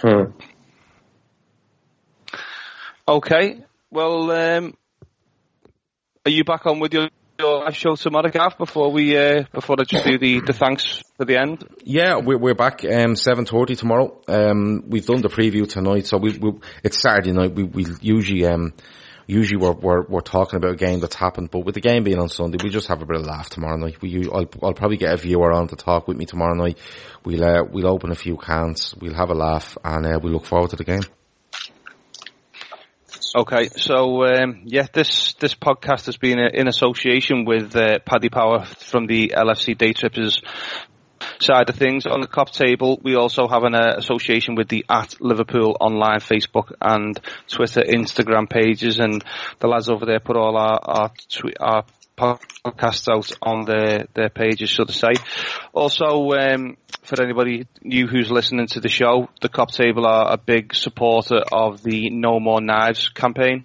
hmm. 0.00 0.24
Okay. 3.10 3.58
Well, 3.90 4.30
um, 4.30 4.74
are 6.24 6.30
you 6.30 6.44
back 6.44 6.64
on 6.66 6.78
with 6.78 6.94
your, 6.94 7.08
your 7.40 7.64
live 7.64 7.74
show 7.74 7.96
tomorrow, 7.96 8.30
Gav? 8.30 8.56
Before 8.56 8.92
we 8.92 9.18
uh, 9.18 9.46
before 9.52 9.74
I 9.80 9.82
just 9.82 10.04
do 10.04 10.16
the, 10.16 10.40
the 10.46 10.52
thanks 10.52 11.02
for 11.16 11.24
the 11.24 11.36
end. 11.36 11.66
Yeah, 11.82 12.20
we're 12.24 12.38
we're 12.38 12.54
back 12.54 12.84
um, 12.84 13.16
seven 13.16 13.46
thirty 13.46 13.74
tomorrow. 13.74 14.22
Um, 14.28 14.84
we've 14.86 15.04
done 15.04 15.22
the 15.22 15.28
preview 15.28 15.68
tonight, 15.68 16.06
so 16.06 16.18
we, 16.18 16.38
we 16.38 16.52
it's 16.84 17.02
Saturday 17.02 17.32
night. 17.32 17.52
We 17.52 17.64
we 17.64 17.84
usually 18.00 18.46
um 18.46 18.74
usually 19.26 19.60
we're, 19.60 19.72
we're, 19.72 20.02
we're 20.06 20.20
talking 20.20 20.58
about 20.58 20.74
a 20.74 20.76
game 20.76 21.00
that's 21.00 21.16
happened, 21.16 21.50
but 21.50 21.64
with 21.64 21.74
the 21.74 21.80
game 21.80 22.04
being 22.04 22.20
on 22.20 22.28
Sunday, 22.28 22.58
we 22.62 22.70
just 22.70 22.86
have 22.86 23.02
a 23.02 23.06
bit 23.06 23.16
of 23.16 23.26
laugh 23.26 23.50
tomorrow 23.50 23.76
night. 23.76 24.00
We, 24.00 24.28
I'll, 24.32 24.48
I'll 24.62 24.74
probably 24.74 24.98
get 24.98 25.12
a 25.12 25.16
viewer 25.16 25.50
on 25.52 25.66
to 25.68 25.76
talk 25.76 26.06
with 26.06 26.16
me 26.16 26.26
tomorrow 26.26 26.54
night. 26.54 26.78
We'll, 27.24 27.44
uh, 27.44 27.64
we'll 27.64 27.88
open 27.88 28.12
a 28.12 28.16
few 28.16 28.36
cans, 28.36 28.94
we'll 29.00 29.14
have 29.14 29.30
a 29.30 29.34
laugh, 29.34 29.76
and, 29.84 30.06
uh, 30.06 30.18
we 30.22 30.30
look 30.30 30.46
forward 30.46 30.70
to 30.70 30.76
the 30.76 30.84
game. 30.84 31.02
Okay, 33.32 33.68
so 33.76 34.24
um, 34.24 34.62
yeah, 34.64 34.88
this 34.92 35.34
this 35.34 35.54
podcast 35.54 36.06
has 36.06 36.16
been 36.16 36.40
in 36.40 36.66
association 36.66 37.44
with 37.44 37.76
uh, 37.76 38.00
Paddy 38.04 38.28
Power 38.28 38.64
from 38.64 39.06
the 39.06 39.34
LFC 39.36 39.78
Day 39.78 39.92
Trippers 39.92 40.42
side 41.38 41.70
of 41.70 41.76
things. 41.76 42.06
On 42.06 42.20
the 42.20 42.26
Kop 42.26 42.50
Table, 42.50 42.98
we 43.04 43.14
also 43.14 43.46
have 43.46 43.62
an 43.62 43.76
uh, 43.76 43.94
association 43.96 44.56
with 44.56 44.66
the 44.66 44.84
at 44.88 45.14
Liverpool 45.20 45.76
online 45.80 46.18
Facebook 46.18 46.72
and 46.80 47.20
Twitter, 47.46 47.82
Instagram 47.82 48.50
pages, 48.50 48.98
and 48.98 49.22
the 49.60 49.68
lads 49.68 49.88
over 49.88 50.06
there 50.06 50.18
put 50.18 50.36
all 50.36 50.56
our 50.56 50.80
our, 50.82 51.08
tw- 51.28 51.56
our 51.60 51.84
podcasts 52.20 53.08
out 53.08 53.32
on 53.42 53.64
their 53.64 54.06
their 54.14 54.28
pages, 54.28 54.70
so 54.70 54.84
to 54.84 54.92
say. 54.92 55.12
Also, 55.72 56.30
um, 56.32 56.76
for 57.02 57.22
anybody 57.22 57.66
new 57.82 58.06
who's 58.06 58.30
listening 58.30 58.66
to 58.68 58.80
the 58.80 58.88
show, 58.88 59.28
the 59.40 59.48
Kop 59.48 59.70
Table 59.70 60.06
are 60.06 60.32
a 60.32 60.36
big 60.36 60.74
supporter 60.74 61.40
of 61.52 61.82
the 61.82 62.10
No 62.10 62.38
More 62.38 62.60
Knives 62.60 63.08
campaign, 63.08 63.64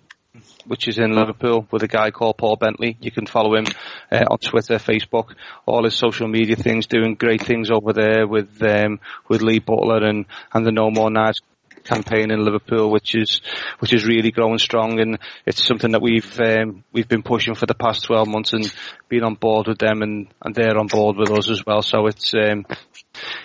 which 0.66 0.88
is 0.88 0.98
in 0.98 1.14
Liverpool 1.14 1.68
with 1.72 1.84
a 1.84 1.88
guy 1.88 2.12
called 2.12 2.38
Paul 2.38 2.56
Bentley. 2.56 2.98
You 3.02 3.12
can 3.12 3.26
follow 3.26 3.56
him 3.56 3.66
uh, 4.12 4.24
on 4.30 4.38
Twitter, 4.38 4.76
Facebook, 4.76 5.36
all 5.66 5.84
his 5.84 5.96
social 5.96 6.28
media 6.28 6.56
things, 6.56 6.88
doing 6.88 7.16
great 7.16 7.42
things 7.42 7.70
over 7.70 7.92
there 7.92 8.26
with 8.26 8.62
um, 8.64 9.00
with 9.28 9.42
Lee 9.42 9.60
Butler 9.60 10.06
and 10.06 10.26
and 10.54 10.66
the 10.66 10.72
No 10.72 10.90
More 10.90 11.12
Knives 11.12 11.42
campaign 11.86 12.32
in 12.32 12.44
Liverpool, 12.44 12.92
which 12.92 13.16
is 13.16 13.42
which 13.80 13.94
is 13.94 14.06
really 14.06 14.32
growing 14.32 14.58
strong, 14.58 15.00
and 15.00 15.20
it's 15.46 15.64
something 15.64 15.92
that 15.92 16.02
we've 16.02 16.40
um, 16.40 16.84
we've 16.92 17.08
been 17.08 17.24
pushing 17.24 17.56
for 17.56 17.66
the 17.66 17.74
past 17.74 18.04
12 18.04 18.28
months 18.28 18.54
and 18.54 18.74
been 19.08 19.24
on 19.24 19.36
board 19.36 19.68
with 19.68 19.78
them, 19.78 20.02
and, 20.02 20.28
and 20.42 20.54
they're 20.54 20.78
on 20.78 20.88
board 20.88 21.16
with 21.16 21.32
us 21.32 21.50
as 21.50 21.66
well. 21.66 21.82
So 21.82 22.08
it's 22.08 22.34
um, 22.34 22.66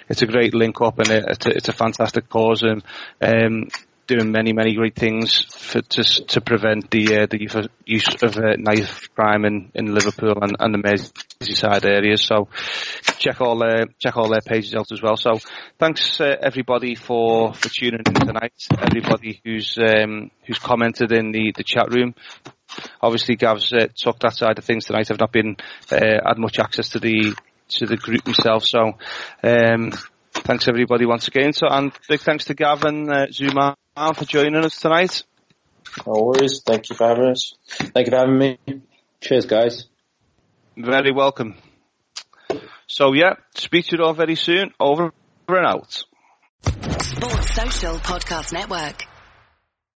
it's 0.09 0.22
a 0.22 0.26
great 0.26 0.55
link 0.55 0.80
up, 0.80 0.99
and 0.99 1.11
it's 1.11 1.47
a, 1.47 1.51
it's 1.51 1.68
a 1.68 1.72
fantastic 1.72 2.28
cause, 2.28 2.62
and 2.62 2.82
um, 3.20 3.68
doing 4.11 4.33
many, 4.33 4.53
many 4.53 4.75
great 4.75 4.97
things 4.97 5.45
for, 5.49 5.81
to 5.81 6.03
to 6.03 6.41
prevent 6.41 6.91
the 6.91 7.23
uh, 7.23 7.27
the 7.31 7.39
use 7.87 8.23
of 8.23 8.37
uh, 8.37 8.57
knife 8.59 9.09
crime 9.15 9.45
in, 9.45 9.71
in 9.75 9.95
Liverpool 9.95 10.35
and, 10.43 10.57
and 10.59 10.75
the 10.75 10.79
Merseyside 10.79 11.85
areas. 11.85 12.23
So 12.23 12.49
check 13.19 13.41
all 13.41 13.57
their 13.59 13.87
check 14.01 14.17
all 14.17 14.29
their 14.29 14.41
pages 14.41 14.75
out 14.75 14.91
as 14.91 15.01
well. 15.01 15.17
So 15.17 15.39
thanks 15.79 16.21
uh, 16.21 16.35
everybody 16.43 16.97
for 16.97 17.55
for 17.55 17.69
tuning 17.69 18.03
in 18.05 18.15
tonight. 18.15 18.53
Everybody 18.77 19.41
who's 19.45 19.79
um, 19.79 20.33
who's 20.45 20.59
commented 20.59 21.13
in 21.13 21.31
the 21.31 21.53
the 21.57 21.65
chat 21.65 21.95
room. 21.95 22.15
Obviously, 23.01 23.37
Gav's 23.37 23.73
uh, 23.73 23.87
took 23.97 24.19
that 24.21 24.37
side 24.37 24.59
of 24.59 24.65
things 24.65 24.87
tonight. 24.87 25.11
I've 25.11 25.21
not 25.21 25.33
been 25.33 25.57
uh, 25.93 26.19
had 26.27 26.39
much 26.39 26.59
access 26.59 26.91
to 26.91 26.99
the 26.99 27.35
to 27.69 27.87
the 27.87 27.97
group 27.97 28.27
myself. 28.27 28.65
So 28.65 28.99
um, 29.45 29.93
thanks 30.33 30.69
everybody 30.69 31.07
once 31.07 31.29
again. 31.29 31.53
So 31.53 31.69
and 31.69 31.93
big 32.09 32.21
thanks 32.21 32.45
to 32.47 32.55
Gavin 32.55 33.09
uh, 33.09 33.27
Zouma 33.31 33.77
for 34.14 34.24
joining 34.24 34.64
us 34.64 34.80
tonight. 34.80 35.24
No 36.07 36.14
worries. 36.22 36.62
Thank 36.64 36.88
you 36.88 36.96
for 36.96 37.07
having 37.07 37.30
us. 37.30 37.55
Thank 37.68 38.07
you 38.07 38.11
for 38.11 38.16
having 38.16 38.38
me. 38.38 38.59
Cheers, 39.20 39.46
guys. 39.46 39.86
Very 40.76 41.12
welcome. 41.12 41.57
So 42.86 43.12
yeah, 43.12 43.34
speak 43.55 43.86
to 43.88 43.98
you 43.98 44.05
all 44.05 44.14
very 44.14 44.36
soon. 44.36 44.72
Over 44.80 45.12
and 45.48 45.66
out. 45.66 46.03
Sports 46.62 47.55
Social 47.55 47.96
Podcast 47.96 48.53
Network. 48.53 49.10